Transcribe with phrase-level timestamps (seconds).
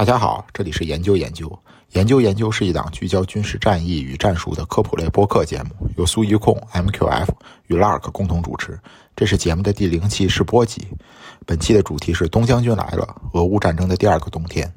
[0.00, 1.46] 大家好，这里是研究研究。
[1.90, 7.28] 研究研究是一档聚焦军事战役与战术的科普类播客节目，由苏一控、MQF
[7.66, 8.80] 与 Lark 共同主持。
[9.14, 10.88] 这是节目的第零期试播集。
[11.44, 14.72] 本期的主题是“东将军来了”，俄乌战争的第二个冬天。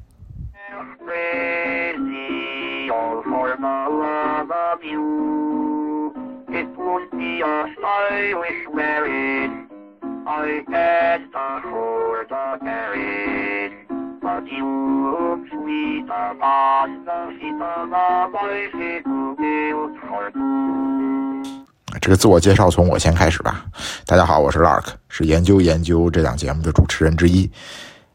[22.00, 23.64] 这个自我介绍从我先开始吧。
[24.04, 27.50] 大家好，我是 Lark，是研究研究这档节目的主持人之一。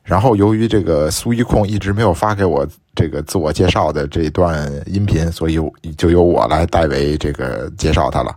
[0.04, 5.60] 然后由于这个苏一控一直没有发给我这个自我介绍的这段音频，所以
[5.98, 8.36] 就由我来代为这个介绍他了。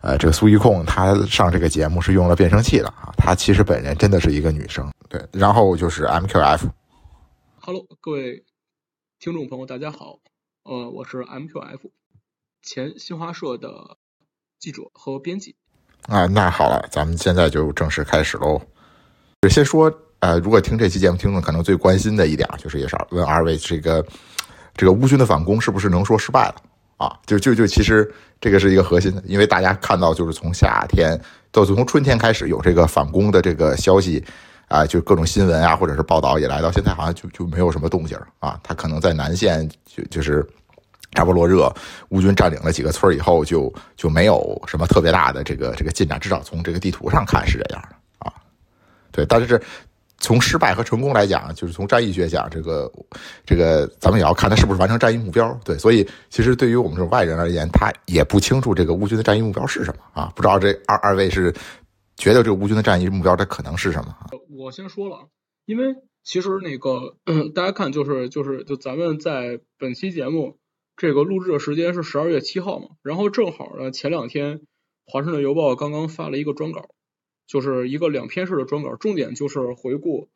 [0.00, 4.90] 呃，这个苏一控他上这个节目是用了变声器的啊，他其实本人真的是一个女生。
[5.08, 6.60] 对，然后就是 MQF。
[7.66, 8.44] Hello，各位
[9.18, 10.18] 听众朋友，大家好。
[10.64, 11.78] 呃，我是 MQF，
[12.60, 13.96] 前新华社的
[14.60, 15.56] 记者和编辑。
[16.02, 18.60] 啊，那好了，咱们现在就正式开始喽。
[19.48, 24.06] 先说，呃，如果听这期节目听众可能最关心的一点，就是也是问二位，这个
[24.74, 26.56] 这个乌军的反攻是不是能说失败了？
[26.98, 31.18] 啊，就就就其实这个是一个核心的，因为大家看到就是从夏天
[31.50, 34.22] 到从春天开始有这个反攻的这个消息。
[34.68, 38.58] 啊，就各种新闻啊，或者是报道以来，到现在好像就就没有什么动静啊。
[38.62, 40.44] 他可能在南线，就就是
[41.12, 41.72] 扎波罗热，
[42.08, 46.18] 乌军占领了几个村以后，就就没有什么特别大的这个这个进展。
[46.18, 48.32] 至少从这个地图上看是这样的啊。
[49.12, 49.60] 对，但是
[50.18, 52.90] 从失败和成功来讲，就是从战役学讲，这个
[53.44, 55.56] 这个咱们也要看他是不是完成战役目标。
[55.62, 60.32] 对，所以其实对于我们这种外人而言，他也不清楚这个乌军的战役目标是什么啊。
[60.34, 61.54] 不知道这二二位是。
[62.16, 64.16] 觉得这个乌军的战役目标，它可能是什么？
[64.50, 65.28] 我先说了，
[65.66, 67.16] 因为其实那个
[67.54, 70.58] 大家看，就是就是就咱们在本期节目
[70.96, 74.62] 这个录制的时间是十二月七号嘛，然后正好呢前两天
[75.04, 76.88] 华盛顿邮报刚刚发了一个专稿，
[77.46, 80.30] 就是一个两篇式的专稿，重点就是回顾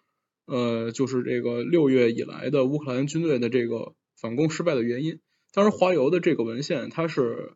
[0.47, 5.21] 呃就是这个六月以来的乌克兰军队的这个反攻失败的原因。
[5.53, 7.55] 当然华邮的这个文献，它是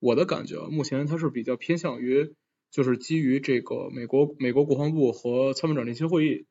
[0.00, 2.34] 我的感觉，目前它是比较偏向于。
[2.70, 6.46] 就是基于这个美国美国国防部和参谋长联席会议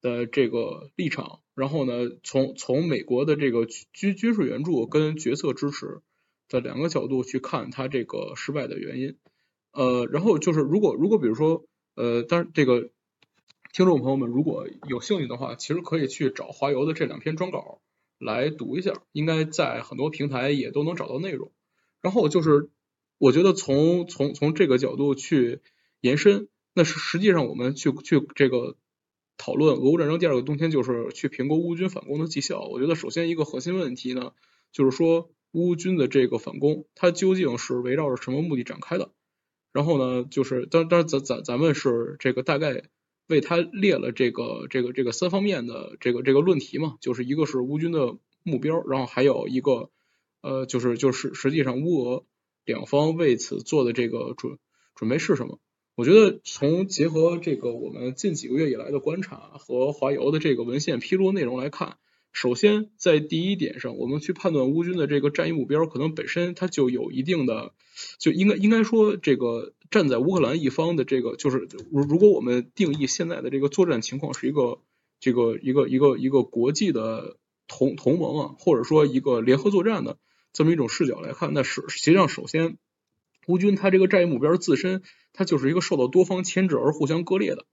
[0.00, 6.00] 的这个立场，然后呢，从从美国的这个军军事援助跟决策支持
[6.48, 9.18] 的两个角度去看它这个失败的原因。
[9.72, 12.90] 呃，然后就是如果如果比如说呃，当然这个
[13.74, 17.82] 听众朋友们如果有兴趣的话，其实可以去找华邮的这两篇专稿
[18.18, 21.52] 来读一下，应该在很多平台也都能找到内容。
[22.00, 22.70] 然后就是。
[23.18, 25.60] 我觉得从从从这个角度去
[26.00, 28.76] 延伸，那是实际上我们去去这个
[29.36, 32.60] 讨论俄乌战争第二个冬天，就是去评估乌军反攻的绩效。
[32.60, 34.34] 我觉得首先一个核心问题呢，
[34.70, 39.10] 就是说乌军的这个反攻，它究竟是围绕着什么目的展开的？
[39.72, 42.84] 然后呢，就是当当然咱咱咱们是这个大概
[43.26, 49.90] 为他列了这个这个这个三方面的这个这个论题嘛，就是一个是乌军的目标，然后还有一个
[50.40, 52.24] 呃就是就是实际上乌俄。
[52.68, 54.58] 两方为此做的这个准
[54.94, 55.58] 准备是什么？
[55.96, 61.96] 我觉得从结合这个我们近几个月以来的观察和华邮的这个文献披露内容来看，
[62.30, 67.72] 首先在第一点上，我们去判断乌军的这个战役目标，可能本身它就有一定的，
[68.18, 74.80] 就应该应该说这个站在乌克兰一方的这个，就是如如果我们定义现在的这个作战情况是一个
[75.20, 80.18] 这个一个一个一个国际的同同盟啊，或者说一个联合作战的。
[80.52, 82.78] 这么一种视角来看，那是实际上首先，
[83.46, 87.66] 乌军他这个战役目标自身，它就是一个受到多方牵制而互相割裂的。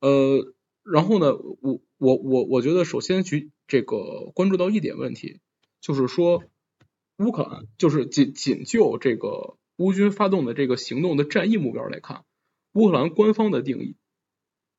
[0.00, 5.40] 呃，然后呢，我我我我觉得首先去这个关注到一点问题，
[5.80, 6.44] 就是说
[7.16, 12.24] 乌克兰就是仅仅就这个乌军发动的这个行动的战役目标来看，
[12.74, 13.96] 乌克兰官方的定义，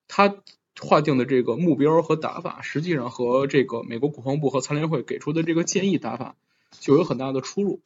[0.08, 0.44] 他
[0.80, 6.36] 划定的这个目标和打法，实际上和这个美国国防部和参联会给出的这个建议打法。
[6.80, 7.82] 就有很大的出入。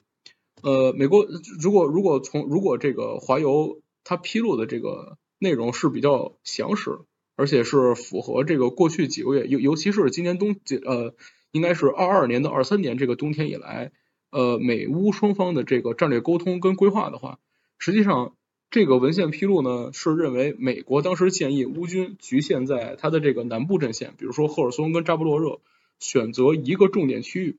[0.62, 1.26] 呃，美国
[1.62, 7.00] 如果如果从如果这个华邮它披露的这个内容是比较详实，
[7.36, 11.16] 而且是符合这个过去几个月，尤尤其是今年冬呃，
[11.52, 13.94] 应该是二二年到二三年这个冬天以来，
[14.32, 17.40] 呃，美乌双方的这个战略沟通跟规划的话，
[17.78, 18.36] 实际上
[18.70, 25.62] 这个文献披露呢是认为美国当时建议乌军局限在它的这个南部阵线，比如说赫尔松跟扎波罗热，
[26.00, 27.58] 选择一个重点区域。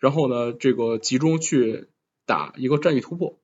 [0.00, 1.86] 然后呢，这个集中去
[2.26, 3.38] 打一个战役突破。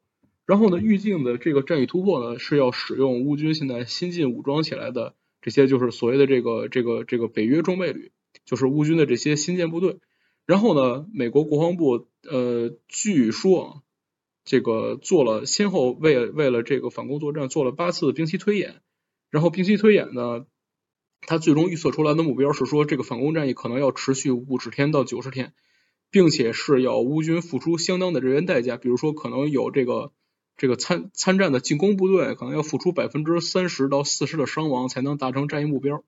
[0.47, 8.11] 然后呢，预定的这个战役突破呢，是要使用乌军现在新进武装起来的这些，就是所谓的这个这个这个北约装备旅，
[8.45, 9.99] 就是乌军的这些新建部队。
[10.47, 13.83] 然后呢，美国国防部呃，据说
[14.45, 18.81] 这个做了先后为为了这个反攻作战做了八次兵棋推演，
[19.31, 20.47] 然后兵棋推演呢，
[21.23, 25.53] 他最终预测出来的目标是说，这个反攻战役可能要持续五十天到九十天，
[26.11, 30.13] 并且是要乌军付出相当的人员代价，比如说可能有这个
[30.57, 36.05] 这个参参战的进攻部队可能要付出百分之三十到四十的伤亡才能达成战役目标。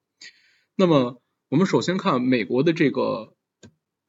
[0.76, 3.34] 那么我们首先看美国的这个。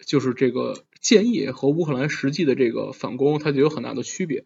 [0.06, 4.45] 就是这个建议和乌克兰实际的这个反攻，它就有很大的区别。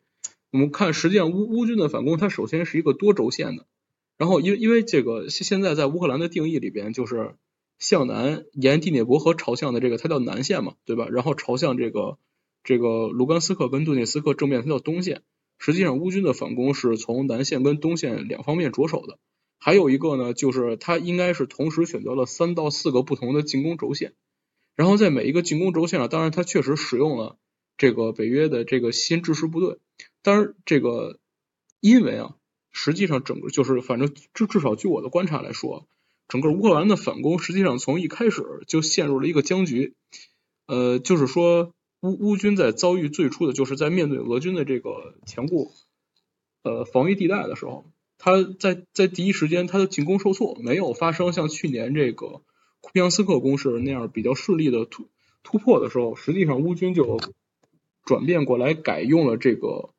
[0.52, 3.68] 我们看，实际上乌乌军的反攻，它首先是一个多轴线的。
[4.18, 7.36] 然后，因因为这个现现在在乌克兰的定义里边，就是
[7.80, 11.08] 向南沿第聂伯河朝向的这个，它叫南线嘛，对吧？
[11.10, 12.18] 然后朝向这个
[12.64, 15.24] 这个卢甘斯克跟顿涅斯克正面，它叫东线。
[15.58, 19.20] 实际上，乌军的反攻是从南线跟东线两方面着手的。
[19.60, 24.14] 还有一个呢，就是它应该是同时选择了三到四个不同的进攻轴线。
[24.76, 27.38] 然后在每一个进攻轴线上，当然他确实使用了
[27.78, 29.78] 这个北约的这个新制式部队。
[30.22, 31.20] 当然，这个
[31.80, 32.36] 因为啊，
[32.72, 35.88] 实际上整个就是反正至至少据我的观察来说，
[36.34, 39.94] 整个乌克兰的反攻实际上从一开始就陷入了一个僵局。
[40.66, 45.72] 呃，就是说乌乌军在遭遇最初的就是在面对俄军的这个强固
[46.64, 47.86] 呃防御地带的时候，
[48.18, 52.42] 他在在第一时间他的进攻受挫，没有发生像去年这个。
[52.82, 55.08] 库皮扬斯克攻势那样比较顺利的突
[55.44, 57.20] 突破的时候，实际上乌军就
[58.04, 59.92] 转变过来改用了这个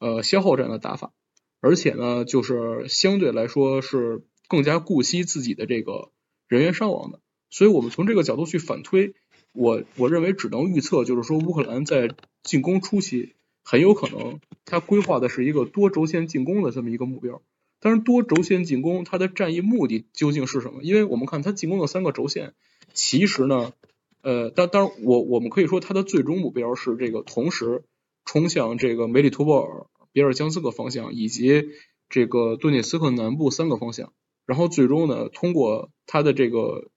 [0.00, 1.12] 呃消耗战的打法，
[1.60, 6.10] 而且呢，就是相对来说是更加顾惜自己的这个
[6.48, 7.20] 人员伤亡的。
[7.50, 9.14] 所以我们从这个角度去反推，
[9.52, 12.10] 我我认为只能预测，就是说乌克兰在
[12.42, 17.42] 进攻初期很有可能他规划的是一个多轴线进攻的这么一个目标。
[17.80, 20.82] 但是多轴线进攻，它的战役目的究竟是什么？
[20.82, 22.54] 因为我们看它进攻的三个轴线，
[22.94, 23.74] 其实呢，
[24.22, 27.82] 呃，当当然我我们可以说它的最终目标是这个同时
[28.24, 31.72] 冲向这个梅里托波尔、别尔江斯克方向以及
[32.08, 34.14] 这个顿涅斯克南部三个方向，
[34.46, 36.90] 然后最终呢，通过他的这个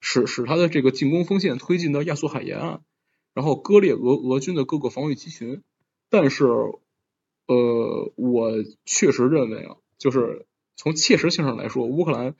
[0.00, 2.80] 使使他的这个进攻锋线推进到亚速海沿岸，
[3.34, 5.62] 然后割裂俄俄军的各个防御集群。
[6.10, 6.44] 但是，
[7.46, 8.52] 呃，我
[8.84, 9.76] 确实认为啊。
[9.96, 10.44] 就是
[10.76, 12.34] 从切实性上来说，乌克兰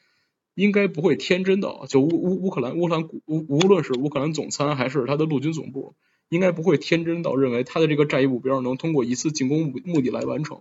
[0.54, 5.94] 应该不会天真的，就乌乌乌克兰乌克兰无无论是乌克兰总参还是他的陆军总部，
[6.28, 10.60] 应该不会天真到认为他的这个战役目标能通过一次进攻目目的来完成。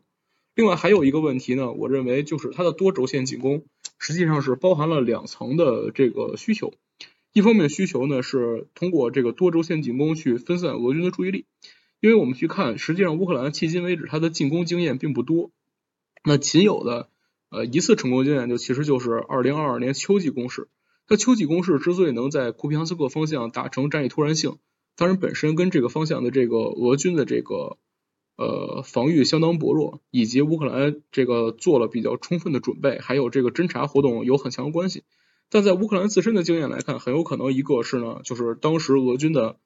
[0.55, 3.65] 另外还有一个问题呢，我认为就是它的多轴线进攻
[4.03, 6.73] 实际上是包含了两层的这个需求。
[7.31, 11.45] 一方面需求呢是通过这个多轴线进攻去分散俄军的注意力，
[12.01, 15.51] 因为我们去看，实际上乌克兰迄今为止它的进攻经验并不多。
[16.25, 17.07] 那仅有的
[17.49, 20.67] 呃一次成功经验就其实就是二零二二年秋季攻势。
[21.07, 24.57] 它秋季攻势之所以能在库皮扬斯克方向达成战役突然性，
[24.97, 27.77] 当然本身跟这个方向的这个俄军的这个
[28.35, 35.03] 呃防御相当薄弱，以及乌克兰这个做了比较充分的准备，还有这个侦察活动有很强的关系。
[35.49, 39.59] 但在乌克兰自身的经验来看，很有可能一个是呢，就是当时俄军的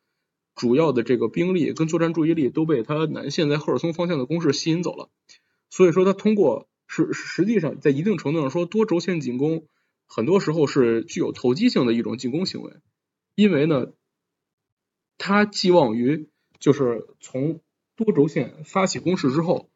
[0.53, 5.09] 主要的这个兵力跟作战注意力都被他南线在赫尔松方向的攻势吸引走了。
[5.69, 9.65] 所以说，他通过实实际上在一定程度上说，多轴线进攻
[10.07, 12.73] 很多时候是具有投机性的一种进攻行为，
[13.35, 13.87] 因为呢，
[15.17, 17.61] 他寄望于就是从
[17.97, 19.69] 多轴线发起攻势之后，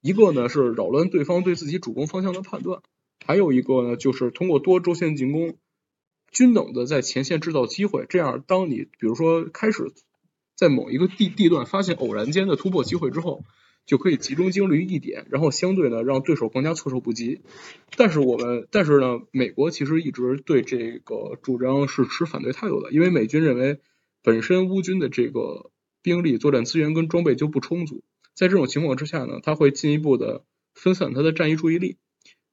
[0.00, 2.82] 一个呢是扰乱对方对自己主攻方向的判断，
[3.24, 5.56] 还有一个呢就是通过多轴线进攻，
[6.32, 9.92] 均等的在前线制造机会，这样当你比如说开始
[10.56, 13.44] 在某一个地地段发现偶然间的突破机会之后。
[13.86, 17.40] 就可以集中精力于一点，然后相对呢让对手更加措手不及。
[17.96, 23.80] 但是我们，但是呢，美国其实一直对这个主张是持反对态度的，因为美军认为
[24.22, 25.70] 本身乌军的这个
[26.02, 28.02] 兵力、作战资源跟装备就不充足，
[28.34, 31.96] 在这种情况之下呢，他会进一步的分散他的战役注意力。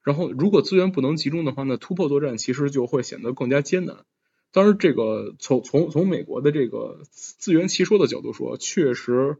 [0.02, 4.04] 然后如果资源不能集中的话呢，突破作战其实就会显得更加艰难。
[4.52, 9.38] 当然，这个从从从美国的这个自圆其说的角度说，确实。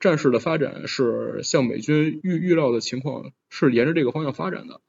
[0.00, 4.80] 战事的发展是像美军预预料的情况，是沿着这个方向发展的。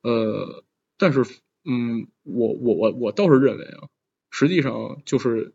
[0.00, 0.64] 呃，
[0.96, 1.22] 但是，
[1.66, 3.90] 嗯，我我我我倒是认为啊，
[4.30, 5.52] 实际上就是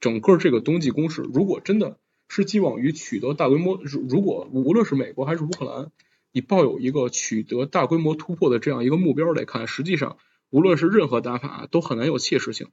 [0.00, 1.98] 整个这个冬季攻势，如果真的
[2.28, 5.90] 是寄望于取得大规模，如如果无论是美国还是乌克兰，
[6.32, 10.18] 你抱有一个取得大规模突破的这样一个目标来看，实际上
[10.50, 12.68] 无论是任何打法都很难有切实性。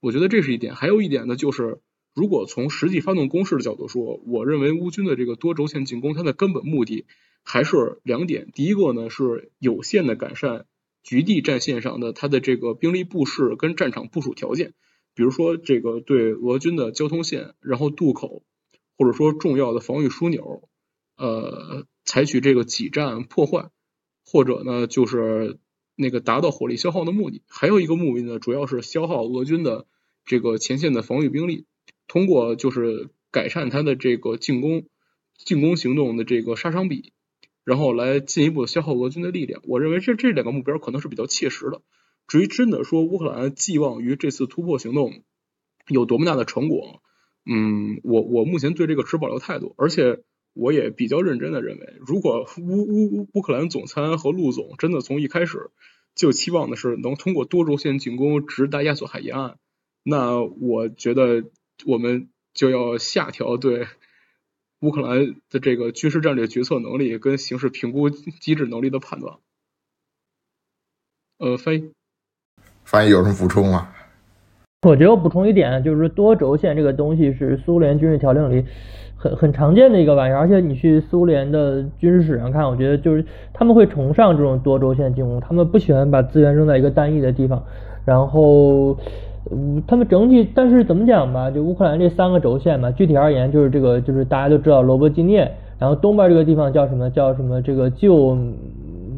[0.00, 1.80] 我觉得这是一点，还有一点呢，就是。
[2.14, 7.06] 如果从实际发动攻势的角度说，我认为乌军的这个多轴线进攻，它的根本目的
[7.42, 8.50] 还是两点。
[8.52, 10.66] 第一个呢是有限的改善
[11.02, 14.74] 局地战线上的它的这个兵力布势跟战场部署条件。
[15.14, 18.42] 比如说这个对俄军的交通线，然后渡口，
[18.96, 20.68] 或者说重要的防御枢纽，
[21.16, 23.70] 呃，采取这个挤占破坏，
[24.24, 25.58] 或者呢就是
[25.96, 27.42] 那个达到火力消耗的目的。
[27.46, 29.86] 还有一个目的呢，主要是消耗俄军的
[30.24, 31.66] 这个前线的防御兵力，
[32.08, 34.86] 通过就是改善它的这个进攻
[35.36, 37.12] 进攻行动的这个杀伤比，
[37.64, 39.60] 然后来进一步消耗俄军的力量。
[39.64, 41.82] 我认为这这两个目标可能是比较切实的。
[42.26, 45.22] 至于真的说乌克兰寄望于这次突破行动
[45.88, 47.02] 有多么大的成果，
[47.44, 50.22] 嗯，我我目前对这个持保留态度，而且
[50.54, 55.70] 我也比较认真的认为，如果乌乌乌乌克兰总参和陆总真的从一开始
[56.14, 59.58] 就期望的是能通过多轴线进攻直达亚速海沿岸，
[60.02, 61.44] 那我觉得
[61.84, 63.86] 我们就要下调对
[64.80, 69.38] 乌克兰的这个军事战略决策能力跟形势评估机制能力的判断。
[71.38, 71.92] 呃，翻译。
[72.84, 73.88] 翻译有什么补充吗？
[74.86, 78.64] 我觉得我补充一点，就是多轴线这个东西是苏联军事条令里
[79.16, 87.62] 很很常见的一个玩意儿，而且你去苏联的军事史上看，我觉得就是他们会崇尚这种多轴线进攻，他们不喜欢把资源扔在一个单一的地方。
[88.04, 88.96] 然后，
[89.52, 95.48] 嗯他们整体，但是怎么讲吧，就乌克兰这三个轴线嘛，具体而言就是这个，就是大家都知道罗伯基涅，
[95.78, 97.08] 然后东边这个地方叫什么？
[97.08, 97.62] 叫什么？
[97.62, 98.36] 这个旧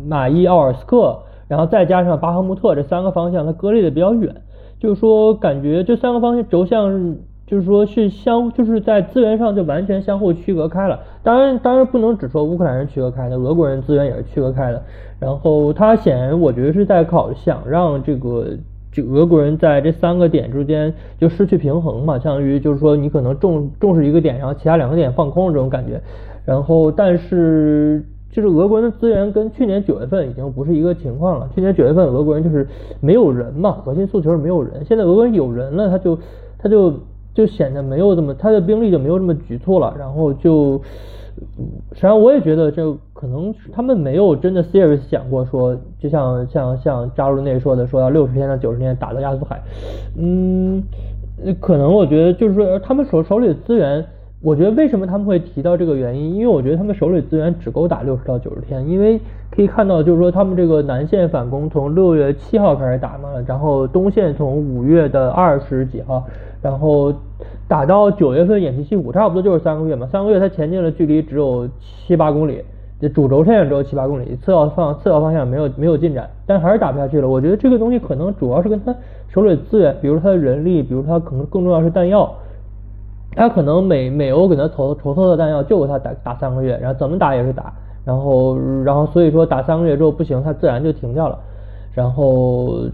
[0.06, 1.18] 马伊奥尔斯克。
[1.54, 4.34] 然后再加上巴赫穆特这三个方向，它割裂的比较远，
[4.80, 7.14] 就是说感觉这三个方向轴向，
[7.46, 10.98] 就是说是相，就是在资源上就完全相互区隔开了。
[11.22, 14.82] 当然，当然不能只说乌克兰人区隔开的，俄国人资源也是区隔开的。
[15.20, 18.48] 然后他显然我觉得是在考想让这个
[18.90, 26.02] 这俄国人在这三个点之间就失去平衡嘛，相当于就是说你可能重重视一个点，然后其他两个点放空这种感觉。
[26.44, 28.04] 然后但是。
[28.34, 31.48] 就是俄国人的资源跟去年九月份已经不是一个情况了。
[31.54, 32.66] 去年九月份俄国人就是
[33.00, 34.84] 没有人嘛，核心诉求是没有人。
[34.84, 36.18] 现在俄国人有人了，他就
[36.58, 36.92] 他就
[37.32, 39.94] 就显得没有这么他的兵力就没有这么局促了。
[39.96, 40.82] 然后就
[41.92, 49.62] 实际上我也觉得这可能他们没有真的 serious 想过说，就像像像扎卢内说的，说要六十天到九十天打到亚速海。
[50.18, 50.82] 嗯，
[51.60, 54.04] 可能我觉得就是说他们手手里的资源。
[54.44, 56.34] 我觉得为什么他们会提到这个原因？
[56.34, 59.18] 因为我觉得他们手里资源只够打六十到九十天，因为
[59.50, 66.22] 可以看到，就是说他们这个南线反攻从六月七号开始打嘛，然后东线从五月的二十几号，
[66.60, 67.10] 然后
[67.66, 70.06] 打到九月份偃旗息鼓，差不多就是三个月嘛。
[70.08, 72.62] 三个月它前进的距离只有七八公里，
[73.14, 77.26] 主轴线只有七八公里，次要方次要方向没有没有进展，但还是打不下去了。
[77.26, 78.94] 我觉得这个东西可能主要是跟他
[79.28, 82.30] 手里资源，比如他的人力，比如他可能更重要是弹药。
[83.36, 87.72] 他可能美美欧给他投筹措的弹药就给他打打三个月，然后怎么打也是打，
[88.04, 91.38] 然后然后所以说打三个月之后不行，他自然就停掉了。
[91.92, 92.86] 然后，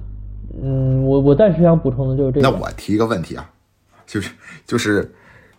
[0.63, 2.51] 嗯，我我暂时想补充的就是这个。
[2.51, 3.51] 那我提一个问题啊，
[4.05, 4.31] 就是
[4.67, 5.11] 就是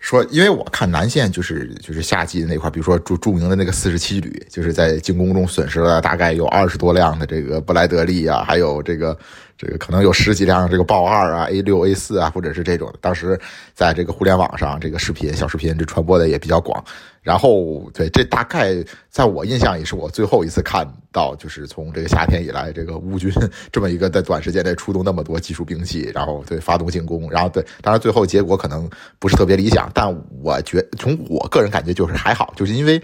[0.02, 9.18] 说，因为我看南线就是就是夏季的那块，比如说著著名的那个四十七旅，就是在进攻中损失了大概有二十多辆的这个布莱德利啊，还有这个。
[9.58, 12.92] 这个可能有十几辆这个豹二啊，A 六、A 四啊，或者是这种。
[13.00, 13.40] 当时
[13.76, 16.84] 在这个互联网上，这个视频、小视频这传播的也比较广。
[17.22, 18.76] 然后，对，这大概
[19.10, 23.32] 在我印象也是我最后一次看到，就是从这个夏天以来，这个乌军
[23.72, 27.30] 这么一个在短时间内出动那么多技术兵器，然后对发动进攻。
[27.30, 30.12] 然后，对，当然最后结果可能不是特别理想，但
[30.42, 33.02] 我觉从我个人感觉就是还好，就是因为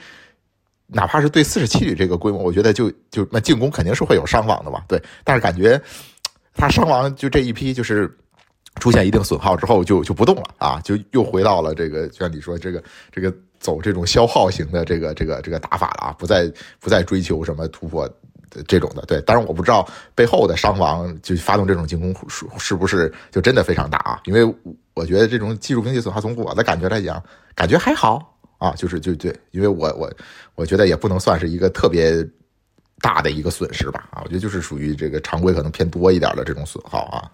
[0.88, 5.82] 哪怕是对四十七旅这个规模，我觉得就就那进攻肯定是会有伤亡的嘛，对，但是感觉。
[6.60, 8.12] 他伤亡就这一批，就是
[8.80, 18.10] 出现一定损耗之后就就不动了啊，就又回到了这个，就像你说这个这个走这种消耗型的这个这个这个打法了啊，不再不再追求什么突破
[18.68, 19.02] 这种的。
[19.06, 24.22] 对，当然我不知道背后的伤亡就发动这种进攻是是不是就真的非常大啊？
[24.26, 24.44] 因为
[24.94, 27.24] 我觉得这种技术兵器损耗从我的感觉来讲，
[27.56, 30.12] 感觉还好啊，就是就对，因为我我
[30.56, 32.28] 我觉得也不能算是一个特别。
[33.00, 37.32] 大的一个损失吧，啊，我觉得就是属于这个常规可能偏多一点的这种损耗啊。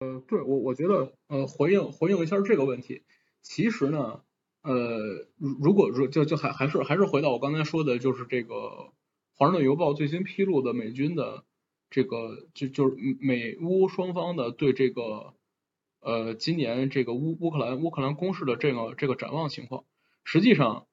[0.00, 3.02] 呃，对我我觉得，呃，回应回应一下这个问题，
[3.42, 4.20] 其实呢，
[4.66, 8.54] 呃，如果如就就还还是还是回到我刚才说的，就是这个
[9.36, 11.44] 《华盛顿邮报》最新披露的美军的
[11.88, 15.34] 这个就就是美乌双方的对这个
[16.00, 19.84] 呃今年这个乌乌克兰乌克兰攻势的这个这个展望情况，
[20.24, 20.88] 实际上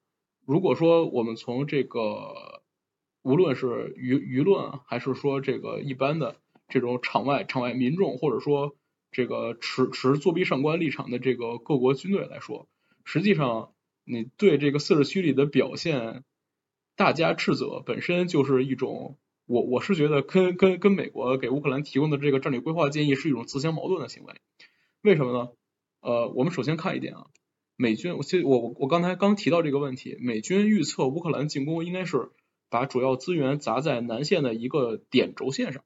[0.45, 2.61] 如果说我们从这个
[3.23, 6.35] 无论是舆舆论，还是说这个一般的
[6.67, 8.75] 这种场外场外民众，或者说
[9.11, 12.67] 这个持持作弊上官立场的这个各国军队来说，
[13.03, 16.23] 实际上你对这个四十区里的表现
[16.95, 24.33] 大加斥责，本身就是一种我我是觉得跟跟跟美国给乌克兰提供的这个战略规划建议是一种自相矛盾的行为。
[25.01, 25.49] 为什么呢？
[26.01, 27.27] 呃，我们首先看一点啊，
[27.75, 32.31] 美军，我其实我我我刚才刚提到这个问题，美军预测乌克兰进攻应该是
[32.69, 35.83] 把主要资源砸在南线的一个点轴线上，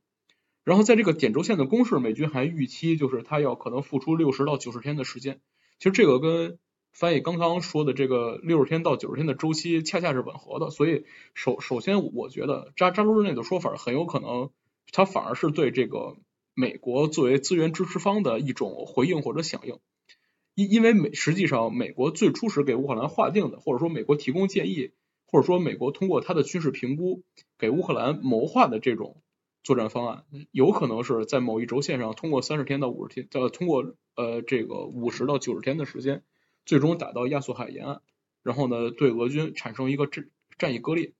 [0.63, 5.39] 然后在这个点轴线的攻势，美军还预期就是他要可能付出六十到九十天的时间，
[5.79, 6.59] 其实这个跟
[6.97, 14.49] 翻译刚刚说的这个六十天到九十天的周期恰恰是吻合的，所以首首先我觉得扎扎卢日内的说法很有可能，
[14.91, 16.17] 他反而是对这个
[16.55, 19.77] 美国作为资源支持方的一种回应或者响应。
[20.55, 24.89] 因因为美实际上美国最初时给乌克兰划定的，或者说美国提供建议，
[25.27, 27.21] 或者说美国通过他的军事评估
[27.59, 29.21] 给乌克兰谋划的这种
[29.63, 36.23] 作战方案，有可能是在某一轴线上通过三十天到五十天，呃，通过呃这个五十到九十天的时间，
[36.67, 38.01] 最终打到亚速海沿岸，
[38.43, 41.13] 然后呢对俄军产生一个战战役割裂。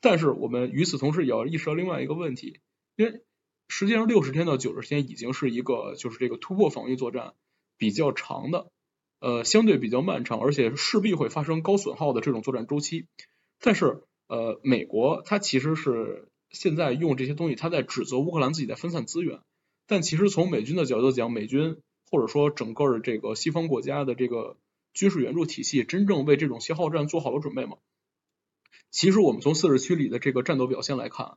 [0.00, 2.60] 但是我们与此同时也要意识到另外一个问题，
[2.96, 3.20] 因为
[3.68, 7.34] 实际上六十天到九十天已经是一个就是这个突破防御作战
[7.76, 8.70] 比较长的。
[9.20, 13.06] 呃，相对比较漫长，而且势必会发生高损耗的这种作战周期。
[13.58, 19.40] 但是，呃，美国它其实是现在用这些东西，它在指责乌克兰自己在分散资源。
[19.86, 21.78] 但其实从美军的角度讲，美军
[22.10, 24.58] 或者说整个这个西方国家的这个
[24.94, 27.76] 军事援助体系，真正为这种消耗战做好了准备吗？
[28.90, 31.36] 其实我们从四十区里的这个战斗表现来看，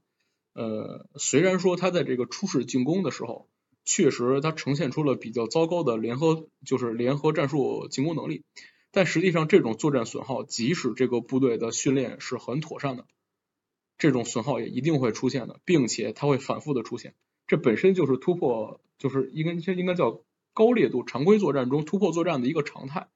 [0.54, 3.50] 呃，虽然说他在这个初始进攻的时候。
[3.90, 8.44] 确实，它呈现出了比较糟糕的联合，就是联合战术进攻能力。
[8.92, 13.06] 但实际上，这种作战损耗，即使这个部队的训练是很妥善的，
[13.98, 17.16] 这种损耗也一定会出现的，并且它会反复的出现。
[17.48, 20.22] 这本身就是突破，就是应该应该叫
[20.54, 23.08] 高烈度常规作战中突破作战的一个常态。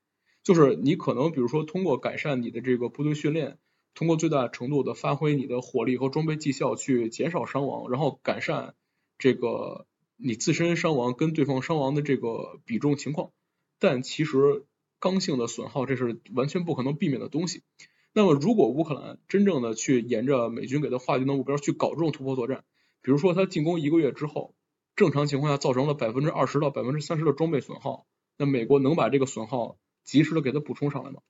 [0.43, 3.57] 就是你可能比如说通过改善你的这个部队训练，
[3.93, 8.75] 通过最大程度的发挥你的火力和装备绩效去减少伤亡，然后改善
[9.17, 9.85] 这个。
[10.23, 13.31] 你自身伤亡跟对方伤亡的这个比重情况，
[13.79, 14.67] 但其实
[14.99, 17.63] 刚性的损耗这是完全不可能避免的东西。
[18.13, 22.63] 那么如果乌克兰真正的去沿着美军给他划定的目标去搞这种突破作战，
[23.01, 24.53] 比如说他进攻一个月之后，
[24.95, 28.05] 正常情况下造成了百分之二十到百分之三十的装备损耗，
[28.37, 31.21] 那美国能把这个损耗及时的给他补充上来嘛？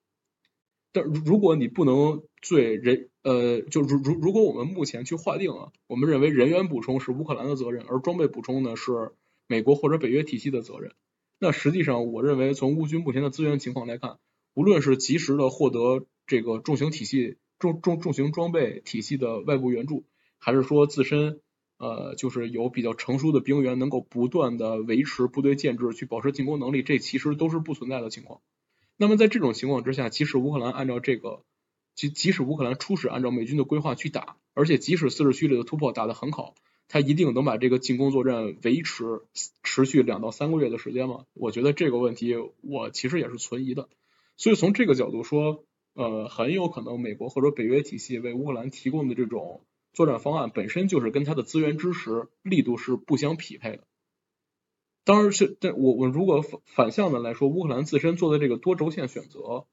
[0.93, 9.13] 但如如果你不能对人呃，就如如如果我们目前去划定啊，我们认为人员补充是乌克兰的责任，而装备补充呢是
[9.47, 10.91] 美国或者北约体系的责任。
[11.39, 14.19] 那实际上，我认为从乌军目前的资源情况来看，
[14.53, 20.03] 无论是及时的获得这个重型体系重重重型装备体系的外部援助，
[20.39, 21.39] 还是说自身
[21.77, 28.41] 呃就是有比较成熟的兵员能够不断的维持部队建制去保持进攻能力，这其实都是不存在的情况。
[29.01, 31.41] 那么在这种情况之下，即使乌克兰按照这个，
[31.95, 36.53] 即即使乌克兰初始按照美军的规划去打，而且即使四十区里的突破打得很好，
[36.87, 39.23] 他一定能把这个进攻作战维持
[39.63, 41.25] 持续两到三个月的时间吗？
[41.33, 43.89] 我觉得这个问题我其实也是存疑的。
[44.37, 45.63] 所以从这个角度说，
[45.95, 49.61] 呃，很有可能美国或者北约体系为乌克兰提供的这种
[49.93, 53.87] 作战方案本身就是跟他的资源支持力度是不相匹配的。
[55.03, 59.65] 当然是，但我我如果反反向的来说，乌克兰自身做的这个多轴线选择，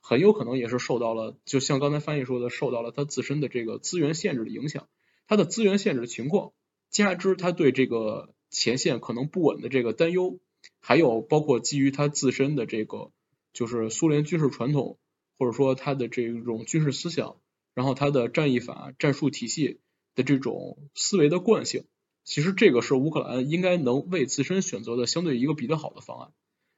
[0.00, 4.88] 很有可能也是受到了，就像刚才翻译说的，受到了它自身的这个资源限制的影响。
[5.26, 6.52] 它的资源限制的情况，
[6.90, 10.38] 加之它对这个前线可能不稳的这个担忧，
[10.78, 13.10] 还有包括基于它自身的这个
[13.52, 14.98] 就是苏联军事传统，
[15.38, 17.40] 或者说它的这种军事思想，
[17.74, 19.80] 然后它的战役法、战术体系
[20.14, 21.86] 的这种思维的惯性。
[22.26, 26.32] 其实这个是乌克兰应该能为自身选择的相对一个比较好的方案。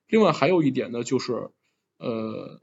[0.07, 1.49] 另外还有一点呢，就是
[1.99, 2.61] 呃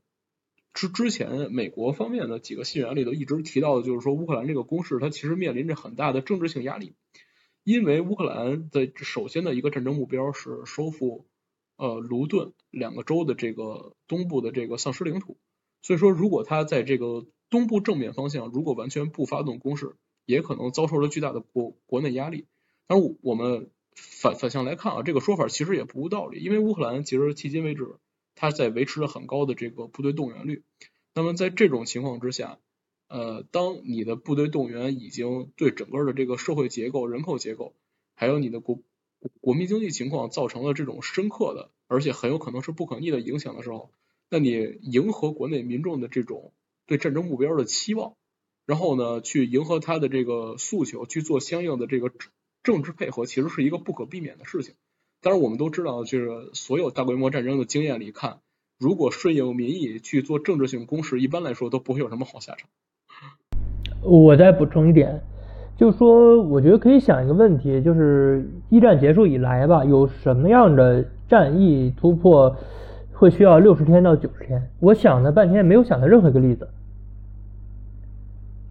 [0.71, 6.93] 之之前美国方面的几个信源里头一直提到的，就是说乌克兰这个攻势它其实面临着很大的政治性压力，
[7.63, 11.25] 因为乌克兰的首先的一个战争目标是收复
[11.77, 15.37] 呃卢顿两个州的这个东部的这个丧失领土，
[15.81, 19.95] 所以说如果他在这个东部正面方向如果完全不发动攻势，
[20.25, 22.45] 也可能遭受了巨大的国国内压力。
[22.87, 27.95] 但是我们反反向来看啊，这个说法其实也不无道理，因为乌克兰其实迄今为止，
[28.35, 30.63] 它在维持着很高的这个部队动员率。
[31.13, 32.59] 那么在这种情况之下，
[33.07, 37.73] 呃，当你的部队动员已经对整个的这个社会结构、人口结构，
[38.15, 38.79] 还有你的国
[39.39, 43.91] 国民经济情况造成了这种深刻的，而且很有可能是不可逆的影响的时候，
[44.29, 46.51] 那你迎合国内民众的这种
[46.85, 48.15] 对战争目标的期望，
[48.65, 52.11] 然后呢，去迎合他的这个诉求，去做相应的这个。
[52.65, 54.73] 政治配合其实是一个不可避免的事情，
[55.21, 58.39] 当然我们都知道，就是所有大规模战争的经验里看，
[58.79, 62.67] 如果顺应民意去做政治性攻势，一般来说都不会有什么好下场。
[64.01, 65.21] 我再补充一点，
[65.77, 72.55] 就是说，我觉得可以想一个问题，就是一战结束以来吧，有什么样的战役突破
[73.13, 74.71] 会需要六十天到九十天。
[74.79, 76.67] 我想了半天，没有想到任何一个例子。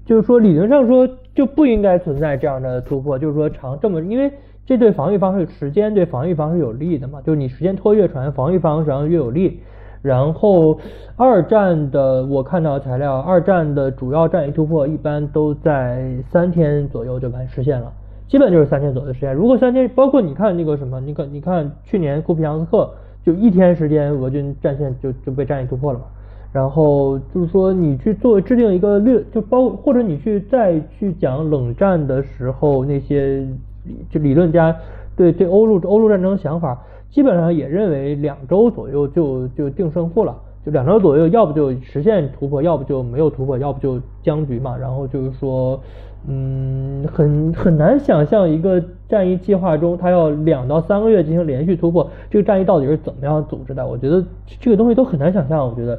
[0.05, 3.19] 就是说，理论上说就不应该存在这样的突破。
[3.19, 4.31] 就是说，长这么，因为
[4.67, 7.21] 这对防御方是时间对防御方是有利的嘛？
[7.23, 9.61] 就是你时间拖越长，防御方实际上越有利。
[10.03, 10.79] 然后
[11.17, 17.91] 二战的我看到材料，二战的主要战役突破一般都在三天左右就完实现了，
[18.29, 19.35] 基本就是三天左右的时间。
[19.35, 22.91] 如果三天，包括你看那个什么，你看你看去年库皮扬斯克
[23.25, 26.05] 就一天时间，俄军战线就就被战役突破了嘛。
[26.55, 33.45] 然后就是说你去做制定一个略，就包或者你去再去讲冷战的时候那些
[34.09, 34.75] 就理论家
[35.17, 36.81] 对对欧陆欧陆战争想法。
[37.11, 40.33] 基本上也认为两周左右就就定胜负了，
[40.65, 44.77] 就两周左右，要不就实现突破，要不就没有突破，要不就僵局嘛。
[44.77, 45.81] 然后就是说，
[46.29, 53.85] 嗯，很很难想象一个战役计划中，它要两到三个月进行连续突破，这个战役到底是怎么样组织的？
[53.85, 54.25] 我觉得
[54.61, 55.67] 这个东西都很难想象。
[55.67, 55.99] 我觉得。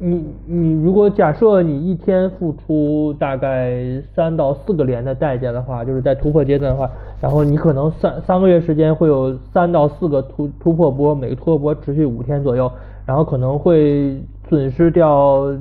[0.00, 6.88] 你你如果假设你一天付出大概三到四个连的代价的话，就是在突破阶段的话，
[7.20, 12.70] 然后你可能三三个月时间会有三到四个突突破波，每个突破波持续五天左右，
[13.04, 15.52] 然后可能会损失掉，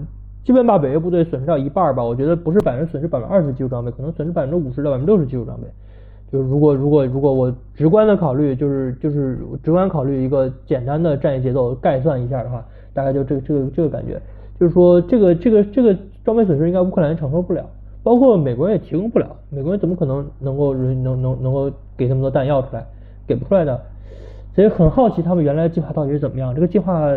[0.43, 2.04] 基本把北约部队损失掉一半吧。
[2.04, 5.67] 我觉得不是百分之损失百分之二十技术装备，可能损失百分之五十到百分之六十技术装备。
[6.32, 12.63] 就是如果如果如果我直观的考虑，就是就是直观考虑一个简单的战役节奏概算一下的话。
[12.98, 14.20] 大概就这个这个这个感觉，
[14.60, 17.64] 就是说这个这个这个装备损失应该乌克兰承受不了，
[18.02, 22.84] 包括美国人也提供不了，美国人怎么可能能够能能能够给那么多弹药出来，
[23.28, 23.80] 给不出来的，
[24.56, 27.08] 所以很好奇他们原来计划到底是怎么样，这个计划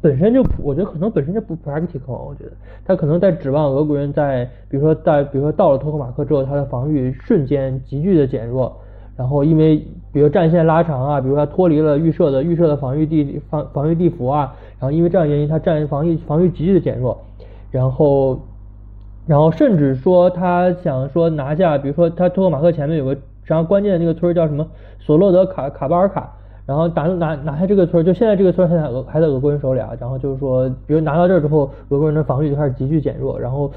[0.00, 2.50] 本身就我觉得可能本身就不 practical，我觉得
[2.84, 8.76] 他可能在指望俄国人在比如说在比如说到了托克马克之后，他的防御瞬间急剧的减弱。
[9.16, 17.18] 然后因为比如战线拉长啊，比如他脱离了预设的预设的防御地防防御地符啊，然后因为这样原因，他战防御防御急剧的减弱，
[17.70, 18.40] 然后
[19.26, 24.66] 然后甚至说他想说拿下，比如说他托克马克前面有个然后关键的那个村叫什么
[24.98, 26.32] 索洛德卡卡巴尔卡，
[26.66, 33.70] 然后拿拿拿下这个村，就现在这个村现在俄还在俄国人手里啊，然后就是说，比如拿到这儿之后，俄国人的防御就开始急剧减弱，然后。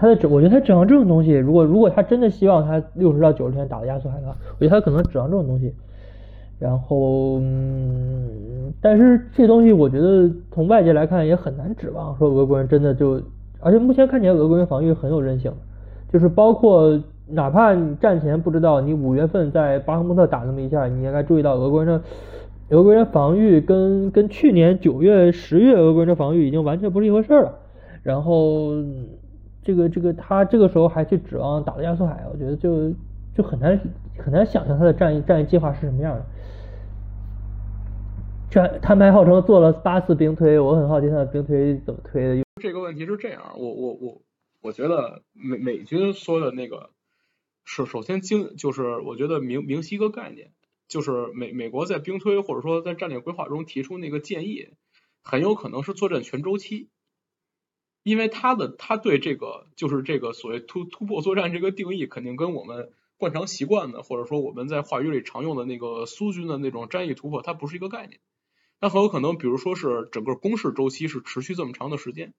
[0.00, 5.74] 他的指，我觉得他指望这种东西，如果如果他真的希望他六十到九十天打到亚速海的话，我觉得他可能指望这种东西。
[6.58, 13.20] 然后，嗯，但是这东西我觉得从外界来看也很难指望说俄国人真的就，
[13.60, 15.52] 而且目前看起来俄国人防御很有韧性，
[16.10, 27.52] 就是包括哪怕你战前不知道，你五月份在巴赫穆特打那么一下，你应该注意到俄国人的俄国人防御跟跟去年九月十月俄国人的防御已经完全不是一回事了。
[28.02, 28.72] 然后。
[29.62, 32.90] 这个这个他这个时候还去指望打到亚速海，我觉得就
[33.34, 33.78] 就很难
[34.18, 36.24] 很难想象他的战役战役计划是什么样的。
[38.50, 42.44] 这他们还号称做了八次兵推，我很好奇他的兵推怎么推的。
[42.60, 44.22] 这个问题是这样，我我我
[44.60, 46.90] 我觉得美美军说的那个
[47.64, 50.50] 是首先经就是我觉得明明晰一个概念，
[50.88, 54.70] 就是美美国在兵推或者说在战略规划中提出那个建议，
[55.22, 56.88] 很有可能是作战全周期。
[58.10, 68.18] 因为他的他对这个就是这个所谓突突破作战这个定义，肯定跟我们惯常习惯的，或者说我们在话语里常用的那个苏军的那种战役突破，它不是一个概念。
[68.80, 72.34] 那很有可能，比如说是整个攻势周期是持续这么长的时间，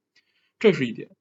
[0.60, 1.12] 这是一点。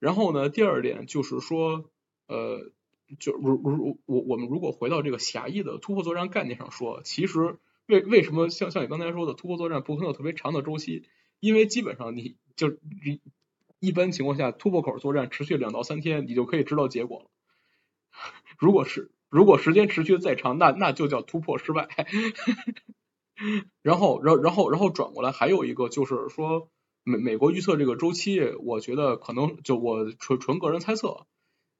[0.00, 1.88] 然后呢，第二点就是说，
[2.26, 2.72] 呃，
[3.20, 11.04] 就如如我我们如果回到这个狭义的突破作战概念上说，其实为为什么像像你刚才说的突破作战不会有特别长的周期？
[11.38, 12.70] 因为基本上你就
[13.04, 13.20] 你。
[13.80, 17.30] 一般情况下，突破口作战持续两到三天，你就可以知道结果了。
[18.58, 21.88] 如果是如果时间持续的再长，那那就叫突破失败。
[23.82, 26.68] 然后，然然后然后转过来，还有一个就是说，
[27.04, 31.26] 美美国预测这个周期，我觉得可能就我纯纯个人猜测，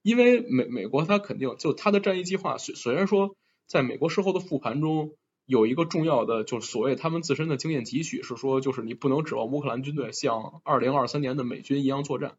[0.02, 3.36] 因为美美国它肯定就它的战役计划，虽虽然说
[3.66, 5.16] 在美国事后的复盘中。
[5.50, 12.36] 有一个重要的，就是所谓他们自身的经验汲取，是说，就是你不能指望乌克兰军队像二零二三年的美军一样作战。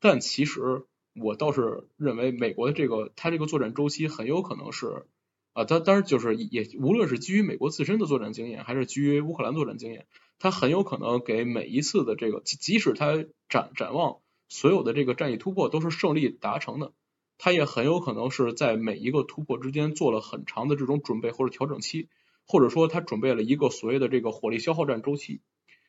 [0.00, 5.04] 但其实我倒是认为，美国的这个他这个作战周期很有可能是，
[5.52, 10.06] 啊，当当然就是也无论是基于美国自身的作战经验，还是基于乌克兰作战经验，
[10.38, 16.94] 他很有可能给每一次的这个，即使他展展望所有的这个战役突破都是胜利达成的，
[17.36, 22.08] 他也很有可能是在每一个突破之间做了很长的这种准备或者调整期。
[22.46, 25.40] 或者说他准备了一个所谓的这个火力消耗战周期，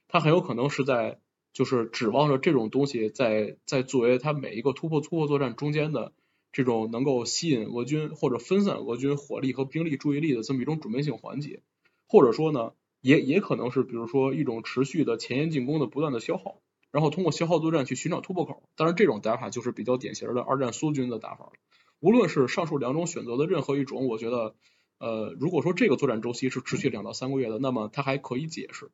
[0.08, 1.20] 他很有可能是在
[1.54, 6.13] 就是指望着这种东西在在作为他每一个突破突破作战中间的
[6.52, 11.62] 这种能够吸引俄军或者分散俄军火力和兵力注意力的这么一种准备性环节，
[12.08, 18.63] 或者说呢，也也可能是比如说一种持续的前沿进攻的不断的消耗，然后通过消耗作战去寻找突破口。
[18.76, 21.52] 当然，这种打法就是比较典型的二战苏军的打法。
[22.00, 24.56] 无论是上述两种选择的任何一种，我觉得，
[24.99, 28.89] 呃，如果说这个作战周期是持续两到三个月的，那么它还可以解释。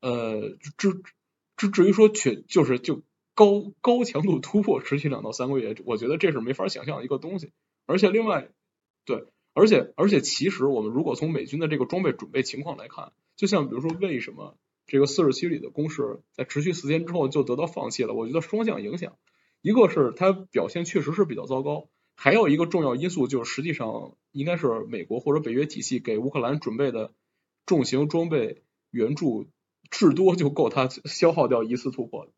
[0.00, 1.02] 呃，至
[1.56, 3.02] 至至于说全就是就
[3.34, 7.52] 高高强度突破持续两到三个月，我觉得这是没法想象的一个东西。
[7.86, 8.48] 而且另外，
[9.04, 9.24] 对，
[9.54, 18.14] 而且而且其实我们如果从美军的这个装备准备情况来看，就像比如说为什么这个四十七旅的攻势在持续四天之后就得到放弃了？
[18.14, 19.16] 我觉得双向影响，
[19.60, 21.88] 一个是它表现确实是比较糟糕，
[22.22, 27.12] 还有一个重要因素就是实际上应该是美国或者北约体系给乌克兰准备的
[27.66, 29.48] 重型装备援助。
[29.90, 32.32] 至多就够他消耗掉一次突破的，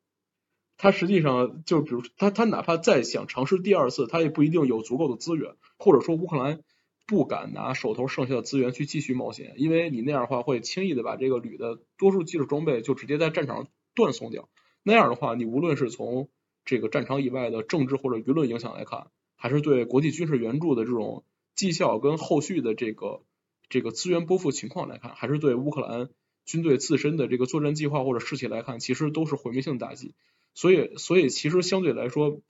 [0.76, 6.62] 他实际上就比如他他哪怕再想尝试第二次，他也不一定有足够的资源，或者说乌克兰
[7.06, 14.48] 不敢拿手头剩下的资源去继续冒险，因为你那样的话会轻易的把这个旅的多数技术装备就直接在战场上断送掉，
[14.82, 16.30] 那样的话你无论是从
[16.64, 19.10] 这个战场以外的政治或者舆论影响来看，
[19.44, 21.22] 还是对国际军事援助的这种
[21.54, 23.20] 绩效跟后续的这个
[23.68, 26.08] 这个资源拨付情况来看，还是对乌克兰。
[26.46, 30.14] 军队自身的这个作战计划或者士气来看，其实都是毁灭性打击。
[30.54, 32.40] 所以，所以其实相对来说，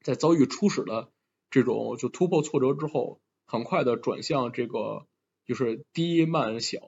[0.00, 1.10] 在遭遇初始的
[1.48, 5.06] 这种就突破挫折之后，很快的转向这个
[5.46, 6.78] 就是低慢小，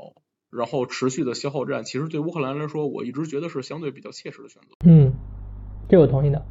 [0.51, 4.69] 然后持续的消耗战，其实对乌克兰来说，我一直觉得是相对比较切实的选择。
[4.85, 5.13] 嗯，
[5.89, 6.45] 这我同意的。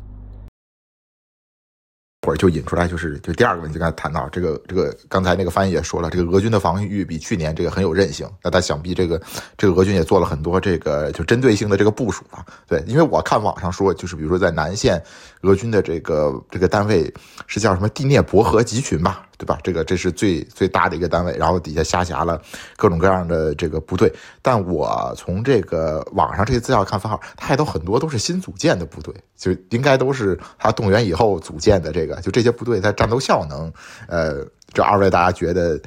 [2.24, 8.28] 会儿就引出来，就是就第二个问题，刚才谈到这个这个，刚才那个翻译也说了，这个俄军的防御比去年这个很有韧性。
[8.42, 9.22] 那他想必这个
[9.58, 12.46] 这个俄军也做了很多这个就针对性的这个部署啊。
[12.68, 15.02] 对，因为我看网上说，就是比如说在南线，
[15.44, 17.14] 俄军的这个这个单位
[17.48, 19.26] 是叫什么第涅伯河集群吧。
[19.36, 19.60] 对吧？
[19.62, 22.42] 这个这是最最大的一个单位，然后底下下辖了
[22.78, 24.10] 各种各样的这个部队。
[24.42, 31.92] 但我从这个网上这些资料看，番号它也都很多都是新组建的部队，就应该都是他动员以后组建的。
[31.92, 33.70] 这个就这些部队，它战斗效能，
[34.08, 35.78] 呃，这二位大家觉得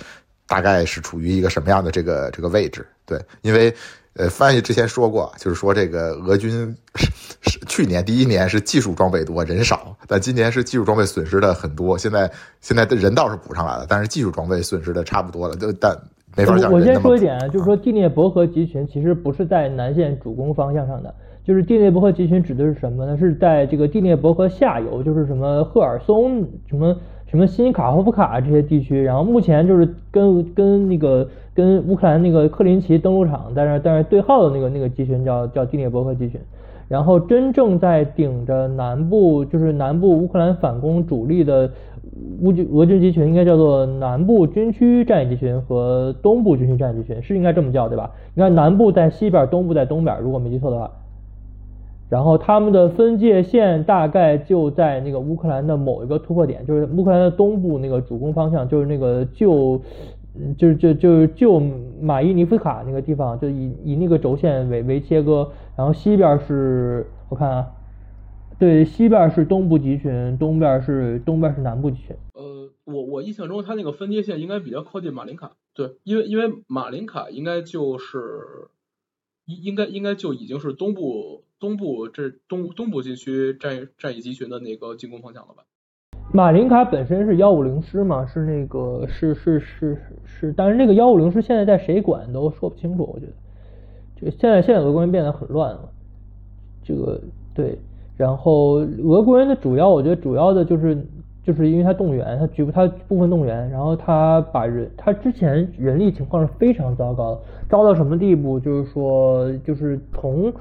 [0.46, 2.86] 大概是处于一个什么样的这个这个位置？
[3.06, 3.74] 对，因为。
[4.18, 6.50] 呃，翻译之前说过，就是说这个俄军
[6.94, 7.06] 是
[7.42, 11.98] 是去年第一年是技术装备多人少，但今年是技术装备损失的很多。
[11.98, 15.54] 现在现在的人倒是补上来了，但是技术装备损失的差不多了。
[15.56, 15.94] 就但
[16.34, 16.72] 没法讲。
[16.72, 23.18] 我先说一点，就是说第聂伯河集群其实不是在南线主攻方向上的，就是第聂伯河集群指的是什么呢？
[23.18, 26.96] 是在这个第聂伯河下游，就是什么赫尔松什么。
[27.26, 36.40] 什么新卡霍夫卡这些地区，然后目前就是跟跟那个跟乌克兰那个克林奇登陆场在那在那对号的那个那个集群叫叫第聂伯河集群，
[36.88, 41.68] 然后真正在顶着南部就是南部乌克兰反攻主力的
[42.42, 48.12] 乌军俄军集群应该叫做南部军区战役集群和东部军区战役集群是应该这么叫对吧？
[48.34, 50.90] 你看南部在西边，东部在东边，如果没记错的话。
[52.08, 59.82] 然后他们的分界线大概就在那个乌克兰的某一个突破点，就是乌克兰的东部那个主攻方向，就是那个旧，
[60.56, 61.60] 就是就就是旧
[62.00, 65.50] 马伊尼夫卡那个地方，就以以那个轴线为为切割。
[65.76, 67.66] 然后西边是，我看啊，
[68.56, 72.14] 对，西边是东部集群，东边是东边是南部集群。
[72.34, 78.68] 呃，我我印象中他那个分界线应该比较靠近马林卡，对，因为因为马林卡应该就是
[79.46, 81.42] 应应该应该就已经是东部。
[81.58, 85.64] 东部这东东部地区战战役集群的那个进攻方向了吧？
[86.32, 93.32] 马林卡本身是幺五零师嘛，是那个是是是是，但是那个幺五零师现在在谁管都说不清楚，我觉得，
[94.30, 95.88] 就现在现在俄国人变得很乱了，
[96.84, 97.20] 这个
[97.54, 97.78] 对，
[98.16, 100.96] 然后俄国人的主要我觉得主要的就是。
[101.46, 108.58] 就是因为他动员，他局部他部分动员，然后他把人，他之前人力情况是非常糟糕的，糟到什么地步？
[108.58, 110.52] 就是说，就是从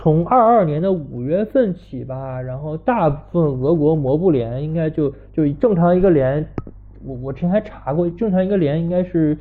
[0.00, 6.46] 从二二年的五月份起吧，然后大部分俄国摩步连应该就就正常一个连，
[7.04, 9.36] 我我之前还查过，正常一个连应该是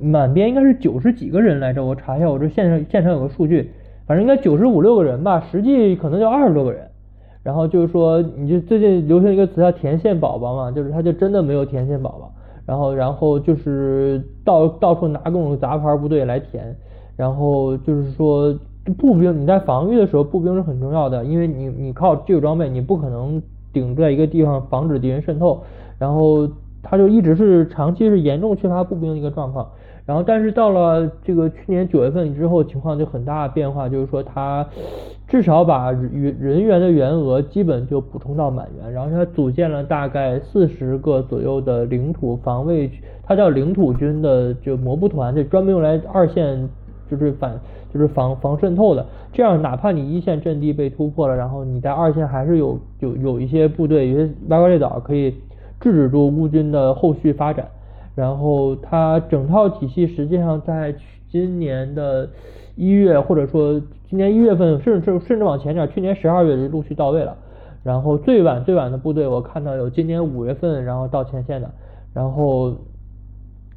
[0.00, 3.70] 满编应该是九十几个人来着，我查一下，我这现场现场有个数据，
[4.06, 6.88] 反正应该九十五六个人吧，实际可能就二十多个人。
[7.42, 12.32] 然后就是说，你就最近流行一个词叫“填线宝宝”嘛，就是他就真的没有填线宝宝，
[12.64, 16.74] 然后然后就是到到处拿各种杂牌部队来填，
[17.16, 18.58] 然后就是说
[18.92, 23.42] 步兵你在防御的时候，步兵是很重要的，因为你你靠这个装备，你不可能
[23.72, 25.62] 顶在一个地方防止敌人渗透，
[25.98, 26.48] 然后
[26.82, 29.66] 他就一直是长期是严重缺乏步兵的一个状况，
[30.04, 34.66] 然后，但是到了这个去年九月份之后，情况就很大的变化，就是说他
[35.26, 42.90] 至少把人人员的员额基本就补充到满员，然后他组建了大概四十个左右的领土防卫，
[43.24, 46.68] 他叫领土军的就摩步团，就专门用来二线
[47.10, 47.58] 就是反
[47.94, 55.30] 就是防防渗透的，这样哪怕你一线阵地被突破了，然后你在二线还是有有有一些部队，有些八卦列岛可以
[55.80, 57.68] 制止住乌军的后续发展。
[58.16, 60.94] 然后它整套体系实际上在
[61.30, 62.28] 今年的
[62.74, 67.36] 一月，或者说今年一月份，甚至甚至往前点，去年十二月就陆续到位了。
[67.84, 71.70] 然后最晚最晚的部队，我看到有今年五月份然后到前线的。
[72.12, 72.72] 然后，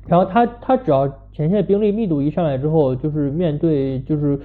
[0.08, 4.40] 然后他他只要前线兵力密度一上来之后，就是面对就是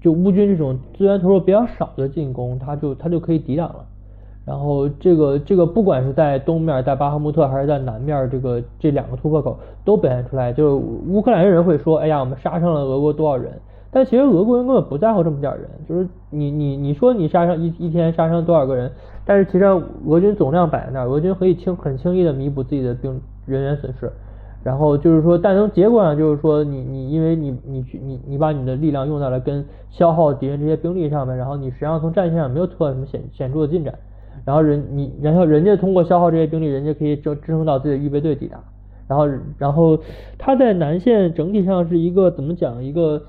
[0.00, 3.84] 就乌军这种资源投入比较少的进攻，他就他就可以抵挡了。
[4.44, 10.52] 然后这个这个不管是在东面，在巴赫穆特还是在南面，这个这两个突破口都表现出来。
[10.52, 13.52] 就是乌克兰人会说，哎呀，我们杀伤了俄国多少人？
[13.92, 15.68] 但其实俄国人根本不在乎这么点人。
[15.88, 18.90] 就是你你你说你杀伤一一天杀伤多少个人？
[19.24, 19.64] 但是其实
[20.06, 24.10] 俄军总量摆在那儿，俄军可以轻很轻易的弥补自己的兵人员损失。
[24.64, 33.92] 然后就是说，但从结果上就是说，你你因为你你去你你把你的力量用在了跟消耗敌人这些兵力上面，然后你实际上从战线上没有拖什么显显著的进展。
[34.44, 38.58] 然后人你然后人家通过消耗这些兵力，人家可以支支撑到自己的预备队抵达。
[39.08, 39.98] 然后然后
[40.38, 43.22] 他在南线整体上是一个怎么讲一个，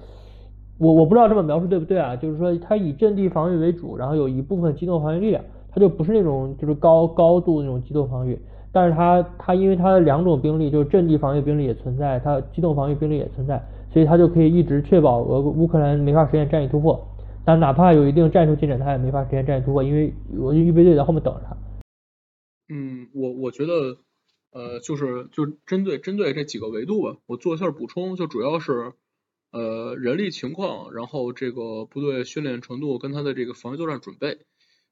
[0.77, 2.15] 我我不知道这么描述对不对啊？
[2.15, 8.39] 就是说他以阵地防御为主，然后有一部分机动防御力量，他就不是那种就是高高度那种机动防御，
[8.73, 17.07] 但是他他因为他的两种兵力就是阵地防御兵力也存在，他机动防御兵力也存在，所以他就可以一直确保俄乌克兰没法实现战役突破。
[17.45, 21.57] 但哪怕有一定战术进展，他也没法实现战役突破，因为我预备队在后面等着他。
[22.69, 23.97] 嗯，我我觉得，
[24.51, 28.93] 呃，就是就针对针对这几个维度吧，我做一下补充，就主要是
[29.51, 34.39] 呃人力情况，然后这个部队训练程度跟他的这个防御作战准备。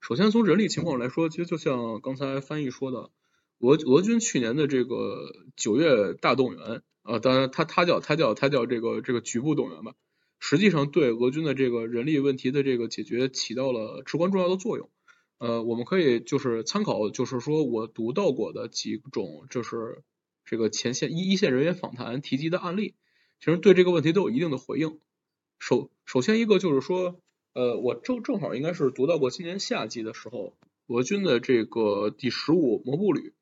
[0.01, 3.09] 首先从人力情况来说，其实就像刚才翻译说的，
[3.61, 9.93] 俄俄军去年的这个九月大动员啊，当然他他叫他叫他叫这个这个局部动员吧。
[10.39, 14.89] 实际上对俄军的这个人力问题的这个解决起到了至关重要的作用。
[15.37, 20.03] 呃，我们可以就是参考，就是说我读到过的几种，就是
[20.45, 22.95] 这个前线一一线人员访谈提及的案例，
[23.39, 24.99] 其实对这个问题都有一定的回应。
[25.59, 27.19] 首首先一个就是说，
[27.53, 30.55] 呃，我正正好应该是读到过今年夏季的时候，
[30.87, 33.33] 俄军的这个第十五摩步旅，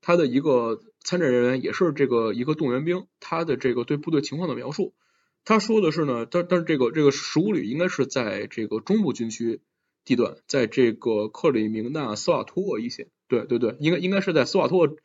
[0.00, 4.94] 他的一个参战人员也是这个一个动员兵，他的这个对部队情况的描述。
[5.44, 9.60] 他说的是呢，但但是这个这个十五旅应该是在这个中部军区
[10.04, 14.96] 地段，在这个克里明纳斯瓦托沃一线，对对对，应该应该是在斯瓦托沃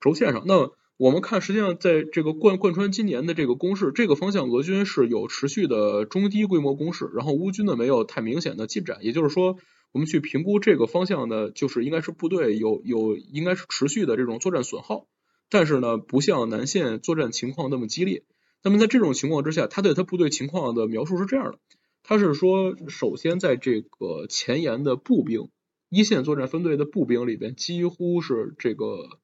[0.00, 0.44] 轴线上。
[0.46, 8.98] 那我们看，实际上在这个贯贯穿今年的这个攻势，这个方向俄军是有持续的中低规模攻势，然后乌军呢没有太明显的进展。
[9.00, 9.58] 也就是说，
[9.92, 15.06] 我们去评估这个方向呢，就是应该是部队有有应该是持续的这种作战损耗，
[15.50, 18.24] 但是呢，不像南线作战情况那么激烈。
[18.62, 21.58] 那么在这种情况之下，他对他部队情况的描述是这样的：
[22.02, 25.50] 他是说，首先在这个前沿的步兵
[25.88, 29.18] 一线作战分队的步兵里边，几乎是这个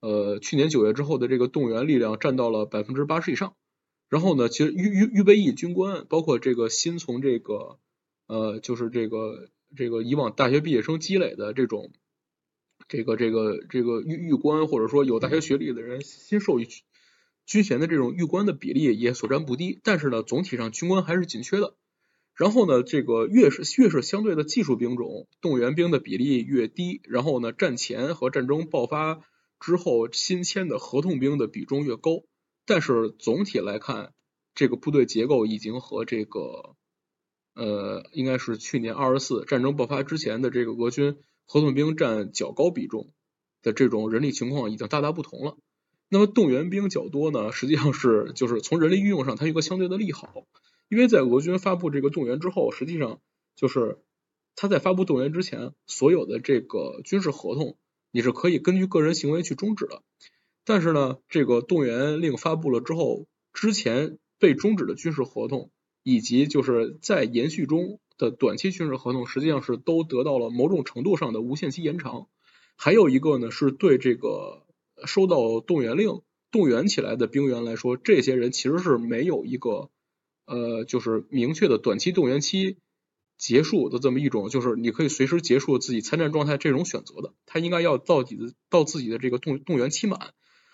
[0.00, 3.54] 呃去年九月之后的这个动员力量占到了百分之八十以上。
[4.08, 7.80] 然后呢，其实预预预备役军官，包括这个新从这个
[8.28, 11.92] 呃就是这个这个以往大学毕业生积累的这种
[12.88, 16.68] 这个这个这个玉玉官，或者说有大学学历的人，新授予。
[17.46, 21.76] 军衔的这种玉官的比例也所占不低，但是呢，总体上军官还是紧缺的。
[22.34, 27.00] 然后呢，这个越是越是相对的技术兵种，动员兵的比例越低。
[27.04, 29.20] 然后呢，战前和战争爆发
[29.60, 32.24] 之后新签的合同兵的比重越高。
[32.66, 34.12] 但是总体来看，
[34.54, 36.74] 这个部队结构已经和这个
[37.56, 41.16] 呃，应该是去年二十四战争爆发之前的这个俄军
[41.46, 43.10] 合同兵占较高比重
[43.62, 45.56] 的这种人力情况已经大大不同了。
[46.08, 50.44] 那么动员兵较多呢，实际上是就是从人力运用上，它有个相对的利好，
[50.88, 53.20] 因为在俄军发布这个动员之后，实际上
[53.56, 53.98] 就是
[54.54, 57.76] 他在发布动员之前，所有的这个军事合同
[58.10, 60.02] 你是可以根据个人行为去终止的。
[60.64, 65.70] 但是呢，这个动员令发布了之后，之前被终止的军事合同，
[66.06, 72.28] 以及就是在延续中的短期军事合同，实际上是都得到了某种程度上的无限期延长。
[72.76, 74.62] 还有一个呢，是对这个。
[75.04, 79.90] 收到动员令、动员起来的兵员来说，这些人其实是没有一个
[80.46, 82.78] 呃，就是明确的短期动员期
[83.36, 87.34] 结束的这么一种，就是你可以随时结束自己参战状态这种选择的。
[87.44, 90.32] 他应该要到底的到自己的这个动动员期满。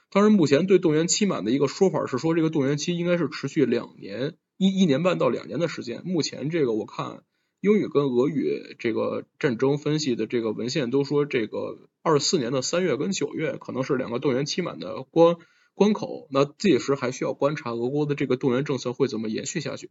[0.08, 6.02] 当然，目前对动员期满的一个说法是说，这个动员期应该是持续两年一一年半到两年的时间。
[6.04, 7.24] 目前这个我看
[7.60, 15.34] 英语跟俄语这个战争分析的这个文献都说，这个二四年的三月跟九月可能是两个动员期满的关
[15.74, 16.28] 关口。
[16.30, 19.90] 那届时还需要观察俄国的这个动员政策会怎么延续下去。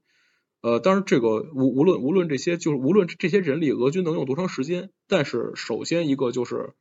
[0.61, 6.73] 呃，当然这个无无论无论这些就是无论这些人力俄军能用多长时间，但是首先一个就是。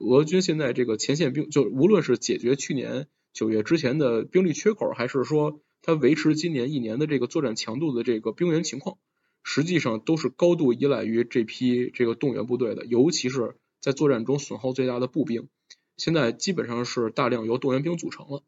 [0.00, 8.98] 俄军现在这个前线兵，就无论是解决去年九月之前的兵力缺口，还是说它维持今年一年的这个作战强度的这个兵员情况，
[9.42, 15.48] 实际上都是高度依赖于这批这个动员部队的，尤其是在作战中损耗最大的步兵，
[15.96, 18.42] 现在基本上是大量由动员兵组成了。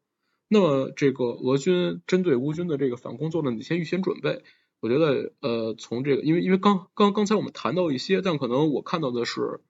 [0.49, 4.43] 那么这个俄军针对乌军的这个反攻做了哪些预先准备？
[4.79, 9.61] 我觉得呃，从这个因为因为刚刚刚才我们谈到一些，但可能我看到的是。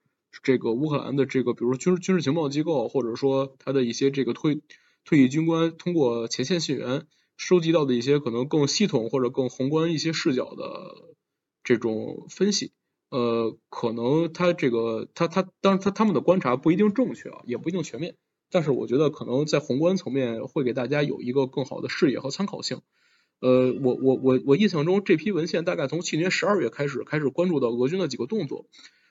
[0.42, 4.62] 这个乌克兰的这个，比如说军军事情报机构，或者说他的一些这个退
[5.04, 7.06] 退役军官，通过前线信源
[7.36, 11.14] 收集到的一些可能更系统或者更宏观一些视角的
[11.64, 12.72] 这种分析，
[13.10, 18.16] 呃，可能他这个他他当然他他们的观察不一定正确啊，也不一定全面，
[18.50, 22.80] 但是我觉得可能在宏观层面会给大家有一个更好的视野和参考性。
[23.40, 28.66] 呃，我我我我印象中这批文献大概从去年十二月开始开始关注到俄军的几个动作。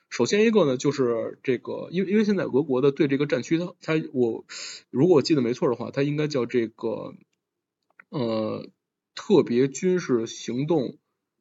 [0.08, 4.44] 首先一个呢，就是这个，因为因为现在俄国的对这个战区，它它我
[4.90, 7.14] 如果我记得没错的话，它应该叫这个
[8.12, 8.68] 呃
[9.14, 10.98] 特别军事行动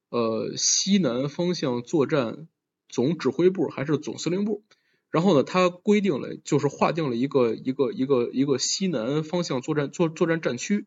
[0.09, 2.47] 呃西南方向作战
[2.87, 4.63] 总指挥部还是总司令部，
[5.09, 10.85] 然后呢，它规定了就是划定了一个一个一个一个西南方向作战作作战战区，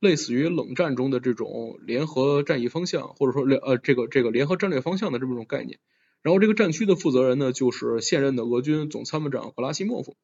[0.00, 5.78] 类似于冷战中的这种联合战役方向，或者说联呃这个这个联合战略方向的这么一种概念。
[6.22, 10.16] 然后这个战区的负责人呢，就是现任的俄军总参谋长格拉西莫夫。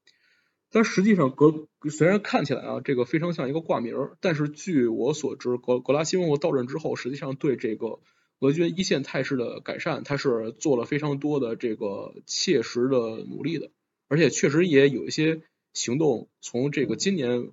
[0.73, 8.01] 但实际上，格虽然看起来啊，这个非常像一个挂名，但是据我所知，格格拉西莫夫到任之后，实际上对这个
[8.41, 13.71] 俄军一线态势的改善，他是做了非常多的这个切实的努力的，
[14.09, 15.43] 而且确实也有一些
[15.75, 17.51] 行动，从这个今年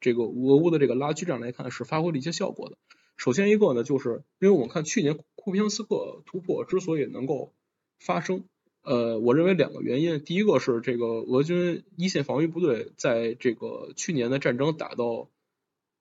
[0.00, 2.78] 这个俄乌的这个拉锯战来看，是发挥了一些效果的。
[3.18, 7.52] 首先一个呢，就是因为我们看去年库皮扬斯克突破之所以能够
[8.00, 8.44] 发生，
[8.84, 15.30] 呃，我认为两个原因，第一个是这个俄军一线防御部队在这个去年的战争打到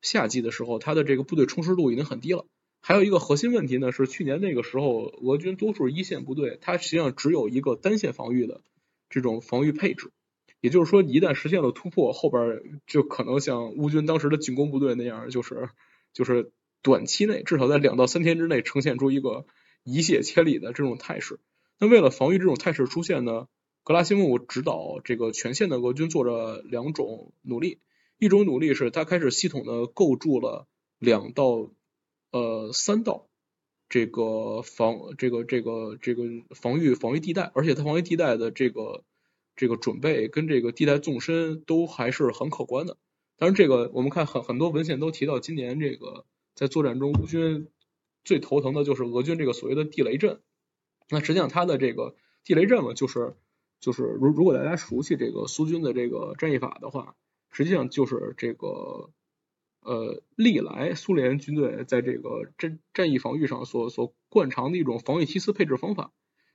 [0.02, 2.46] 夏季的时候，他的这个部队充实度已经很低了。
[2.82, 8.60] 还有一个核心问题呢，是去年那个时候俄军多数一线部队，它实际上只有一个单线防御的
[9.10, 10.12] 这种防御配置，
[10.60, 15.70] 也就是说，一旦实现了突破，后边就可能像乌军当时的进攻部队那样，就是
[16.12, 19.46] 就是短期内至少在两到三天之内呈现出一个
[19.86, 21.40] 一泻千里的这种态势。
[21.80, 23.48] 那为了防御这种态势出现呢，
[23.84, 27.80] 格拉西姆指导这个全线的俄军做着两种努力，
[28.18, 30.68] 一种努力是他开始系统的构筑了
[31.00, 31.72] 两道
[32.32, 33.28] 呃三道
[33.90, 36.24] 这个防这个这个这个
[36.56, 39.04] 防御防御地带，而且他防御地带的这个
[39.56, 42.98] 这个准备跟这个地带纵深都还是很可观的。
[43.36, 47.68] 当然，这个我们看很很多文献都提到，今年这个在作战中乌军
[48.24, 50.40] 最头疼的就是俄军这个所谓的地雷阵。
[51.14, 53.36] 那实际上，它的这个地雷阵嘛，就是
[53.80, 57.16] 就是如如果大家熟悉这个苏军的这个战役法的话，
[57.52, 59.12] 实际上就是这个
[59.82, 66.12] 呃历来苏联军队在这个战战役防御上所所惯常的一种防御梯次配置方法。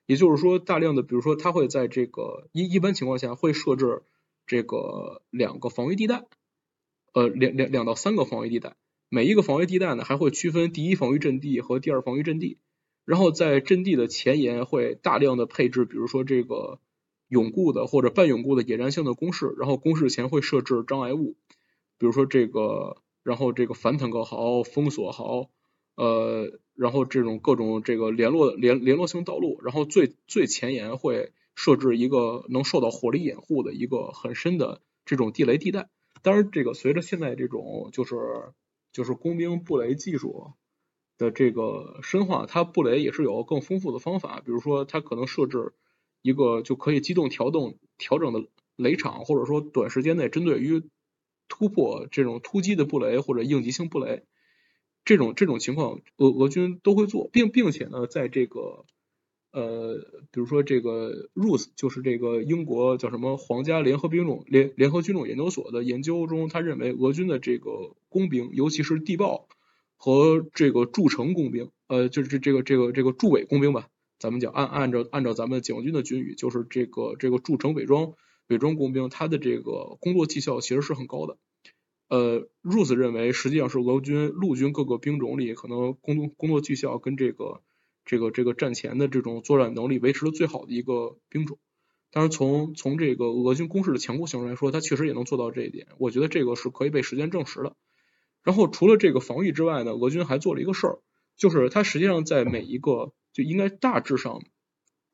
[0.06, 4.02] 也就是说，大量的比如说，它会在这个一一般情况下会设置
[4.46, 6.24] 这个两个防御地带，
[7.12, 8.74] 呃两两两到三个防御地带，
[9.10, 12.56] 每一个防御地带呢还会区分第一防御阵地和第二防御阵地。
[13.08, 16.78] 然后在阵地的前沿会大量的配置，比如说这个
[17.28, 21.34] 永固的或者半永固的野战性的工事，然后工事前会设置障碍物，
[21.96, 25.48] 比如说这个，然后这个反坦克壕、封锁壕，
[25.94, 35.88] 呃，然后这种各种这个联络联联络性道路，然后最最前沿会设置一个能受到火力掩护的一个很深的这种地雷地带。
[36.20, 38.16] 当然，这个随着现在这种就是
[38.92, 40.52] 就是工兵布雷技术。
[41.18, 45.74] 的这个深化，它布雷也是有更丰富的方法，比如说它可能设置
[46.22, 48.46] 一个就可以机动调动调整的
[48.76, 50.84] 雷场，或者说短时间内针对于
[51.48, 54.22] 突破这种突击的布雷或者应急性布雷，
[55.04, 58.84] 这种这种情况俄俄军都会做，并并且呢，在这个
[59.50, 59.96] 呃，
[60.30, 69.48] 比如说这个 RUS 就是这个英国叫什么皇家联合兵种联联合军种研究所的研究中，他认为俄军的这个工兵，尤其是地爆。
[69.98, 73.88] 和这个筑城工兵，呃，就是这这个这个这个驻伪工兵吧，
[74.18, 78.14] 咱们讲按按照按照咱们解放军的军语，就是这个这个筑城伪装
[78.46, 81.36] 伪装工兵，他的这个工作绩效其实是很高的。
[82.08, 87.60] 呃，Rose 认为实际上是俄军陆军各个兵种里可能工作工作绩效跟这个
[88.06, 91.58] 这个这个战前的这种作战能力维持的最好的一个兵种。
[92.10, 95.88] 当然，从从这个俄军攻势的强固性来说，它确实也能做到这一点。
[95.98, 97.76] 我觉得这个是可以被时间证实的。
[98.42, 100.98] 然后除了这个防御之外呢，俄军还做了一个事儿，
[101.36, 104.42] 就是它实际上在每一个就应该大致上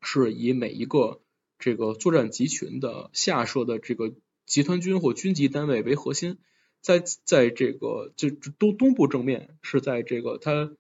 [0.00, 1.20] 是以每一个
[1.58, 4.14] 这个作战集群的下设的这个
[4.46, 6.38] 集团军或军级单位为核心，
[6.80, 10.76] 在在这个就东东部正面是在这个它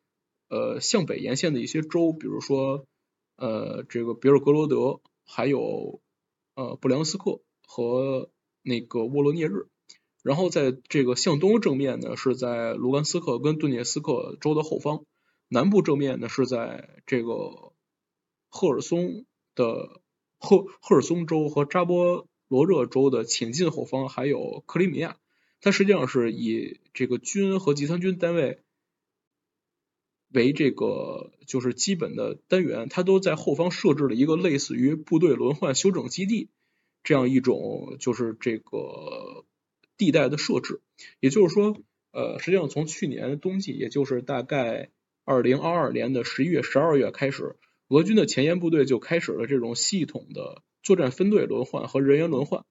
[0.48, 2.86] 呃向北沿线的一些州，比如说
[3.36, 6.00] 呃这个别尔格罗德，还有
[6.54, 8.30] 呃布良斯克和
[8.62, 9.66] 那个沃罗涅日。
[10.24, 15.04] 然后在这个向东正面呢，是在卢甘斯克跟顿涅斯克州的后方；
[15.48, 17.74] 南部正面呢，是在这个
[18.48, 20.00] 赫尔松的
[20.38, 25.18] 赫赫尔松州和扎波罗热州的前进后方，还有克里米亚。
[25.60, 28.60] 它实际上是以这个军和集团军单位
[30.32, 36.48] 为这个就是基本的单元，它都在后方设置了一个类似于部队轮换休整基地
[37.02, 39.44] 这样一种就是这个。
[39.96, 40.80] 地带的设置，
[41.20, 41.76] 也就是说，
[42.12, 44.90] 呃，实际上从去年冬季，也就是大概
[45.24, 47.56] 二零二二年的十一月、十二月开始，
[47.88, 52.64] 俄军的前沿部队就开始了这种系统的作战分队轮换和人员轮换。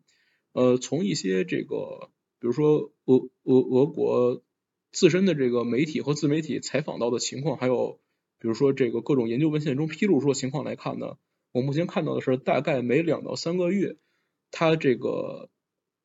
[0.51, 2.09] 呃，从一些这个，
[2.39, 4.43] 比如说俄俄俄国
[4.91, 7.99] 自身的这个媒体和自媒体采访到的情况，还有
[8.39, 11.17] 比如说这个各种研究文献中披露出的情况来看呢，
[11.53, 13.95] 我目前看到的是，大概每两到三个月，
[14.51, 15.49] 它这个。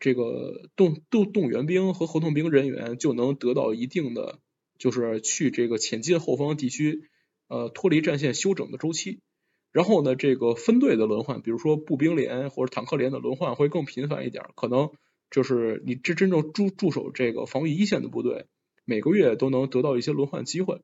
[0.00, 4.38] 这个动动动员兵和合同兵人员就能得到一定的，
[4.78, 7.02] 就是去这个前进后方地区，
[7.48, 9.18] 呃，脱离战线休整的周期。
[9.72, 14.90] 然后呢，这个分队的轮换，比如说步兵连或者坦克连的轮换会更频繁一点，可能
[15.30, 18.46] 就是你真真正驻驻守这个防御一线的部队，
[18.84, 20.80] 每个月都能得到一些轮换机会。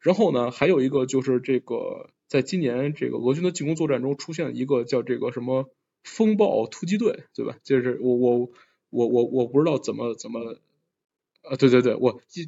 [0.00, 5.70] 然后呢，还有一个就是这个，在今年这个俄军的进攻作战中出现一个叫这个什么。
[6.02, 7.56] 风暴突击队，对吧？
[7.62, 8.50] 就是我我
[8.90, 10.56] 我我我不知道怎么怎么，
[11.42, 12.42] 啊，对对对，我就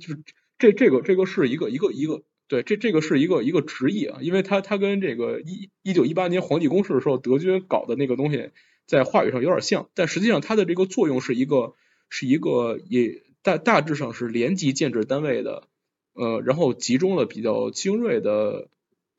[0.59, 8.51] 这这个这个是一个一个一个，对，这这个是一个一个直译啊，因为它它跟这个一一九一八年皇帝攻势的时候德军搞的那个东西
[8.87, 11.75] 在话语上有点像，但实际上它的这个作用是一个
[12.09, 15.69] 是一个也大大致上是连级建制单位的，
[16.15, 18.69] 呃，然后集中了比较精锐的。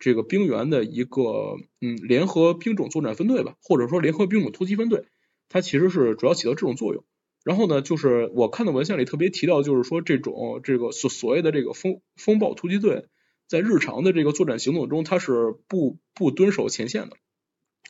[0.04, 5.06] 这个兵员的一个嗯联合兵种作战分队吧，或者说联合兵种突击分队，
[5.47, 7.06] 它其实是主要起到这种作用。
[7.45, 13.06] 然后呢，就是我看的文献里特别提到，就是说这种这个所所谓的这个风风暴突击队，
[13.47, 17.16] 在日常的这个作战行动中，它是不不蹲守前线的，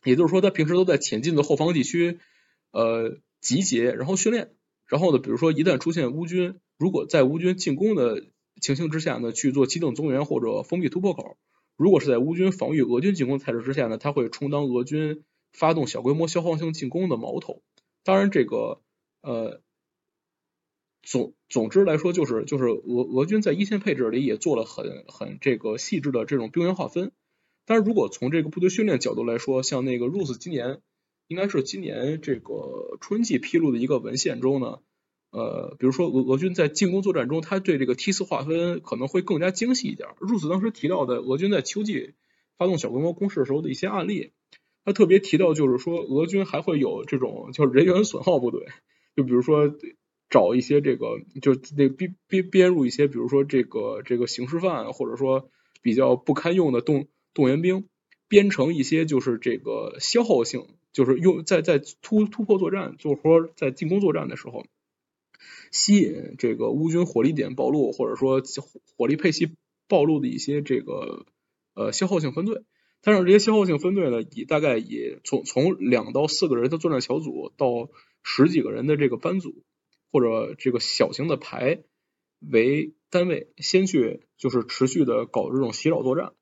[0.03, 2.19] 也就是说，他平时都在前进的后方地区
[2.71, 4.51] 呃集结，然后训练。
[4.87, 8.23] 然后呢，比如说一旦出现乌军，如果在乌军进攻的
[8.61, 11.37] 情形之下呢，去做机动增援或者封闭突破口。
[11.75, 17.61] 如果是在乌军防御俄军进攻态势之下呢，它会充当俄军发动小规模消耗性进攻的矛头。
[18.03, 18.81] 当然，这个
[19.21, 19.61] 呃
[21.01, 27.11] 总总之来说，就是就是俄俄军在一线配置里也做了很很这个细致的这种兵员划分。
[27.65, 30.81] 但是如果从这个部队训练角度来说，像那个 Rose 今年
[31.27, 34.79] 应该是今年这个春季披露的一个文献中呢。
[35.33, 40.09] 呃，比如说俄俄军在进攻作战中，他对这个梯次划分可能会更加精细一点。
[40.19, 42.13] 入此当时提到的俄军在秋季
[42.55, 44.31] 发动小规模攻势时候的一些案例，
[44.85, 48.67] 他特别提到就是说，俄军还会有这种叫人员损耗部队，
[49.15, 49.73] 就比如说
[50.29, 55.49] 找一些这个就那编编编入一些，比如说这个这个刑事犯或者说
[55.81, 57.87] 比较不堪用的动动员兵，
[58.27, 64.63] 编成一些就是这个消耗性，就是用在在突突破作战，就是说在进攻作战的时候。
[65.71, 68.41] 吸引这个乌军火力点暴露，或者说
[68.97, 69.55] 火力配系
[69.87, 71.25] 暴露的一些这个
[71.73, 72.63] 呃消耗性分队，
[73.01, 77.89] 但是这些消耗性分队呢，以大概以从从两到四个人的作战小组到
[78.23, 79.63] 十几个人的这个班组
[80.11, 81.83] 或者这个小型的排
[82.39, 86.33] 为单位，先去就是持续的搞这种袭扰作战，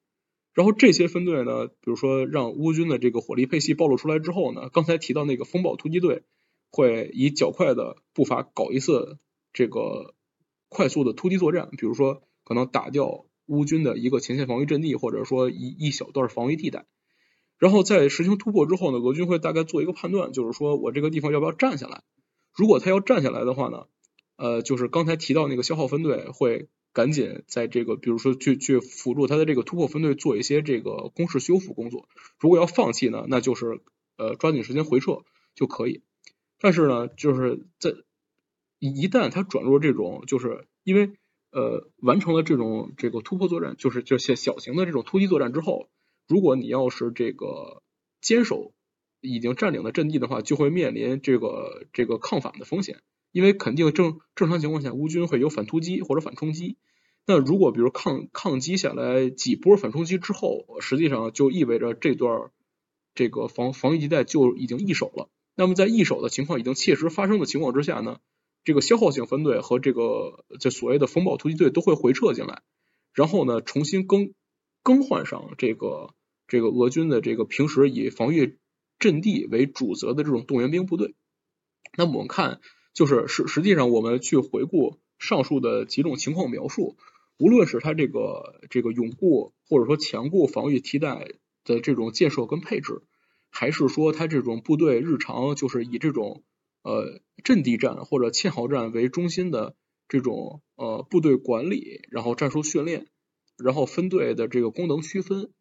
[0.54, 6.24] 然后这些分队呢，比如说让乌军的这个火力配系暴露出来之后呢，刚才提到那个风暴突击队。
[6.72, 9.18] 会以较快的步伐搞一次
[9.54, 10.16] 这个
[10.70, 16.86] 快速的突击作战，比如说可能打掉乌军的一个前线防御阵地，或者说一一小段防御地带，
[17.58, 22.04] 然后在实行突破之后呢，俄军会大概做一个判断，就是说我这个地方要不要站下来？
[22.54, 23.88] 如果他要站下来的话呢，
[24.38, 32.08] 呃，就是刚才提到那个消耗分队会赶紧在这个，比如说去去辅助他的这个突破分队做一些这个攻势修复工作。
[32.40, 33.82] 如果要放弃呢，那就是
[34.18, 35.24] 呃抓紧时间回撤
[35.56, 36.02] 就可以。
[36.62, 37.96] 但是呢，就是在
[38.78, 41.12] 一旦他转入这种，就是因为
[41.52, 45.90] 呃完成了这种这个突破作战，就是这些小型的这种突击作战之后，
[46.28, 47.82] 如果你要是这个
[48.22, 48.74] 坚守
[49.20, 53.02] 已经占领的阵地的话，就会面临这个这个抗反的风险，
[53.32, 56.78] 因为肯定正正常情况下，乌军会有反突击或者反冲击。
[57.26, 62.52] 那如果比如抗抗击下来几波反冲击之后，实际上就意味着这段
[63.16, 65.30] 这个防防御地带就已经易手了。
[65.62, 68.18] 那么在易手的情况已经切实发生的情况之下呢，
[68.64, 72.64] 这个消耗性分队和这个这所谓的风暴突击队都会回撤进来，
[73.14, 74.34] 然后呢重新更
[74.82, 76.16] 更换上这个
[76.48, 78.58] 这个俄军的这个平时以防御
[78.98, 81.14] 阵地为主责的这种动员兵部队。
[81.96, 82.60] 那么我们看，
[82.96, 86.98] 就是实实际上我们去回顾上述的几种情况描述。
[87.38, 91.28] 无论是他这个这个永固或者说强固防御替代
[91.64, 93.04] 的这种建设跟配置，
[93.52, 96.44] 还是说他这种部队日常就是以这种
[96.82, 99.76] 呃阵地战或者堑壕战为中心的
[100.08, 103.08] 这种呃部队管理，然后战术训练，
[103.64, 105.52] 然后分队的这个功能区分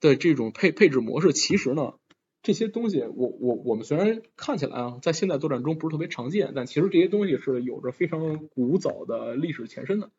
[0.00, 1.94] 的这种配配置模式，其实呢
[2.42, 10.10] 这些东西我我我们虽然看起来啊在现代作战中不是特别常见，但其实这些东西是有着非常古早的历史前身的。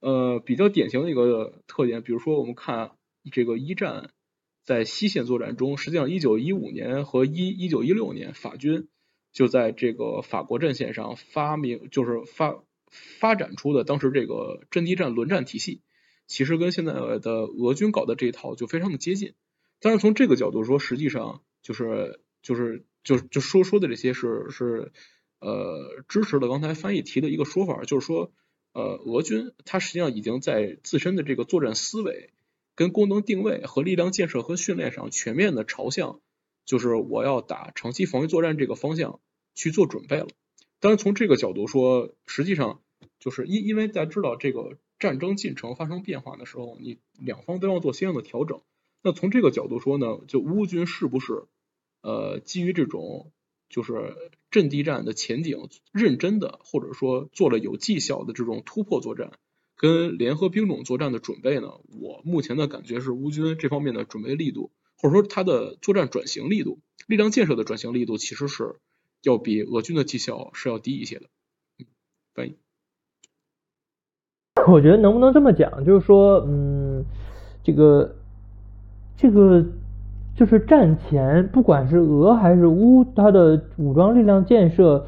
[0.00, 2.92] 呃，比较典型的一个特点，比如说我们看
[3.32, 4.10] 这个一战
[4.64, 8.88] 在西线作战中，实际上一九一五年和一一九一六年，法军
[9.32, 15.82] 就在这个法国阵线上发明，就是发发展出的当时这个阵地战轮战体系，
[16.26, 19.34] 其实跟现在的俄军搞的这一套就非常的接近。
[19.80, 24.92] 但是从这个角度说，实际上就是就是就就说说的这些是是
[25.40, 28.32] 呃支持了刚才翻译提的一个说法，就是说。
[28.76, 32.30] 呃，俄军它实际上已经在自身的这个作战思维、
[32.74, 36.20] 跟功能定位和力量建设和训练上全面的朝向，
[36.64, 39.20] 就是我要打长期防御作战这个方向
[39.54, 40.28] 去做准备了。
[40.80, 42.82] 当然，从这个角度说，实际上
[43.18, 48.60] 就是因因为大家知道这个战争进程发生变化的时候，你两方都要做相应的调整。
[49.02, 51.44] 那从这个角度说呢，就乌军是不是
[52.02, 53.32] 呃基于这种。
[53.70, 54.14] 就是
[54.52, 59.32] 阵地战的前景，认真的或者说做了有绩效的这种突破作战，
[59.76, 61.68] 跟联合兵种作战的准备呢？
[62.00, 68.76] 我目前的感觉是乌军这方面的准备力度，或者说他的作战转型力度、力量建设的转型力度，其实是
[69.22, 71.26] 要比俄军的绩效是要低一些的。
[72.34, 72.56] 翻译，
[74.68, 77.04] 我觉得能不能这么讲，就是说，嗯，
[77.62, 78.16] 这个，
[79.16, 79.64] 这个。
[80.36, 85.06] 就是战前，不管是俄还是乌，它的武装力量建设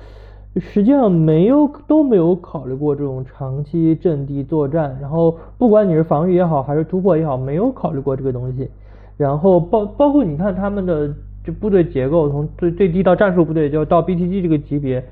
[0.59, 4.96] 实际上没有都没有考虑过这种长期阵地作战。
[5.00, 8.68] 然后，不管你是防御也好，还是突破也好，没有考虑过这个东西。
[9.16, 11.11] 然后包包括你看他们的
[11.44, 15.04] 这部队结构，从最最低到战术部队，就到 BTG 这个级别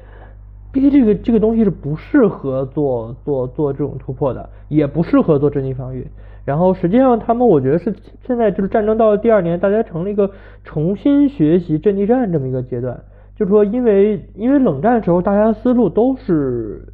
[0.73, 6.07] ，BT 这个这个东西是不适合做做做这种突破的，也不适合做阵地防御。
[6.45, 7.95] 然后实际上，他们我觉得是
[8.27, 10.31] 现在就是战争到了第二年，大家成了一个
[10.63, 13.01] 重新学习阵地战这么一个阶段。
[13.37, 16.87] 就是说，因为因为冷战的时候大家思路都是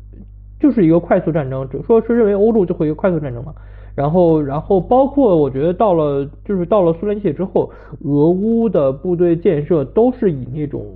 [0.58, 3.52] 就是一个快速战争，就说是认为欧陆就会一个快速战争嘛。
[3.94, 7.70] 然后然后包括我觉得到了就是到了苏联解体之后，
[8.04, 10.86] 俄乌的部队建设都是以那种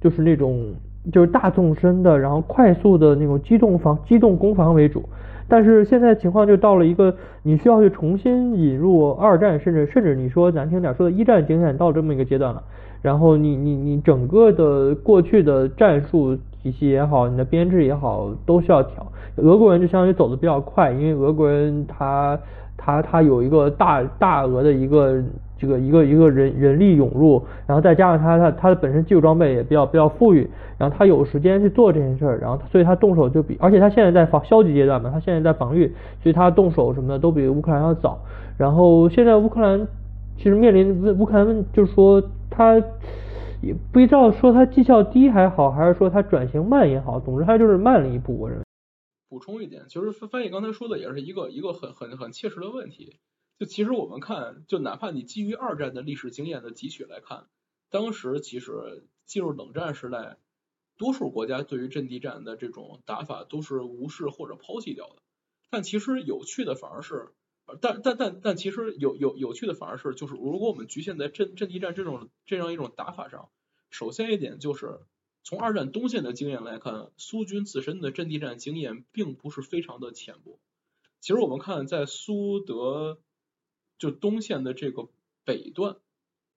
[0.00, 0.72] 就是那种
[1.12, 5.02] 就是大纵深的，然后快速的那种机动防机动攻防为主。
[5.48, 12.62] 但是现在情况就到了一个你需要去重新引入二战，甚至甚至你说难听点说的一战经验到这么一个阶段了，
[13.06, 19.06] 然后你你你整个的过去的战术体系也好，你的编制也好，都需要调。
[19.36, 22.36] 俄国人就相当于走的比较快，因为俄国人他
[22.76, 25.22] 他他有一个大大额的一个。
[25.58, 30.46] 这个一个一个人人力涌入，然后再加上他他他的本身技术装备也比较比较富裕，
[30.76, 35.90] 然后他有时间去做这件事儿，然后所以他动手就比，而且他现在在防消极阶段嘛，他现在在防御，
[36.22, 38.18] 所以他动手什么的都比乌克兰要早。
[38.58, 39.88] 然后现在乌克兰
[40.36, 42.76] 其实面临乌克兰就是说他
[43.62, 48.38] 也不知道说他绩效低还好，还是说他转型慢也好，总之他就是慢了一步。
[48.38, 48.64] 我认为。
[49.28, 53.18] 补充一点，其实翻译刚才说的也是一个一个很很很切实的问题。
[53.58, 57.46] 就其实我们看，就哪怕你基于二战的历史经验的汲取来看，
[57.90, 60.36] 当时其实进入冷战时代，
[60.96, 65.16] 多数国家对于阵地战的这种打法都是无视或者抛弃掉的。
[65.70, 67.30] 但其实有趣的反而是，
[67.80, 73.48] 但但但但其实有有有趣的反而是，就是如果我们局限在阵阵地战这种这样一种打法上，
[73.90, 75.00] 首先一点就是
[75.42, 80.58] 从二战东线的经验来看，苏军自身的阵地战经验并不是非常的浅薄。
[81.20, 83.18] 其实我们看在苏德。
[83.98, 85.08] 就东线的这个
[85.42, 85.96] 北段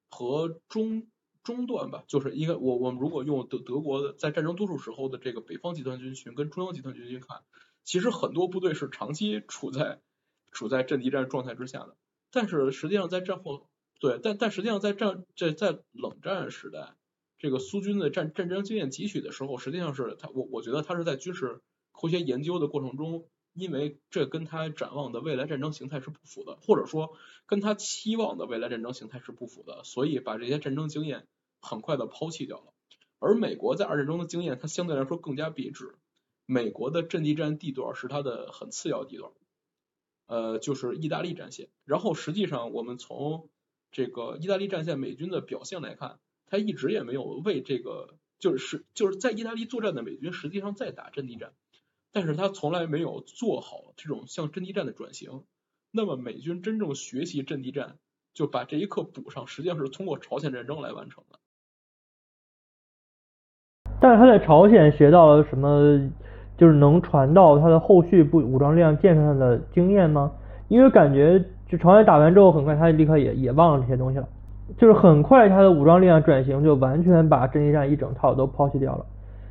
[0.10, 1.08] 和中
[1.42, 7.44] 中段吧，就是应该我我们如果用德德国的在战争多数时候的这个北方集团军群跟中央集团军群看，
[7.86, 10.02] 其实很多部队是长期处在
[10.52, 11.96] 处在阵地战状态之下的，
[12.32, 13.68] 但是实际上在战后
[14.00, 16.96] 对，但但实际上在战在在冷战时代，
[17.38, 23.26] 这个苏军的战战争经验汲取的时候，实际上是他我我觉得他是在军事科学研究的过程中。
[23.56, 31.28] 因为这跟他展望的未来战争形态是不符的，或者说跟他期望的未来战争形态是不符的，所以把这些战争经验
[31.60, 32.72] 很快的抛弃掉了。
[33.18, 35.96] 而美国在二战中的经验，它相对来说更加别致。
[36.46, 39.32] 美国的阵地战地段是它的很次要地段，
[40.30, 41.70] 呃，就是意大利战线。
[41.86, 43.50] 然后实际上我们从
[43.92, 51.54] 这个意大利战线美军的表现来看，他一直也没有为这个就是就是在意大利作战的美军实际上在打阵地战。
[52.12, 55.44] 但是他从来没有做好这种向阵地战的转型。
[55.90, 57.98] 那么美军真正学习阵地战，
[58.36, 61.40] 就把这一课补上，实际上是通过朝鲜战争来完成的。
[64.00, 66.12] 但是他在朝鲜学到了什么，
[66.60, 70.30] 就是能传到他的后续不武装力量建设上的经验吗？
[70.68, 74.28] 因为感觉就朝鲜打完之后，很快他就立刻也也忘了这些东西了，
[74.78, 79.06] 就是很快他的武装力量转型就完全把阵地战一整套都抛弃掉了。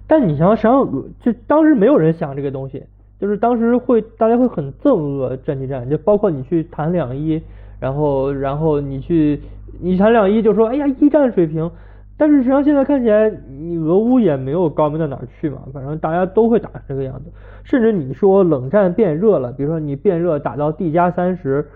[0.06, 0.86] 但你想想，
[1.20, 2.84] 就当时没有人想这个东西，
[3.18, 7.42] 就是当时会大家会很憎恶阵地战，就包括你去谈两伊，
[7.80, 9.40] 然后然后你去
[9.80, 11.70] 你谈两伊就说哎呀一战水平，
[12.18, 17.30] 但是实际上现在看起来你俄乌也没有高明到哪儿去嘛，反正大家都会打成这个样子，
[17.62, 21.66] 甚至你说冷战变热了，比如说你变热打到 D 加三十，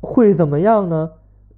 [0.00, 1.10] 会怎么样呢？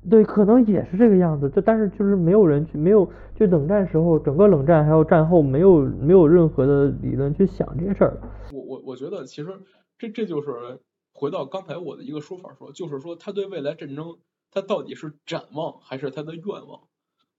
[0.09, 8.17] 对，可能也是这个样子，就但是就是没有人去，没有就冷战时候，整个冷战还有战后，没有没有任何的理论去想这些事儿。
[8.53, 9.51] 我我我觉得其实
[9.99, 10.79] 这这就是
[11.13, 14.19] 回到刚才我的一个说法说，就是说他对未来战争，
[14.53, 16.81] 他到底是展望还是他的愿望？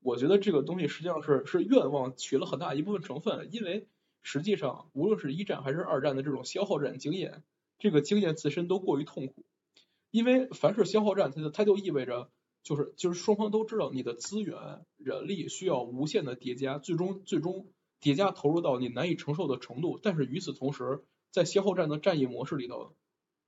[0.01, 3.87] 我觉得这个东西实际上是是愿望取了很大一部分成分，因为
[4.23, 7.43] 实际上无论是一战还是二战的这种消耗战经验，
[7.77, 9.45] 这个经验自身都过于痛苦，
[10.11, 12.29] 因为凡是消耗战，它就它就意味着。
[12.61, 17.71] 就是就是双方都知道你的资源人力需要无限的叠加，最终最终
[18.01, 19.97] 叠加投入到你难以承受的程度。
[20.03, 22.93] 但是与此同时，在消耗战的战役模式里头，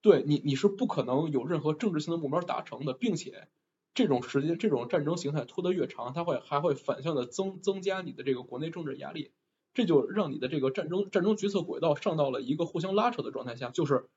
[0.02, 3.50] 对你你是不可能有任何政治性的目标达成的，并且
[3.94, 9.32] 这种时间这种战争形态拖得越长，它会还会反向的增增加你的这个国内政治压力，
[9.74, 14.10] 这就让你的这个战争战争决策轨道上到了一个互相拉扯的状态下，就是。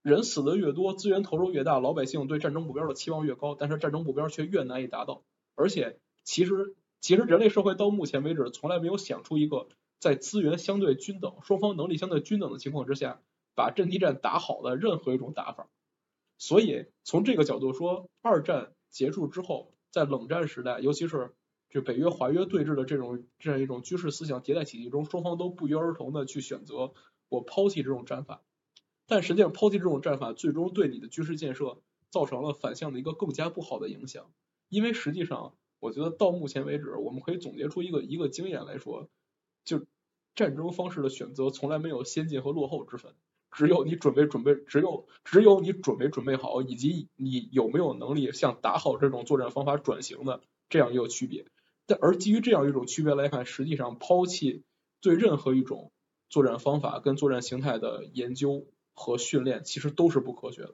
[0.00, 5.24] 人死的越多，资源投入越大，老百姓对战争目标的期望越高，但是战争目标却越难以达到。
[5.56, 9.66] 而且，其实其实人类社会到目前为止从来没有想出一个
[9.98, 13.20] 在资源相对均等、双方能力相对均等的情况之下，
[13.56, 15.68] 把阵地战打好的任何一种打法。
[16.38, 21.34] 所以从这个角度说，二战结束之后，在冷战时代，尤其是
[21.68, 26.92] 就北约华约对峙的这种这样一种军事思想迭代体系中，双方都不约而同的去选择
[27.28, 28.42] 我抛弃这种战法。
[29.06, 31.80] 但实际上，抛弃这种战法，最终对你的军事建设
[32.10, 34.30] 造成了反向的一个更加不好的影响。
[34.68, 39.08] 因为实际上，我觉得到目前为止，我们可以总结出一个一个经验来说，
[39.64, 39.86] 就
[40.34, 43.14] 战争方式的选择从来没有先进和落后之分，
[43.50, 51.44] 只有你准备准备，只有只有你准备准备好，以及你有没有能力向打好这种作战方法转型的这样一个区别。
[51.86, 54.62] 但而基于这样一种区别来看，实际上抛弃
[55.02, 55.90] 对任何一种
[56.28, 58.66] 作战方法跟作战形态的研究。
[59.00, 60.72] 和训练其实都是不科学的。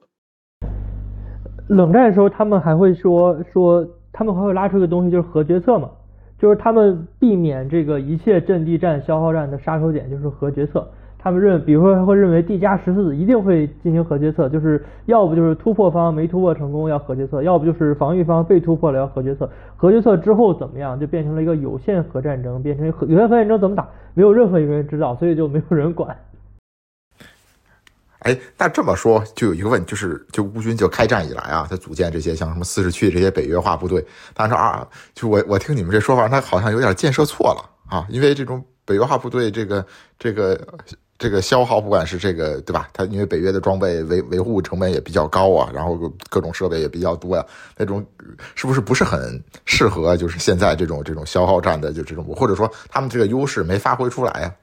[1.69, 5.91] 冷战的时候，他们还会说说，他们还会拉出一个东西，就是核决策嘛，
[6.39, 10.91] 就是他们避免这个一切阵地战、消耗战的杀手锏就是核决策。
[11.25, 19.49] 他们认，比如说会认为 D 加十四一定会进行核决策，就是要不就是突破方没突破成功要核决策，要不就是防御方被突破了要核决策。
[19.75, 26.15] 核决策之后怎么样，就变成了一个有限核战争，变成有限核战争怎么打，没有任何一个人知道，所以就没有人管。
[28.19, 34.05] 哎，那这么说就有一个问题，就是就乌军就开战以来啊，他组建这些像什么四十区这些北约化部队，
[34.35, 39.83] 但是啊，就我我听你们这说法，他好像有点建设错了啊，因为这种北约化部队这个
[40.19, 40.55] 这个
[41.17, 42.89] 这个消耗，不管是这个对吧？
[42.93, 45.97] 它因为北约的装备维维护成本也比较高啊，然后
[46.29, 47.45] 各种设备也比较多呀，
[47.77, 48.05] 那种
[48.53, 50.17] 是不是不是很适合？
[50.17, 54.55] 就是现在这种这种消耗战的就这种，或者说他们这个优势没发挥出来呀？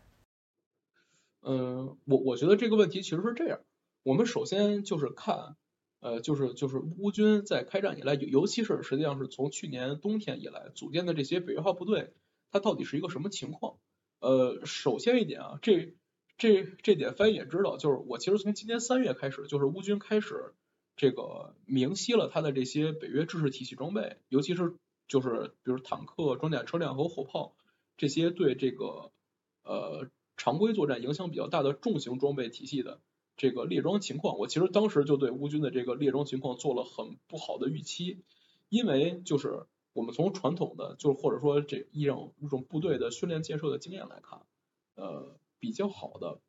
[1.45, 3.59] 嗯，我我觉得这个问题其实是这样，
[4.03, 5.57] 我们首先就是看，
[6.01, 12.13] 呃，就是就是乌军在开战以来，尤尤其是实际上是从去年冬天以来组建的这些北约化部队，
[12.51, 13.77] 它到底是一个什么情况？
[14.21, 15.95] 呃，首先一点啊，这
[16.43, 20.55] 这这点翻译也知道，就是我其实从今年三月开始，就是乌军开始
[20.97, 24.75] 这个明晰了他的这些北约制式体系装备，尤其是
[25.07, 27.55] 就是比如坦克、装甲车辆和火炮
[27.97, 29.13] 这些对这个
[29.63, 32.99] 呃常规作战影响比较大的重型装备体系的
[33.37, 38.19] 这个列装情况，我其实当时就对乌军的这个列装情况做了很不好的预期，
[38.69, 44.41] 因为就是我们从传统的就是或者说这一种一种部队的训练建设的经验来看，
[44.97, 46.41] 呃比较好的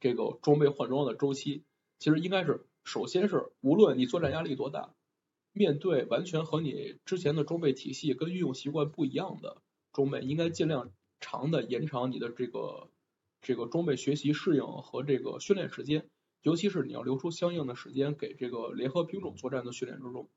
[0.00, 1.62] 这个装备换装的周期，
[1.98, 4.94] 其实应该是首先是无论你作战压力多大。
[5.52, 9.58] 面对完全和你之前的装备体系跟运用习惯不一样的
[9.92, 12.88] 装备，应该尽量长的延长你的这个
[13.42, 16.08] 这个装备学习适应和这个训练时间，
[16.40, 20.28] 尤其是你要留出相应的时间给这个联合兵种作战的训练之中，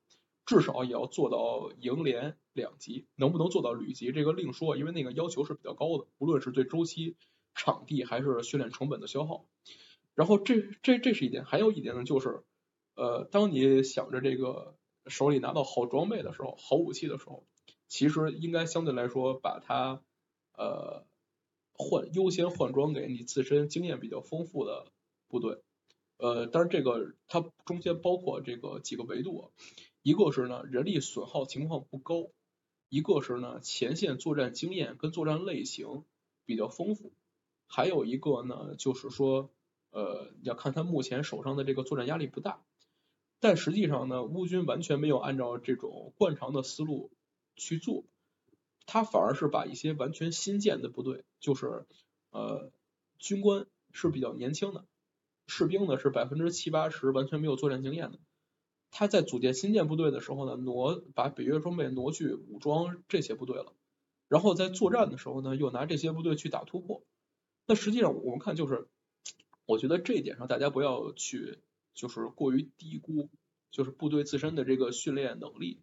[0.46, 7.16] 至少也要做到营连两级，能不能做到旅级这个另说，因为那个要求是比较高的，无论是对周期、
[7.58, 9.46] 场地还是训练成本的消耗。
[10.16, 12.44] 然后这这这是一点，还有一点呢，就是
[12.96, 14.74] 呃，当你想着这个。
[15.10, 17.46] 手里拿到好装备的时候，好武器的时候，
[17.88, 20.02] 其实应该相对来说把它
[20.54, 21.06] 呃
[21.72, 24.92] 换优先换装给你自身经验比较丰富的
[25.30, 25.62] 部队，
[26.18, 29.50] 呃，当然这个它中间包括这个几个维度，
[30.04, 32.28] 一个是呢人力损耗情况不高，
[32.90, 36.04] 一个是呢前线作战经验跟作战类型
[36.44, 37.14] 比较丰富，
[37.68, 39.52] 还有一个呢就是说
[39.92, 42.64] 呃要看他目前手上的这个作战压力不大。
[43.40, 47.12] 但实际上呢，乌军完全没有按照这种惯常的思路
[47.56, 48.04] 去做，
[48.88, 51.86] 他反而是把一些完全新建的部队，就是
[52.32, 52.72] 呃
[53.20, 54.86] 军官是比较年轻的，
[55.46, 58.18] 士兵呢是百分之七八十完全没有作战经验的，
[58.90, 63.76] 他在组建新建部队的时候呢，挪把北约装备挪去武装这些部队了，
[64.28, 67.04] 然后在作战的时候呢，又拿这些部队去打突破，
[67.68, 68.88] 那实际上我们看就是，
[69.66, 71.60] 我觉得这一点上大家不要去。
[71.94, 73.28] 就是过于低估，
[73.72, 75.82] 就是部队自身的这个训练能力，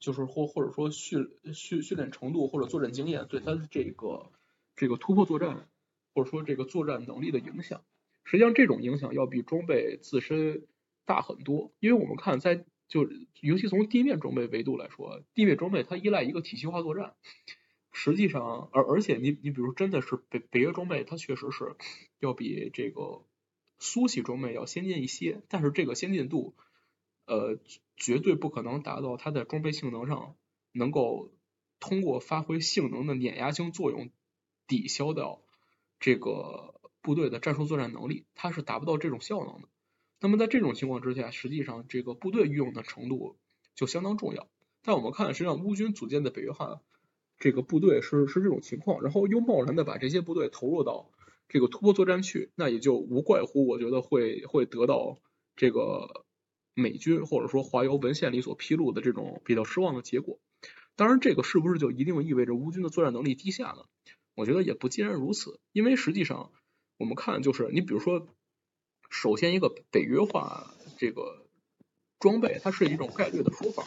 [0.00, 4.32] 就是或或者说训训训练程度或者作战经验对他的这个
[4.74, 5.68] 这个突破作战
[6.14, 7.84] 或者说这个作战能力的影响，
[8.24, 10.66] 实际上这种影响要比装备自身
[11.04, 13.06] 大很多，因为我们看在就
[13.42, 17.14] 尤其从地面装备维度来说，地面装备它依赖一个体系化作战，
[17.92, 21.76] 实际上而而且你你比如真的是北北约装备，它确实是
[22.18, 23.22] 要比这个。
[23.84, 26.54] 苏系装备要先进一些，但是这个先进度，
[27.26, 27.58] 呃，
[27.96, 30.36] 绝对不可能达到它的装备性能上
[30.70, 31.32] 能够
[31.80, 34.10] 通过发挥性能的碾压性作用
[34.68, 35.42] 抵消掉
[35.98, 39.68] 这个部队的战术作战能力，它是达不到这种效能的。
[40.20, 43.36] 那么在这种情况之下，实际上这个部队运用的程度
[43.74, 44.48] 就相当重要。
[44.84, 46.80] 但我们看，实际上乌军组建的北约化
[47.42, 51.10] 这个部队是是这种情况，然后又贸然的把这些部队投入到。
[51.48, 55.18] 这个突破作战去，那也就无怪乎我觉得会会得到
[55.56, 56.24] 这个
[56.72, 60.38] 美军或者说华邮文献里所披露的这种比较失望的结果。
[60.94, 63.84] 当然，这个是不是就一定意味着乌军的作战能力低下呢？
[64.36, 66.52] 我觉得也不尽然如此，因为实际上
[66.96, 68.28] 我们看就是你比如说，
[69.10, 71.44] 首先一个北约化这个
[72.20, 73.84] 装备，它是一种概率的说法。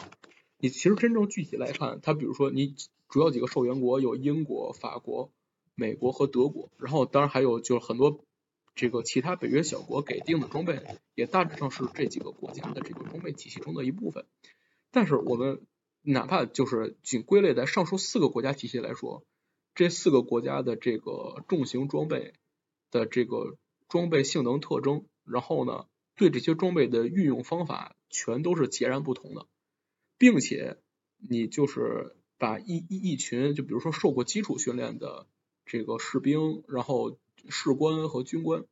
[0.58, 2.74] 你其实真正具体来看，它比如说你
[3.08, 5.30] 主要几个受援国有英国、法国。
[5.78, 8.24] 美国和德国，然后当然还有就是很多
[8.74, 10.82] 这个其他北约小国给定的装备，
[11.14, 14.24] 也大致上是这几个国家的这个装备体系中的一部分。
[14.90, 15.60] 但是我们
[16.00, 19.22] 哪怕就是仅归类在上述四个国家体系来说，
[19.74, 22.32] 这四个国家的这个重型装备
[22.90, 25.84] 的这个装备性能特征，然后呢，
[26.14, 29.46] 对这些装备的运用方法全都是截然不同的，
[30.18, 30.78] 并且
[31.16, 35.26] 你就是把一一一群就比如说受过基础训练的。
[35.68, 38.66] 这个士兵，然后士官和军官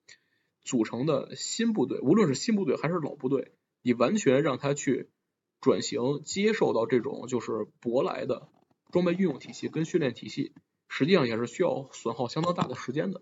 [0.63, 3.51] 组成的新部队，无论是新部队还是老部队，
[3.83, 5.11] 你完全让他去
[5.61, 8.47] 转型，接受到这种就是舶来的
[8.93, 10.53] 装备运用体系跟训练体系，
[10.87, 13.21] 实际上也是需要损耗相当大的时间的。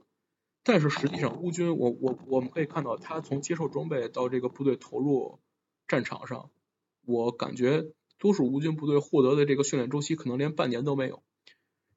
[0.63, 5.41] 但是实际上，乌军，我我我们可以看到，他从接受装备到这个部队投入
[5.89, 6.51] 战场上，
[7.07, 7.91] 我感觉
[8.23, 11.25] 多数乌军部队获得的这个训练周期可能连半年都没有。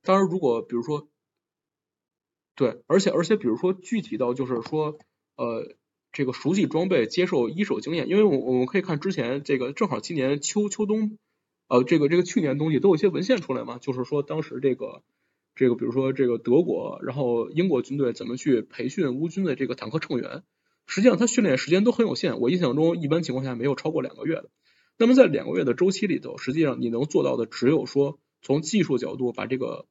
[0.02, 1.08] 当然，如果比如说，
[2.56, 4.98] 对，而且而且，比如说具体到就是说，
[5.36, 5.76] 呃，
[6.12, 11.20] 这个熟悉装备、接受一手经验，因为我我们可以看之前这个正好今年秋秋冬，
[11.68, 15.04] 呃，这个这个去年冬季都有一些文献出来嘛，就是说当时这个
[15.54, 20.42] 这个比如说这个德国，然后英国军队怎么去培训乌军的这个坦克乘员，
[20.88, 24.50] 实际上他训练时间都很有限，我印象中一般情况下没有超过两个月的。
[24.98, 29.88] 那么在两个月的周期里头，实际上你能做到的只有说从技术角度把这个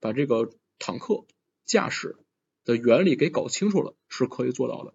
[0.00, 1.24] 把这个坦克。
[1.68, 2.14] 驾驶
[2.64, 4.94] 的原理给搞清楚了是可以做到的，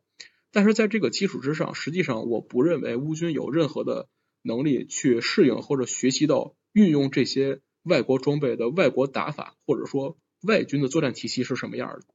[0.53, 4.07] 但是在这个基础之上，实际上我不认为乌军有任何的
[4.41, 12.05] 能力去适应或者学习到运用这些外国装备的外国打法，或者说外军的作战体系是什么样的。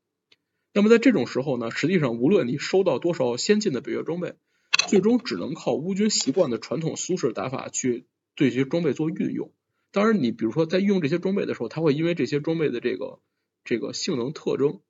[0.73, 4.37] 那么在这种时候呢，实际上无论你收到多少先进的北约装备，
[4.89, 9.53] 最终只能靠乌军习惯的传统苏式打法去对这些装备做运用。
[9.91, 13.21] 当然，你比如说在用这些装备的时候，它会因为这些装备的这个
[13.65, 14.81] 这个性能特征，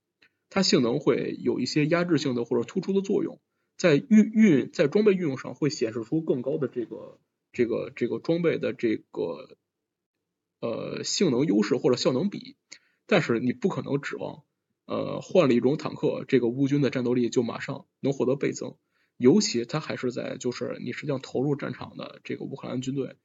[0.51, 3.41] 它性能会有一些压制性的或者突出的作用，
[3.77, 7.21] 在运运在装备运用上会显示出更高的这个
[7.53, 9.57] 这个这个装备的这个
[10.61, 12.57] 呃性能优势或者效能比。
[13.07, 14.43] 但是你不可能指望
[14.87, 18.75] 呃换了一种坦克，这个乌军的战斗力就马上能获得倍增。
[19.17, 23.17] 尤其它还是在就是你实际上投入战场的这个乌克兰军队。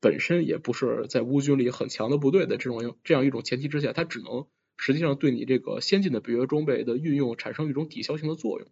[0.00, 8.68] 本身也不是在乌军里很强的部队的这种这样一种前提之下，它只能实际上对你这个先进的北约装备的运用产生一种抵消性的作用。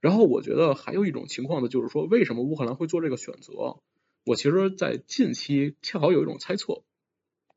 [0.00, 3.80] 然后我觉得还有一种情况呢，就是说为什么乌克兰会做这个选择？
[4.26, 6.82] 我其实，在近期恰好有一种猜测，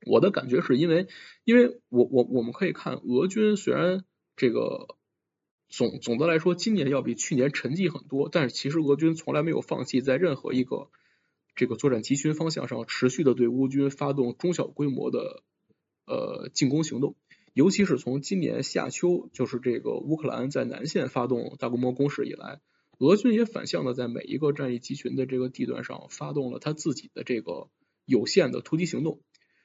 [0.05, 1.07] 我的感觉是因为，
[1.43, 4.05] 因为我我我们可以看俄军虽然
[4.37, 4.95] 这个
[5.72, 10.91] 总总的来说今年要比去年沉寂很多，但是其实俄军从来没有放弃在任何一个。
[11.53, 15.43] 这个作战集群方向上持续的对乌军发动中小规模的
[16.07, 17.17] 呃进攻行动，
[17.53, 22.61] 尤其是从今年夏秋，就是这个乌克兰在南线发动大规模攻势以来，
[22.99, 27.67] 俄军也反向的在每一个战役集群的这个地段上发动了他自己的这个
[28.05, 29.22] 有限的突击行动。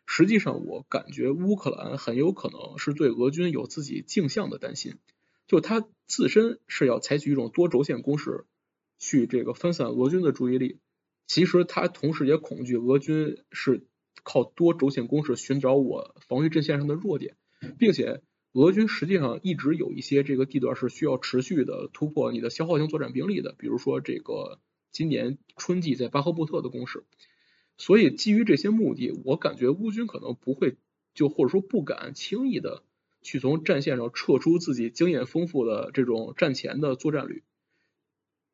[0.07, 4.97] 实际上，我感觉乌克兰很有可能是对俄军有自己镜像的担心，
[5.47, 8.45] 就他自身是要采取一种多轴线攻势
[8.99, 10.79] 去这个分散俄军的注意力。
[11.27, 13.87] 其实他同时也恐惧俄军是
[14.23, 17.37] 靠多轴线攻势寻找我防御阵线上的弱点，
[17.79, 18.23] 并且
[18.53, 24.61] 俄军实际上一直有一些这个地段是需要持续的突破你的消耗性作战兵力的，比如说这个
[24.93, 27.05] 今年春季在巴赫穆特的攻势。
[27.77, 30.77] 所以基于这些目的，我感觉乌军可能不会
[31.13, 32.85] 就或者说不敢轻易的
[33.27, 37.43] 去从战线上撤出自己经验丰富的这种战前的作战旅，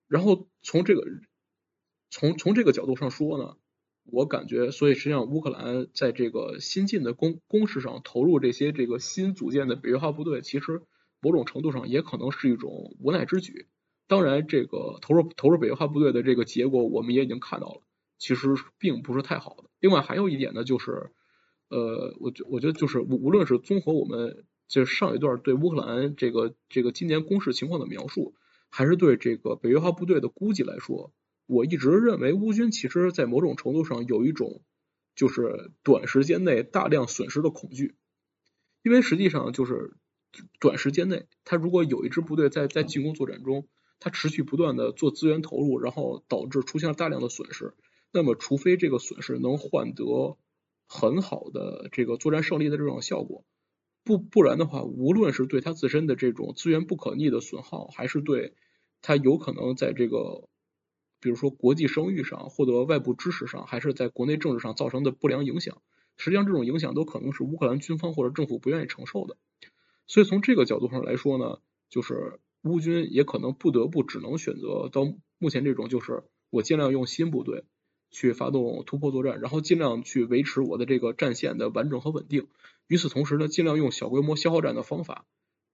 [0.08, 1.06] 然后从这个。
[2.14, 3.56] 从从这个角度上说呢，
[4.04, 10.82] 我感觉，所以实际上乌克兰在这个新进的攻攻势上投入这些这个新组建的北约化部队，其实
[11.22, 13.66] 某种程度上也可能是一种无奈之举。
[14.08, 17.80] 当然，这个投入投入北约化部队的这个结果，我们也已经看到了，
[18.18, 19.70] 其实并不是太好的。
[19.80, 21.12] 另外还有一点呢，就是
[21.70, 28.34] 呃，我觉我觉得就是无无论是综合我们就是上一段对乌克兰这个这个今年攻势情况的描述，
[28.70, 31.12] 还是对这个北约化部队的估计来说。
[31.44, 34.62] 我一直认为乌军其实，在某种程度上有一种
[35.14, 37.96] 就是短时间内大量损失的恐惧，
[38.82, 39.94] 因为实际上就是
[40.58, 43.68] 短时间内，他如果有一支部队在在进攻作战中，
[44.00, 47.74] 他持续不断的做资源投入，然后导致出现了大量的损失，
[48.10, 50.38] 那么除非这个损失能换得
[50.88, 53.44] 很好的这个作战胜利的这种效果，
[54.04, 58.54] 不不然的话，无论是对他自身的这种资源不可逆的损耗，还是对
[59.00, 60.48] 他有可能在这个
[61.20, 65.80] 比如说国际声誉上获得外部支持上，还是在国内政治上造成的不良影响，
[66.16, 69.36] 实际上这种影响都可能是乌克兰军方或者政府不愿意承受的。
[70.08, 75.02] 所以从这个角度上来说呢，就是乌军也可能不得不只能选择到
[75.38, 77.64] 目前这种，就是我尽量用新部队
[78.12, 82.46] 去发动突破作战，然后尽量去维持我的这个战线的完整和稳定。
[82.86, 85.24] 与此同时呢，尽量用小规模消耗战的方法。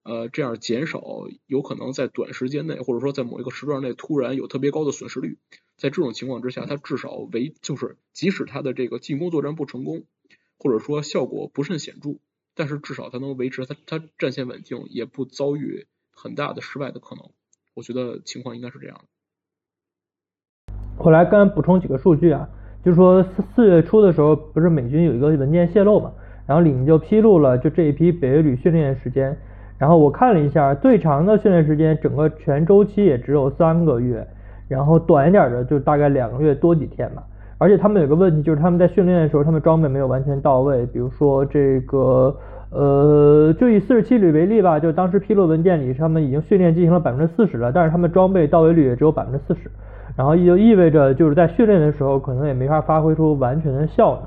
[0.01, 1.03] 呃，这样减少
[1.45, 5.37] 有可能在短时间内，或者说在某一个时段内突然有特别高的损失率。
[5.75, 10.05] 在这种情况之下，它至少维就是即使它的这个进攻作战不成功，
[10.57, 12.17] 或者说效果不甚显著，
[12.55, 17.31] 但是至少它能维持它它战线稳定，也不遭遇很大的失败的可能。
[17.73, 19.03] 我觉得情况应该是这样的。
[20.99, 22.47] 我来刚补充几个数据啊，
[22.83, 26.11] 就是说四四月初的时候，不是美军有一个文件泄露嘛，
[26.45, 29.35] 然后里面就披露了就这一批北约旅训练时间。
[29.77, 34.27] 然后我看了一下，最长的训练时间，整个全周期也只有三个月，
[34.67, 37.23] 然后短一点的就大概两个月多几天吧。
[37.57, 40.85] 而且他们有个问题，就是他们在训练的时候，他们装备没有完全到位。
[40.87, 42.35] 比如说这个，
[42.71, 49.69] 呃，就以四十七旅为例吧，就当时披露文件里，他们已经训练进行了百分之四十了，但是他们装备到位率也只有百分之四十，
[50.19, 54.23] 然后也就意味着就是在训练的时候，可能也没法发挥出完全的效能。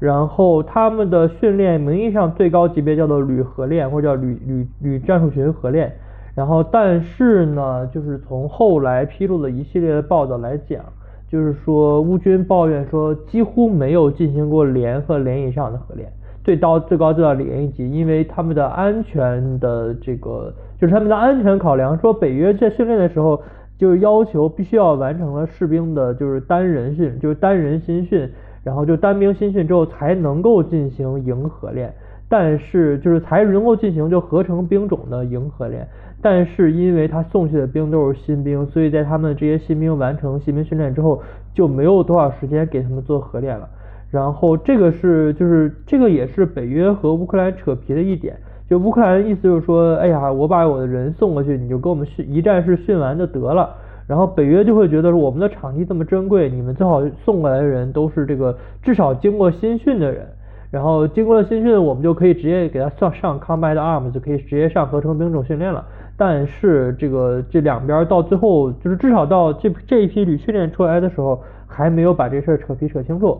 [0.00, 5.92] 然后他们的训练名义上最高级别叫做旅合练或者叫旅旅旅战术群合练，
[6.34, 10.82] 然后但是呢，就是从后来披露的一系列的报道来讲，
[11.28, 16.10] 就是说乌军抱怨说几乎没有进行过连和连以上的合练，
[16.42, 23.40] 最高最高就到连一级，因为他们的安全的这个就是他们的安全考量，说北约在训练的时候
[23.80, 28.28] 就是要求必须要完成了士兵的就是单人训，就是单人新训。
[28.62, 31.94] 然后就单兵新训之后才能够进行营合练，
[32.28, 35.88] 但是就是才能够进行就合成兵种的营合练，
[36.20, 41.22] 但是因为他送去的兵都是新兵，所以在他们这些新兵完成新兵训练之后，
[41.54, 43.66] 就没有多少时间给他们做合练了。
[44.10, 48.36] 然后这个是就是这个也是北约和乌克兰扯皮的一点，
[48.70, 53.68] 就乌克兰意思就是说，哎呀，我把我的人送过去，你就给我们训一站式训完就得了。
[54.06, 60.24] 然后北约就会觉得说，我们的场地这么珍贵，你们最好送过来的人都是这个至少经过新训的人。
[60.70, 65.84] 然后经过了新训，我们就可以直接给他上上 combat arms，就可以直接上合成兵种训练了。
[66.16, 73.36] 但是这个这两边到最后，就是至少到这这一批旅训练出来的时候，还没有把这事儿扯皮扯清楚。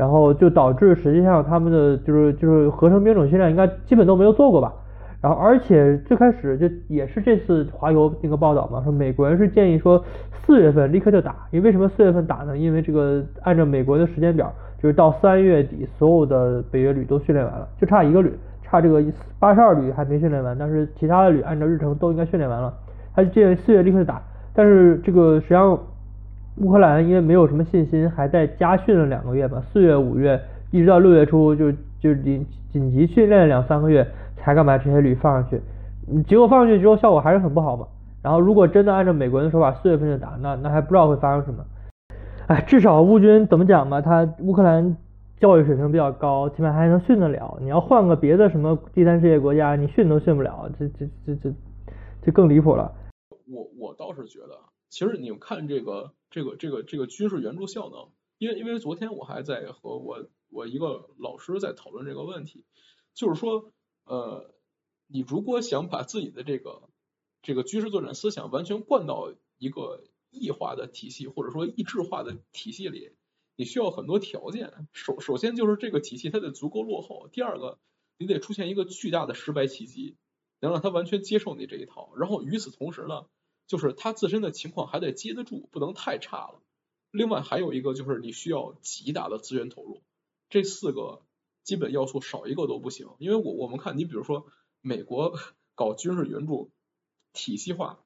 [0.00, 4.72] 然后就导致实际上他们的就是就是合成兵种训练应该基本都没有做过吧。
[5.20, 12.56] 然后而且最开始就也是这次华邮那个报道嘛，说美国人是建议说四月份立刻就打，因为为什么四月份打呢？
[12.56, 14.50] 因为这个按照美国的时间表，
[14.82, 18.32] 就是到三月底所有的北约旅都训练完了，就差一个旅，
[18.62, 19.04] 差这个
[19.38, 22.72] 八十二旅还没训练完，但是其他的旅按照日程都应该训练完了，
[23.14, 24.22] 他就建议四月立刻就打。
[24.54, 25.78] 但是这个实际上。
[26.56, 30.40] 乌克兰因为没有什么信心，还在加训了两个月吧，四月、五月
[30.70, 35.60] 一直到六月初，就就紧紧急训练两三个月，才敢把这些旅放上去。
[36.26, 37.86] 结果放上去之后效果还是很不好嘛。
[38.22, 41.64] 然后如果真的按照美国人的说法，四月份就打，那那还不知道会发生什么。
[42.48, 44.96] 哎，至少乌军怎么讲吧，他乌克兰
[45.38, 47.56] 教育水平比较高，起码还能训得了。
[47.60, 51.50] 你要换个别的什么第三世界国家，你训都训不了，这这这这
[52.22, 52.92] 就更离谱了。
[53.48, 54.69] 我我倒是觉得。
[54.90, 62.64] 其实你们看这个这个这个这个军事援助效能，因为因为昨天我还在和我我一个老师在讨论这个问题，
[63.14, 63.72] 就是说
[64.04, 64.52] 呃
[65.06, 66.90] 你如果想把自己的这个
[67.40, 73.12] 这个军事作战思想完全灌到一个异化的体系或者说异质化的体系里，
[73.54, 74.88] 你需要很多条件。
[74.92, 77.78] 首首先就是这个体系它得足够落后，第二个
[78.18, 80.16] 你得出现一个巨大的失败契机，
[80.58, 82.12] 能让他完全接受你这一套。
[82.16, 83.26] 然后与此同时呢。
[83.70, 86.60] 就是他自身的情况还得接得住，不能太差了。
[87.12, 90.02] 另外还有一个就是你需要极大的资源投入，
[90.48, 91.22] 这四个
[91.62, 93.10] 基本要素少一个都不行。
[93.20, 94.44] 因为我我们看你比如说
[94.80, 95.38] 美国
[95.76, 96.72] 搞军事援助
[97.32, 98.00] 体系化，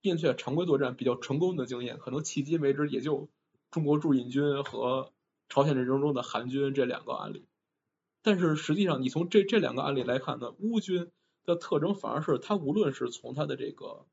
[0.00, 3.28] 并且常规作战比较成功的经验，可能迄今为止也就
[3.70, 5.12] 中国驻印军和
[5.50, 7.44] 朝鲜战争中的韩军这两个案例。
[8.22, 11.10] 但是实际上你从这这两个案例来看呢，乌军
[11.44, 14.06] 的特征反而是它无论是从它的这个。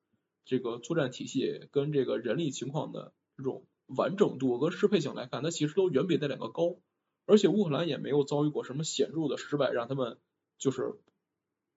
[0.50, 6.80] 这个作战体系跟这个人力情况的这种完整度和适配性来看，它其实都远比那两个高，
[7.28, 10.18] 而且乌克兰也没有遭遇过什么显著的失败，让他们
[10.58, 10.95] 就是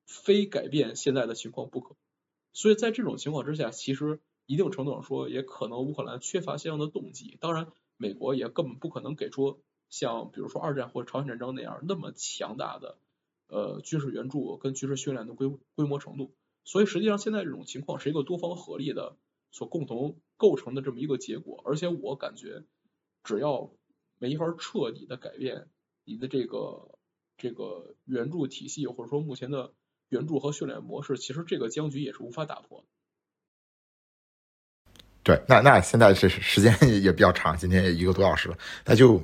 [0.06, 1.96] 非改变现在的情况不可。
[2.54, 7.36] 所以在这种情况之下，其实一定程度上说，也可能乌克兰缺乏相应的动机。
[7.42, 9.60] 当然，美国也根本不可能给出
[9.90, 12.96] 像比如说二战或朝鲜战争那样那么强大的
[13.48, 16.34] 呃军事援助跟军事训练的规规模程度。
[16.64, 19.16] 所以实际上现在这种情况是一个多方合力的
[19.50, 22.64] 所共同构成的这么一个结果，而且我感觉
[23.24, 23.72] 只要
[24.18, 25.68] 没法彻底的改变
[26.04, 26.98] 你的这个
[27.36, 29.74] 这个援助体系，或者说目前的
[30.08, 32.86] 援助和训练模式，其实这个僵局也是无法打破的。
[35.24, 39.22] 对，那那现在这时间也比较长，今天也一个多小时了，那就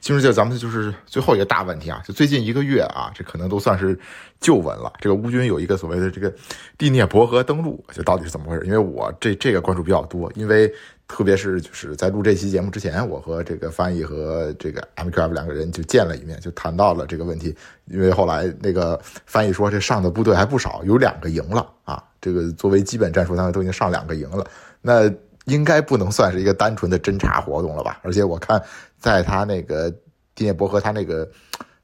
[0.00, 3.96] 进入就咱们就是最后一个大问题啊，就最近一个月啊，这可能都算是
[4.40, 4.92] 旧闻了。
[5.00, 6.34] 这个乌军有一个所谓的这个
[6.76, 8.64] 第聂伯河登陆，就到底是怎么回事？
[8.66, 10.68] 因为我这这个关注比较多，因为
[11.06, 17.54] 特别是就是在录这期节目之前，我和这个翻译和这个 MQF 两个人就见了一面，就谈到了这个问题。
[17.84, 24.44] 因为后来那个翻译说，这上的部队还不少，有两个营了啊，这个作为基本战术单位都已经上两个营了，
[24.82, 25.08] 那。
[25.48, 28.00] 应该不能算是一个单纯的侦察活动了吧？
[28.04, 28.62] 而且我看，
[28.98, 29.90] 在他那个
[30.34, 31.28] 第聂伯河，他那个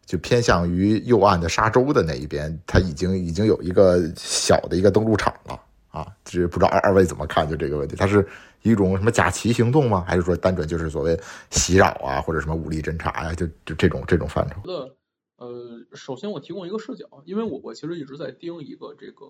[0.06, 6.06] 就偏向于右岸的沙洲的那一边，他已经已经有一个小的一个登陆场了啊！
[6.24, 7.96] 就是不知道二二位怎么看就这个问题？
[7.96, 8.26] 它是
[8.62, 10.04] 一种什么假旗行动吗？
[10.06, 11.18] 还是说单纯就是所谓
[11.50, 13.34] 袭扰啊，或者什么武力侦察呀？
[13.34, 14.60] 就就这种这种范畴？
[14.66, 14.94] 的
[15.36, 19.24] 呃，首先我提供一个视角，因为我我其实一直在盯一个这个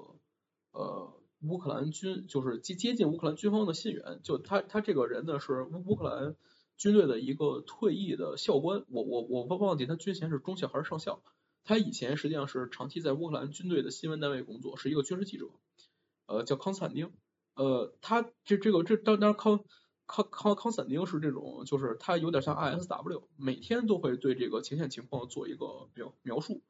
[0.73, 1.13] 呃。
[1.49, 6.37] 乌克兰军就是接接近乌克兰军方的信源，就他他这个人呢是乌乌克兰
[6.77, 11.23] 军队的一个退役的校官，我我我忘忘记他军衔是中校还是上校，
[11.65, 15.47] 他以前实际上是长期在乌克兰军队的新闻单位工作，是一个军事记者，
[16.27, 17.13] 呃叫康斯坦丁，
[17.55, 19.65] 呃他这这个这当当康
[20.07, 26.63] 康康康斯坦丁是这种就是他有点像 ISW，每天都会对这个前线情况做一个描描述，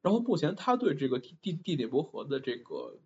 [0.00, 2.98] 然后目前他对这个地地地铁伯河的这个。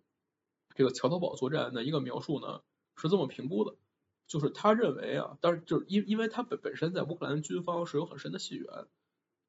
[0.77, 2.61] 这个桥头堡作战的一个描述呢，
[2.95, 3.75] 是这么评估的，
[4.27, 8.85] 就是他认为啊，但是就是因因为他本本身在乌克兰军方是有很深的信源，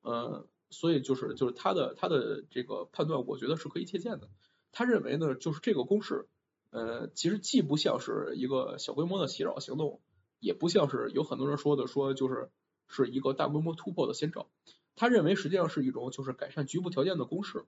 [0.01, 4.31] 呃，所以就是就是他的他的这个判断，我觉得是可以借鉴的。
[4.73, 6.29] 他认为呢，就是这个攻势，
[6.71, 10.01] 呃，其实既不像是一个小规模的袭扰行动，
[10.41, 12.49] 也不像是有很多人说的说就是
[12.89, 14.49] 是一个大规模突破的先兆。
[14.97, 17.67] 他认为实际上是一种就是改善局部条件的攻势。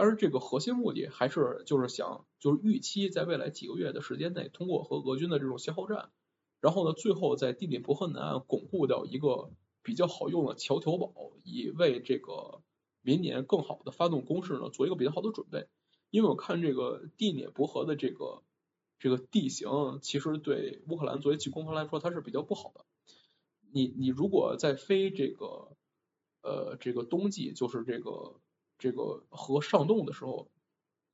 [0.00, 6.10] 当然，这个核心目的还是就是想就是预期在未来几个月的时间内，通过和俄军的这种消耗战，
[6.62, 9.50] 然后呢，最后在第聂伯河南岸巩固掉一个
[9.82, 12.62] 比较好用的桥头堡，以为这个
[13.02, 15.68] 明年更好的发动攻势呢做一个比较好的准备。
[16.08, 18.42] 因为我看这个第聂伯河的这个
[18.98, 22.86] 这个地形，其实对乌克兰作为进攻方来说，它是比较不好的。
[23.70, 25.76] 你你如果在飞这个
[26.40, 28.40] 呃这个冬季，就是这个。
[28.80, 30.50] 这个和上冻的时候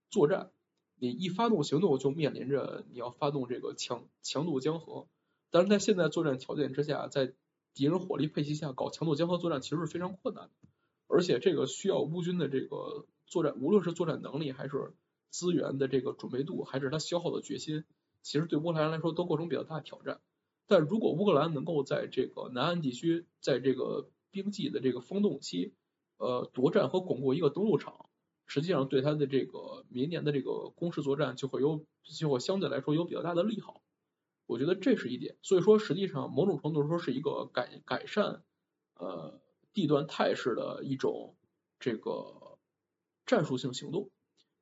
[0.09, 0.51] 作战，
[0.99, 5.09] 你一发动行动就面临着你要发动这个强强度江河，
[5.51, 7.35] 但是在现在作战条件之下，在
[7.75, 10.51] 敌人火力配齐下搞强度江河作战其实是非常困难的，
[11.09, 14.95] 而且这个需要乌军的这个作战，无论是作战能力还是
[15.29, 17.85] 资源的这个准备度，还是他消耗的决心，
[18.23, 20.21] 其实对乌克兰来说都构成比较大的挑战。
[20.69, 25.75] 但如果乌克兰能够在这个南岸地区，在这个冰季的这个封冻期，
[26.19, 28.09] 呃，夺占和巩固一个登陆场，
[28.47, 33.83] 实际上对他的这个明年的这个攻势作战就会有就会相对来说有比较大的利好，
[34.47, 35.37] 我觉得这是一点。
[35.43, 38.43] 所以说，实际上某种程度说是一个改改善
[38.95, 39.41] 呃
[39.73, 41.37] 地段态势的一种
[41.79, 42.59] 这个
[43.27, 44.11] 战术性行动。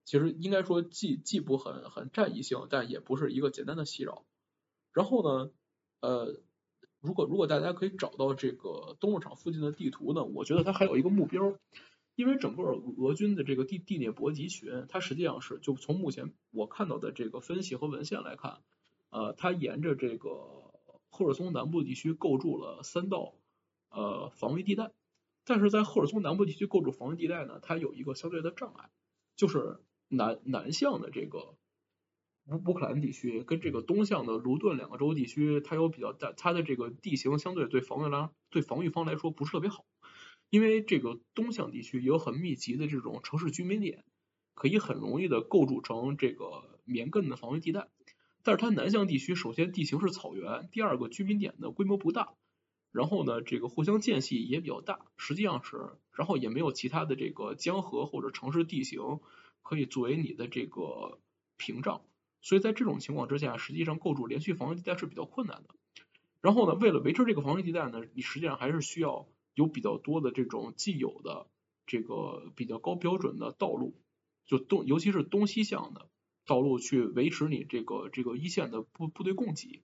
[0.05, 4.25] 其实应该说既既不很很战役性，但也不是一个简单的袭扰。
[4.93, 5.51] 然后呢，
[6.01, 6.43] 呃。
[7.05, 11.59] 如果如果大家可以找到这个登陆场附近的地图呢，我觉得它还有一个目标，
[12.15, 18.63] 因为整个俄军的这个地地涅伯集群，它实际上是就从目前我看到的这个分析和文献来看，
[19.11, 20.31] 呃，它沿着这个
[21.11, 23.35] 赫尔松南部地区构筑了三道
[23.91, 24.91] 呃防御地带，
[25.45, 28.89] 但是在赫尔松南部地区构筑防御地带呢，它有一个相对的障碍，
[29.37, 29.77] 就是
[30.09, 31.55] 南南向的这个。
[32.47, 39.87] 乌乌克兰地区跟这个东向的卢顿两个州地区，它有比较大，它的这个地形相对对防御来对防御方来说不是特别好，
[40.51, 44.05] 因为这个东向地区有很密集的这种城市居民点，
[44.55, 47.89] 可以很容易的构筑成这个绵亘的防御地带。
[48.43, 52.35] 但是它南向地区，首先地形是草原，第二个居民点的规模不大，
[52.93, 59.01] 然后呢，这个互相间隙也比较大，实际上是，然后也没有其他的这个江河或者城市地形
[59.63, 61.19] 可以作为你的这个
[61.57, 62.03] 屏障。
[62.45, 65.75] 所以在这种情况之下，实际上构筑连续防御地带是比较困难的。
[66.43, 71.47] 然后呢，为了维持这个防御地带呢，你实际上还是需要有比较多的这种既有的
[71.87, 73.97] 这个比较高标准的道路，
[74.45, 76.11] 就东尤其是东西向的
[76.45, 79.83] 道路去维持你这个这个一线的部部队供给。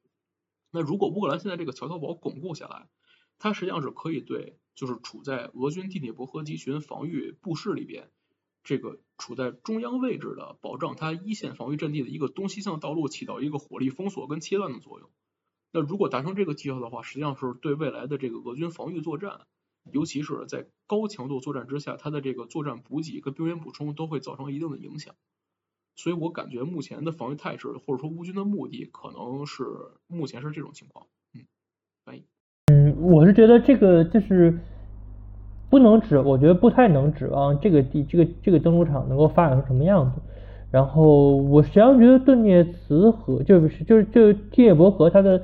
[0.70, 2.90] 那如果乌克兰现在这个桥头堡巩固下来，
[3.38, 8.10] 它实际上是可以对就是处在俄军第聂伯河集群防御布势里边。
[8.62, 15.08] 这个处在中央位置的，保障它一线防御阵地的一个东西向道路起到一个火力封锁跟切断的作用。
[15.70, 19.42] 那如果达成这个绩效的话，实际上是对未来的这个俄军防御作战，
[19.92, 25.14] 尤其是在高强度作战之下，它的这个作战补给跟兵员补充都会造成一定的影响。
[25.94, 29.64] 所以我感觉目前的防御态势，或者说乌军的目的，可能是
[30.06, 31.06] 目前是这种情况。
[31.34, 31.44] 嗯，
[32.04, 32.24] 翻译。
[32.72, 34.58] 嗯，我是觉得这个就是。
[35.70, 40.20] 不能指，我觉得不太能指望这个地这个这个登陆场能够发展成什么样子。
[40.70, 45.40] 然后我实际上觉得顿涅茨河就是就是就第聂伯河它的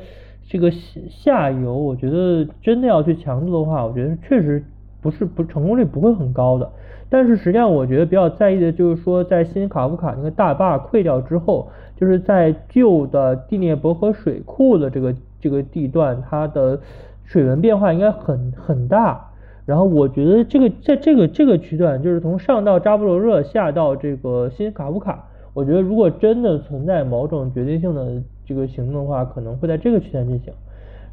[0.49, 4.63] 这个下游，我觉得真的要去强度的话，我觉得确实
[5.01, 6.71] 不是不成功率不会很高的。
[7.09, 16.81] 但是实际上我觉得比较在意的就是说，在新卡夫卡那个大坝溃掉之后，就是在旧的第聂伯河水库的这个这个地段，它的
[17.25, 19.31] 水文变化应该很很大。
[19.67, 30.53] 然后我觉得这个在这个这个区段，就是从上到扎波罗热，下到这个新卡夫卡，我觉得如果真的存在某种决定性的这个行动的话，可能会在这个区段进行。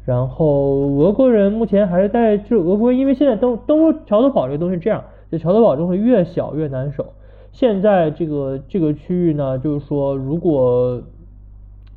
[0.04, 5.02] 然后俄国人目前还是在，就俄国因为现在登登陆桥头堡这个东西这样，
[5.32, 7.06] 就桥头堡就会越小越难守。
[7.50, 11.02] 现在这个这个区域呢，就是说如果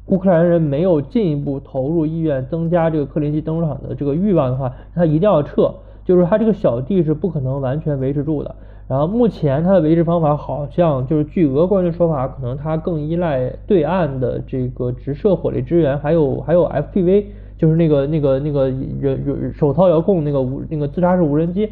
[0.08, 5.72] 乌克兰人没有进一步投入意愿，增加这个克林基登陆场的这个欲望的话，他一定要撤。
[6.08, 8.56] 就是它这个小地是不可能完全维持住的，
[8.88, 17.26] 然后目前它的维持方法好像就是据俄国人的说法，可能它更依赖对岸的这个直射火力支援，还有还有 FPV，
[17.58, 21.70] 就是那个那个那个人人手套遥控那个无那个自杀式无人机，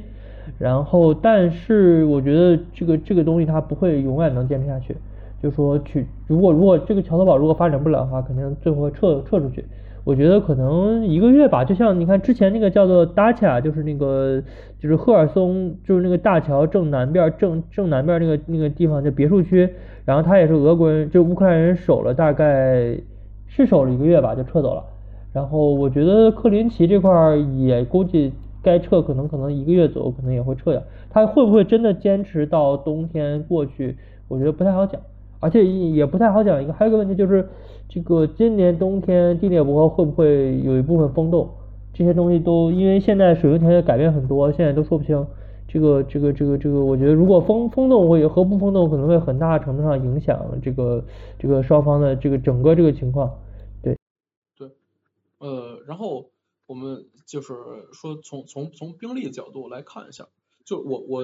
[0.59, 4.97] 然后但是我觉得这个这个东西它不会永远能坚持下去，
[5.41, 9.63] 就说去如果如果这个桥头堡如果发展不了的话，肯定最后会撤撤出去。
[10.05, 14.41] 我觉得可能一个月吧，就像你看之前那个叫做 Dacia，就是那个
[14.79, 19.67] 就是赫尔松，就是那个大桥正南边正正南边那个那个地方，就别墅区，
[20.05, 22.95] 然后他也是俄国人，就乌克兰人守了大概
[23.47, 24.83] 是守了一个月吧，就撤走了。
[25.33, 30.83] 然后我觉得克林奇这块儿也估计该撤，可能可能一个月左右可能也会撤掉。
[31.09, 33.97] 他会不会真的坚持到冬天过去？
[34.27, 35.01] 我觉得不太好讲，
[35.45, 37.47] 而且也不太好讲一个还有一个问题就是。
[37.87, 41.47] 这个今年冬天地涅伯河会不会有一部分封冻？
[41.93, 45.25] 这些东西都因为现在水温条件改变很多，现在都说不清。
[45.67, 51.05] 这个这个这个这个，我觉得如果封封冻会和不封冻可能会很大程度上影响这个
[51.37, 53.31] 这个双方的这个整个这个情况。
[53.83, 53.95] 对
[54.57, 54.67] 对，
[55.37, 56.31] 呃，然后
[56.65, 57.53] 我们就是
[57.93, 60.25] 说从从从兵力角度来看一下。
[60.65, 61.21] 就我我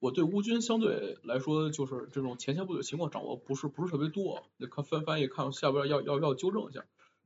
[0.00, 6.80] 我对乌军相对来说就是这种前线部队情况掌握不是不是特别多，那看翻翻译看下边要要要纠正一下。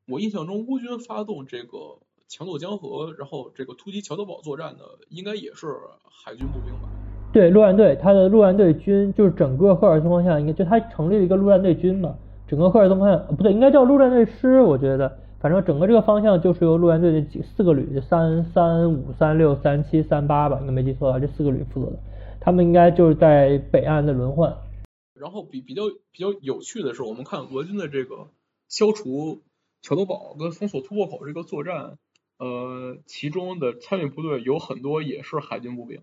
[0.09, 1.79] 我印象中乌军发动这个
[2.27, 5.69] 强渡江河，然后这个突击桥头堡作战的，应该也是
[6.11, 6.89] 海军步兵吧？
[7.33, 12.17] 对，陆战队，他的陆战队军就是整个赫尔松方向应该就他成立了一个陆战队军嘛，
[12.49, 15.21] 整个赫尔松方向不对，应该叫陆战队师，我觉得。
[15.39, 21.99] 反正整个这个方向就是由陆战队的几四个旅，三三五三六三七三八吧，应该没记错的话，这四个旅负责的。
[22.45, 24.57] 他们应该就是在北岸的轮换。
[25.15, 28.29] 然后比比较比较有趣的是，我们看俄军的这个
[28.69, 29.43] 消除
[29.81, 31.99] 桥头堡跟封锁突破口这个作战，
[32.39, 36.03] 呃，其中的参与部队有很多也是海军步兵，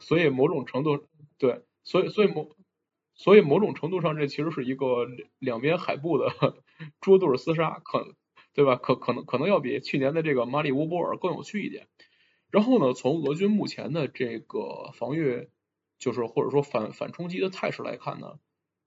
[0.00, 1.04] 所以某种程度
[1.38, 2.48] 对，所以所以某
[3.14, 5.06] 所以某种程度上，这其实是一个
[5.38, 6.26] 两边海部的
[7.00, 8.14] 捉对厮杀，可。
[8.52, 8.76] 对吧？
[8.76, 11.88] 可可能可能要比去年的这个马里乌波尔更有趣一点。
[12.56, 15.50] 然后呢，从俄军目前的这个防御，
[15.98, 18.38] 就是或者说反反冲击的态势来看呢，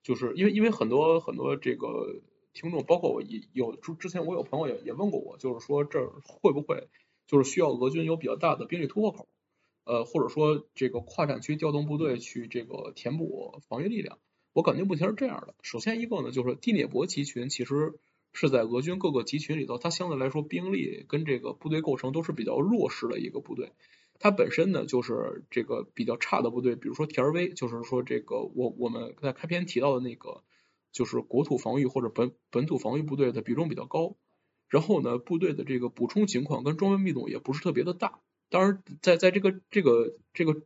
[0.02, 2.20] 就是因为因为很多很多这个
[2.52, 6.88] 听众，包括我也有之之前我有朋友也也问过我，就是说这会不会
[7.28, 9.28] 就是需要俄军有比较大的兵力突破口，
[9.84, 14.18] 呃，或者说这个跨战区调动部队去这个填补防御力量？
[14.52, 15.54] 我感觉目前是这样的。
[15.62, 18.00] 首先一个呢，就是第聂伯集群其实。
[18.34, 23.72] 是在俄军各个集群里头，它相对来说兵力跟这个部队构成都是比较弱势的一个部队。
[24.20, 30.44] 它本身呢就是这个比较差的部队，比如说 T R V，就是说这个我我们在开篇提到的那个，
[30.92, 34.16] 就是国土防御或者本本土防御部队的比重比较高。
[34.68, 38.20] 然后呢，部队的这个补充情况跟装备密度也不是特别的大。
[38.50, 40.62] 当然，在在这个这个这个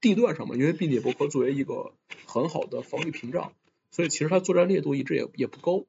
[0.00, 1.94] 地段上嘛，因为毕涅伯河作为一个
[2.26, 3.52] 很好的防御屏障，
[3.90, 5.86] 所以其实它作战烈度一直也也不高。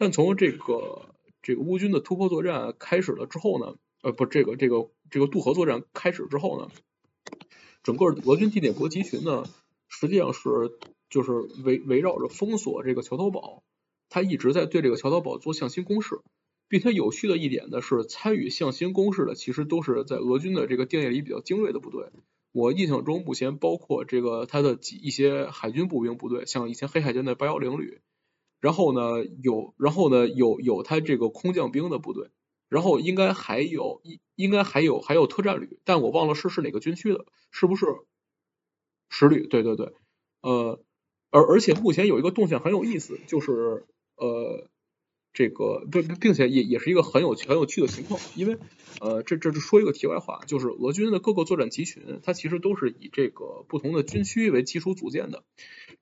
[0.00, 6.70] 但从这个这个乌军的突破作战开始了之后呢，呃，不，这个这个这个渡河作战开始之后呢，
[7.82, 9.44] 整个俄军地点国集群呢，
[9.88, 10.40] 实际上是
[11.10, 11.32] 就是
[11.62, 13.62] 围围绕着封锁这个桥头堡，
[14.08, 16.20] 他一直在对这个桥头堡做向心攻势，
[16.66, 22.06] 并且有趣的一点呢是，参与向心攻势的其实都是在俄军的这个定义里比较精锐的部队。
[22.52, 28.00] 我印象中目前包括这个他的几一些海军步兵部队，像以前黑海军的八幺零旅。
[28.60, 32.28] 然后呢，有，然后呢，有有他这个空降兵的部队，
[32.68, 37.86] 然后应该还有，应应该还有还有特战旅，但我忘了是是哪个军区的，是不是
[39.10, 39.46] 十旅？
[39.46, 39.92] 对对对，
[40.40, 40.80] 呃，
[41.30, 44.69] 而而且目前有一个动向很有意思，就是呃，
[45.32, 48.58] 这个并并且也也是一个很有很有趣的情况，因为
[49.00, 55.44] 呃，这这是说一个题外话，就是俄军的各个作战集群，它其实都是以这个不同的军区为基础组建的，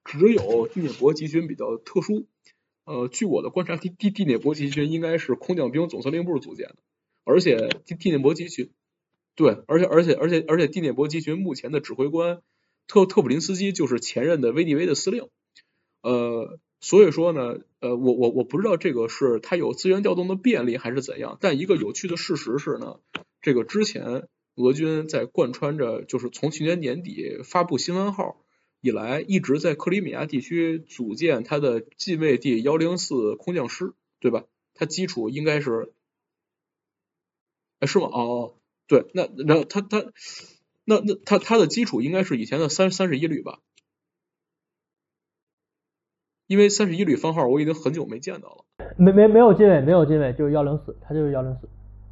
[0.05, 2.27] 只有第聂伯集群比较特殊。
[2.85, 6.77] 呃，据我的观察，地地地涅伯集群应该是空降兵总司令部组建的，
[7.25, 8.71] 而且地地涅伯集群，
[9.37, 12.41] 对，而且而且而且而且第聂伯集群目前的指挥官
[12.87, 15.29] 特特普林斯基就是前任的 VDV 的司令，
[16.01, 23.01] 呃，所以说呢，呃，我我我不知道这个是它有资源调动的便利还是怎样，但一个有趣的事实是呢，
[23.41, 28.43] 这个之前俄军在贯穿着，就是从去年年底发布新闻号。
[28.81, 34.45] 以来一直在克里米亚地区组建他的近卫第幺零四空降师，对吧？
[34.73, 35.93] 他基础应该是，
[37.81, 38.07] 哎，是吗？
[38.07, 38.55] 哦，
[38.87, 40.13] 对，那然后他他
[40.85, 43.59] 那那他他的基础应该是以前的三三十一旅吧？
[46.49, 48.65] 因为三十一旅番号我已经很久没见到了。
[48.97, 51.69] 没没没有近卫，没有近卫，就是幺零四，他就是幺零四，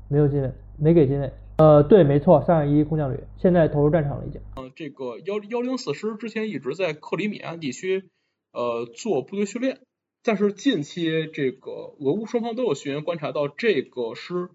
[0.08, 1.32] 没有近卫，没给近卫。
[1.56, 4.42] 呃，对，没错，三十一空降旅现在投入战场了已经。
[4.56, 8.10] 嗯，这个幺幺零四师之前一直在克里米亚地区
[8.52, 9.80] 呃做部队训练，
[10.22, 14.50] 但是近期这个俄乌双方都有学员观察到，这个师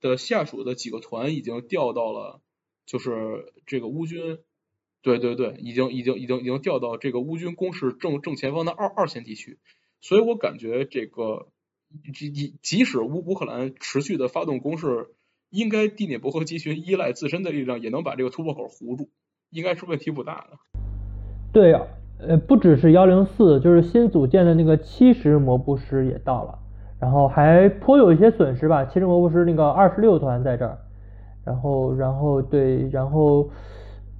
[0.00, 2.40] 的下属的几个团已经调到了，
[2.86, 4.38] 就是这个乌军，
[5.06, 9.56] 对对对，已经已经已经已经调到这个乌军攻势正正前方的二二线地区，
[10.00, 11.46] 所以我感觉这个
[12.12, 15.06] 即即即使乌乌克兰持续的发动攻势，
[15.48, 19.08] 应该第聂伯河集群依赖自身的力量也能把这个突破口糊住，
[19.50, 20.58] 应该是问题不大的。
[21.52, 21.82] 对呀，
[22.18, 26.58] 呃，不只是幺零四，就是新组建的那个七十摩步师也到了，
[27.00, 28.84] 然后还颇有一些损失吧。
[28.84, 30.78] 七十摩步师那个二十六团在这儿，
[31.44, 33.48] 然后然后对，然后。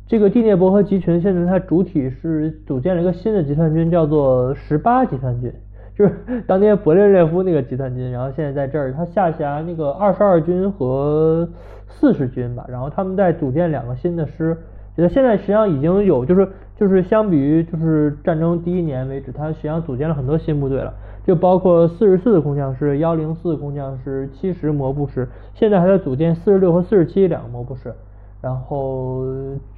[0.09, 5.53] 这个蒂涅伯河集群现在它主体是组建了一个新的集团军，叫做十八集团军，
[5.99, 6.15] 就是
[6.47, 11.49] 当年勃列日涅夫那个集团军，然后现在在这儿，它下辖那个二十二军和
[11.89, 14.57] 四十军吧，然后他们在组建两个新的师，
[14.95, 27.93] 觉得现在实际上已经有，就是就是相比于就是战争第一年为止，它实际上组建了很多新部队了，就包括四十四空降师、幺零四空降师、七十摩步师，现在还在组建四十六和四十七两个摩步师。
[28.41, 29.25] 然后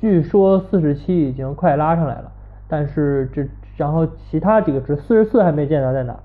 [0.01, 2.33] 据说四十七已经快拉上来了，
[2.69, 6.19] 但是这然后其他几个值四十四还没见到在哪，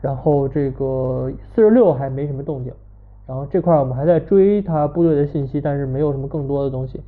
[0.00, 2.72] 然后这个四十六还没什么动静，
[3.26, 7.00] 然后这块我们还在追他部队的信息，但是没有什么更多的东西。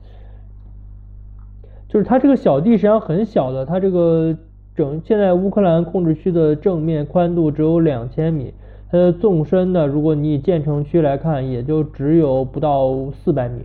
[1.87, 4.37] 就是它这个小地实际上很小的，它这个
[4.75, 8.53] 整现在乌克兰控制区的正面宽度只有两千米，
[8.91, 13.65] 它的纵深呢，如果你以建成区来看，也就只有不到四百米。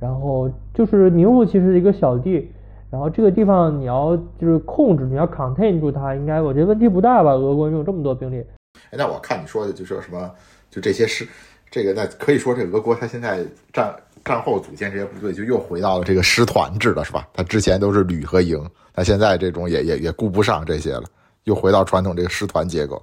[0.00, 2.50] 然后就是名副其实的一个小地，
[2.90, 7.32] 然后这个地方你要就是控制，你要 contain 住它，应该我觉得问题不大吧？
[7.32, 8.44] 俄国用这么多兵力。
[8.90, 10.30] 哎，那我看你说的就是什么，
[10.70, 11.26] 就这些师
[11.70, 13.94] 这个，那可以说这俄国它现在战
[14.24, 17.26] 战后组建这些部队就又回到了这个师团制了，是吧？
[17.32, 21.04] 它之前都是旅和营，他现在这种也也也顾不上这些了，
[21.44, 23.02] 又回到传统这个师团结构。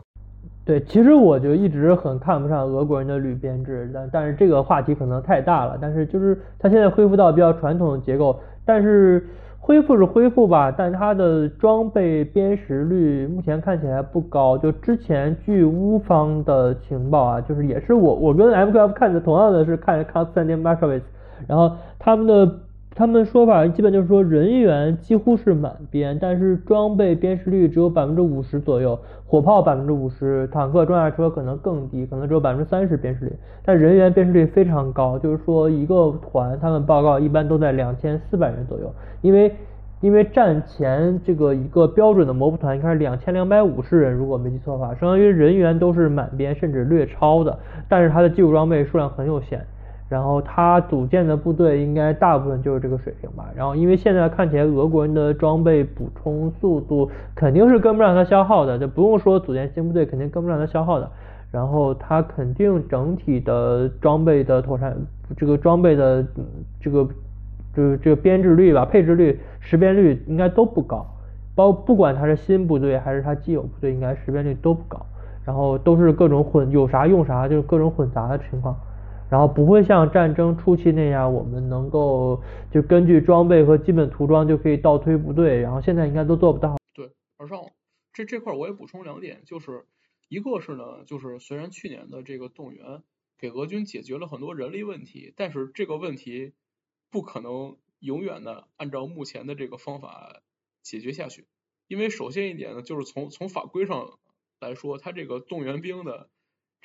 [0.65, 5.77] 对，其实我就一直很看不上俄国人的旅编制，但但是这个话题可能太大了。
[5.79, 9.23] 但是就是他现在恢复到比较传统的结构，但是
[9.59, 14.57] 恢复是恢复吧，但它的装备编识率目前看起来不高。
[14.57, 21.05] 就之前据乌方的情报啊，就是也是我我跟 M Q F 看的同样的是看康斯坦丁马绍维茨，
[21.47, 22.64] 然后他们的。
[22.97, 28.97] 他们说法基本就是说人员几乎是满编，但是装备编识率只有百分之五十左右，
[29.27, 33.33] 火炮百分之五十，坦克装甲车可能更低，可能只有百分之三十编识率，
[33.65, 38.89] 但人员编识率非常高，就是说一个团他们报告一般都在两千四百人左右，
[39.21, 39.53] 因为
[39.99, 47.59] 因为战前这个一个标准的摩步团应该是两千两百五十人，如果没记错的话，相当于人员都是满编甚至略超的，
[47.89, 49.65] 但是它的技术装备数量很有限。
[50.07, 53.45] 然后他组建的部队应该大部分就是这个水平吧。
[53.55, 61.09] 然后因为现在看起来俄国人的装备补充速度肯定是跟不上他消耗的，就不用说组建新部队肯定跟不上他消耗的。
[61.51, 64.95] 然后他肯定整体的装备的妥善，
[65.37, 66.25] 这个装备的
[66.81, 67.07] 这个
[67.73, 71.05] 就是这个编制率吧、配置率、识别率应该都不高。
[71.55, 75.03] 包不管他是新部队还是他既有部队，应该识别率都不高。
[75.45, 78.75] 然后都是各种混，有啥用啥，就是各种混杂的情况。
[79.27, 82.41] 然后不会像战争初期那样，我们能够
[82.71, 86.77] 就根据装备和基本涂装就可以倒推部队，然后现在应该都做不到。
[86.93, 87.59] 对，而上
[88.13, 89.85] 这这块我也补充两点，就是
[90.29, 93.01] 一个是呢，就是虽然去年的这个动员
[93.39, 96.53] 给俄军解决了很多人力问题，但是这个问题
[97.09, 100.41] 不可能永远的按照目前的这个方法
[100.83, 101.45] 解决下去，
[101.87, 104.19] 因为首先一点呢，就是从从法规上
[104.59, 106.29] 来说，它这个动员兵的。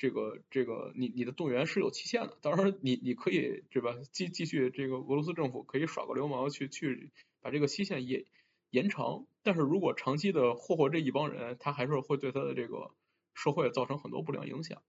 [0.00, 3.94] 这个这个你你的动员是有期限的，当然你你可以对吧？
[4.12, 7.10] 继继续这个俄罗斯政府可以耍个流氓去去
[7.42, 8.24] 把这个期限延
[8.70, 12.94] 延长，但是如果长期的霍霍这一帮人，他还是会对他的这个
[13.34, 14.80] 社会造成很多不良影响。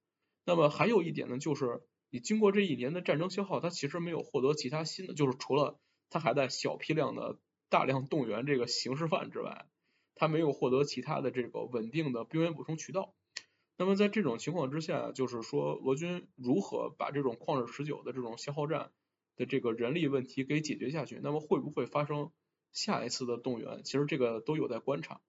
[0.46, 5.78] 那么还有一点呢，就是你经过这一年的战争消耗，他其实没有获得其他新的，就是除了
[6.10, 9.66] 他还在小批量的大量动员这个刑事犯之外，
[10.16, 13.14] 他没有获得其他的这个稳定的兵员补充渠道。
[13.82, 18.92] 那么在这种情况之下，就是说俄军如何把这种旷日持久的这种消耗战
[19.36, 21.20] 的这个人力问题给解决下去？
[21.24, 22.32] 那么会不会发生
[22.72, 23.82] 下一次的动员？
[23.84, 25.20] 其实这个都有待观察，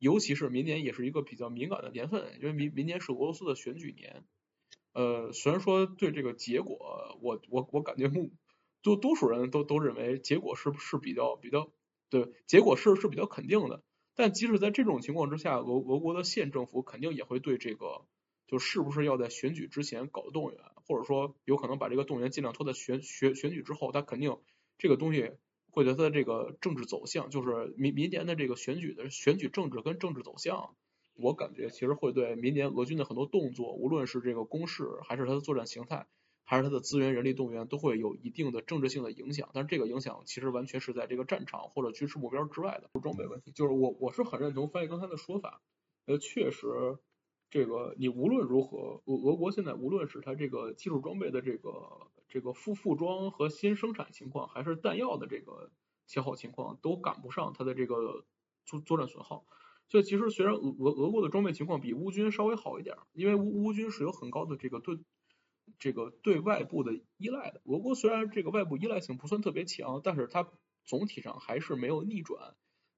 [0.00, 4.24] 尤其是明年也是一个比较敏感的年份，因为明明年是俄罗斯的选举年。
[4.94, 8.32] 呃，虽然说对这个结果，我我我感觉目
[8.82, 11.70] 多多数人都都认为结果是是比较比较
[12.10, 13.84] 对，结果是是比较肯定的。
[14.14, 18.04] 但即使在这种情况之下，俄俄国的县政府肯定也会对这个，
[18.46, 24.36] 就是不是要在选举之前搞动员，或者说有可能把这个动员尽量拖在选选选举之后，他肯定
[24.76, 25.32] 这个东西
[25.70, 30.76] 会对他的这个政治走向，就是明明年的这个选举的选举政治跟政治走向，
[31.14, 36.06] 我感觉其实会对明年俄军的很多动作，无论是这个攻势还是他的作战形态。
[36.44, 43.52] 还是它的资源、人力动员都会有一定的政治性的影响，但是这个影响其实完全是在这个战场或者军事目标之外的装备问题。
[43.52, 45.62] 就是我我是很认同翻译刚才的说法，
[46.06, 46.98] 呃，确实
[47.48, 51.70] 这个你无论如何，俄俄国现在无论是它这个技术装备的这个
[52.28, 55.70] 这个复复装和新生产情况，还是弹药的这个
[56.06, 58.24] 消耗情况，都赶不上它的这个
[58.64, 59.44] 作作战损耗。
[59.88, 64.98] 所以其实虽然俄俄俄国的装备情况比乌军稍微好一点，因为乌乌军是有很高的这个对
[65.78, 67.60] 这个对外部的依赖的。
[67.64, 70.48] 俄国虽然这个外部依赖性不算特别强，但是它
[70.84, 72.54] 总体上还是没有逆转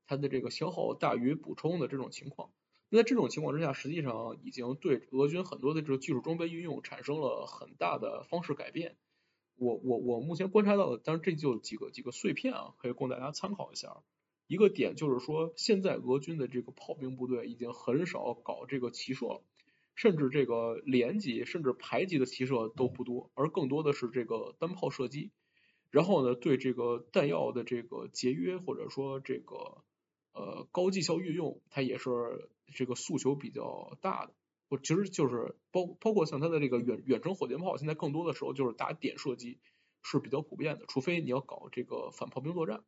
[0.07, 2.51] 它的这个消耗大于补充的这种情况。
[2.91, 8.97] 那在这种情况之下，实际上已经对俄军很多的这个技术装备运用产生了很大的方式改变。
[9.57, 14.03] 我我我目前观察到的，当然这就几个几个碎片啊，可以供大家参考一下。
[14.47, 19.43] 一个点就是说，现在俄军的这个炮兵部队已经很少搞这个骑射了，
[19.95, 25.31] 甚至这个连级甚至排级的骑射都不多，而更多的是这个单炮射击。
[25.91, 29.85] 然后呢，对这个弹药的这个节约或者说这个。
[30.37, 32.11] 呃，高绩效运用，它也是
[32.75, 34.35] 这个诉求比较大的。
[34.69, 39.61] 我其实就是包包括像它的这个远远程火箭炮，现在更多的时候就是打点射击
[40.03, 42.83] 是比较普遍的，除非你要搞这个反炮兵作战。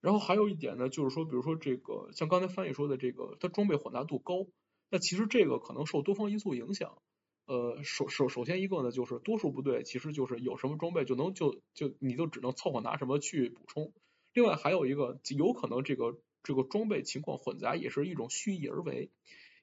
[0.00, 4.48] 然后还有一点呢，就是说，比如说这个像刚才翻译说的这个，它装备混杂度高，
[4.90, 6.98] 那其实这个可能受多方因素影响。
[7.46, 13.92] 呃，首首首先一个呢，就是多数部队其实就是有什么装备就能就就你就只能凑合拿什么去补充。
[14.32, 16.18] 另外还有一个有可能这个。
[16.46, 19.10] 这个装备情况混杂也是一种蓄意而为，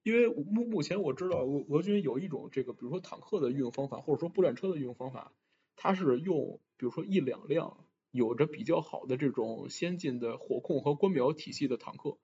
[0.02, 5.32] 因为目目前我知道俄俄军有一种这个，比如说坦克的运用方法，或者说步战车的运用方法，
[5.76, 12.18] 它是用比如说一两辆有着比较好的这种先进的火控和观瞄体系的坦克，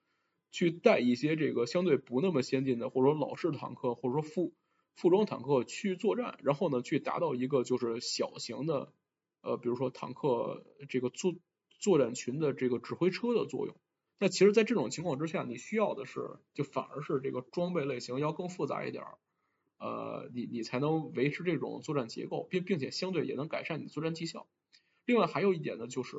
[0.52, 4.54] 去带一些这个相对不那么先进的或者说老式坦克或者说副
[4.94, 8.92] 副装坦克去作战，然后呢去达到一个就是小型的
[9.42, 11.36] 呃比如说坦克这个作
[11.80, 13.76] 作战群的这个指挥车的作用。
[14.20, 19.20] 那其实，在这种情况之下，你需要的是，就反而是这个装备类型要更复杂一点儿，
[19.78, 24.48] 呃，你你才能维持这种作战结构，并并且相对也能改善你的作战绩效。
[25.06, 26.18] 另外还有一点呢，就是，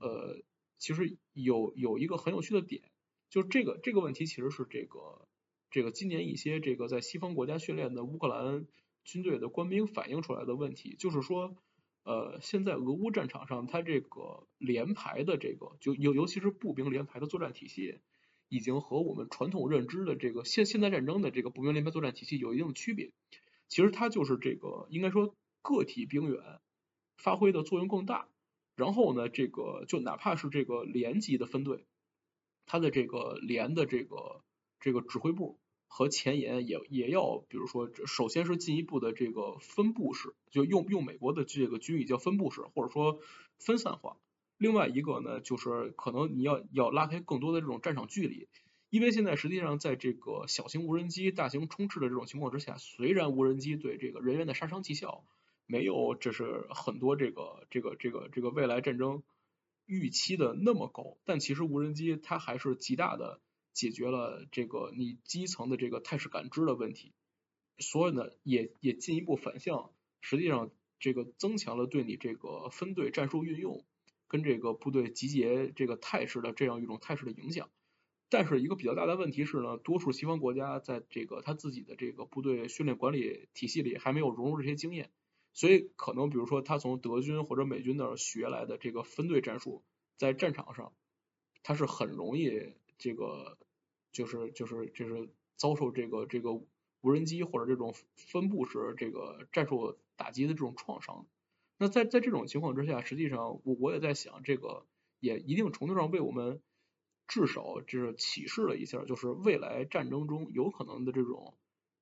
[0.00, 0.42] 呃，
[0.76, 2.82] 其实有有一个很有趣的点，
[3.30, 5.26] 就这个这个问题其实是这个
[5.70, 8.66] 这个今年一些这个在西方国家训练的乌克兰
[9.04, 11.56] 军队的官兵反映出来的问题，就是说。
[12.02, 18.00] 呃，现在俄乌战场上，它这个连排的这个，就尤尤其是步兵连排的作战体系，
[18.48, 23.12] 已经和我们传统认知的这个现现代战争的这个步兵连排作战体系有一定的区别。
[23.68, 26.40] 其实它就是这个，应该说个体兵员
[27.18, 28.28] 发挥的作用更大。
[28.76, 31.84] 然后呢，这个就哪怕是这个连级的分队，
[32.70, 34.42] 它的这个连的这个
[34.78, 35.58] 这个指挥部。
[35.92, 43.18] 和前沿也也要，比如说，首先是进一步的这个分布式，就用用美国的这个军语叫分布式，或者说
[43.58, 44.16] 分散化。
[44.56, 48.46] 另外一个呢，就是可能你要要拉开更多的这种战场距离，
[48.88, 55.24] 因为现在实际上在这个小型无人机大型充斥的这种情况之下，虽然无人机对这个人员的杀伤绩效
[55.66, 59.24] 没有这是很多这个这个这个这个未来战争
[59.90, 63.42] 预期的那么高，但其实无人机它还是极大的。
[63.72, 67.14] 解决了这个你基层的这个态势感知的问题，
[67.78, 73.86] 所以呢，也也进一步反向，实际上这个增强了对你这个分队战术运用
[74.26, 77.70] 跟这个部队集结这个态势的这样一种态势的影响。
[78.28, 85.12] 但是一个比较大的问题是呢，多数西方国家在这个他自己的这个部队训练管理体系里还没有融入这些经验，
[85.52, 89.82] 所以可能比如说他从德军或者美军那儿学来的这个分队战术，
[90.16, 90.92] 在战场上
[91.62, 92.74] 他是很容易。
[93.02, 93.56] 这个
[94.12, 101.26] 就是就是就是遭受这个这个无人机或者这种分布式这个战术打击的这种创伤。
[101.78, 104.84] 那在在这种情况之下，实际上我我也在想，这个
[105.18, 106.60] 也一定程度上为我们
[107.26, 111.54] 至少就是启示了一下，就是未来战争中有可能的这种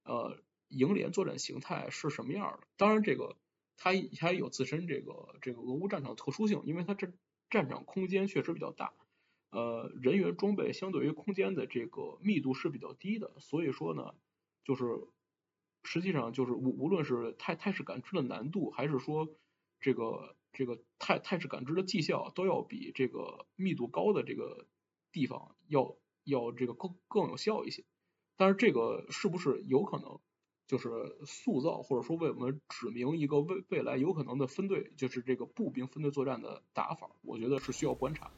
[0.02, 2.66] 呃营连作战形态是什么样的。
[2.76, 3.36] 当然，这个
[3.76, 7.12] 它它有自身这个这个俄乌战场特殊性，因为它这
[7.50, 8.92] 战场空间确实比较大。
[9.50, 14.14] 呃，人员装备相对于空间的这个密度是比较低的，所以说呢，
[14.62, 14.84] 就是
[15.84, 19.26] 实际上就是无无论是态态势感知的难度，还是说
[19.80, 24.66] 这个这个态态势感知的绩效，都要比这个密度高的这个
[25.12, 27.84] 地方要要这个更更有效一些。
[28.36, 30.20] 但是这个是不是有可能
[30.68, 30.88] 就是
[31.24, 37.10] 塑造或者说为我们指明一个未未来有可能的分队，就是这个步兵分队作战的打法？
[37.22, 38.30] 我觉得是需要观察，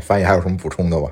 [0.00, 1.10] 翻译还有什么补充的吗？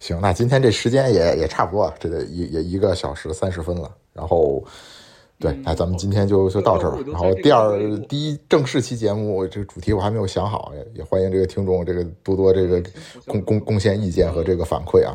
[0.00, 3.88] 行，那今天这时间也也差不多，这个也也一个小时三十分了。
[4.12, 4.60] 然后，
[5.38, 7.04] 对，那咱们今天就就到这儿吧。
[7.06, 7.78] 然后第二
[8.08, 12.82] 第一正式期节目，这个主题我还没有想好，也也欢迎这个听众这个多多这个
[13.26, 15.14] 贡贡贡献意见和这个反馈啊。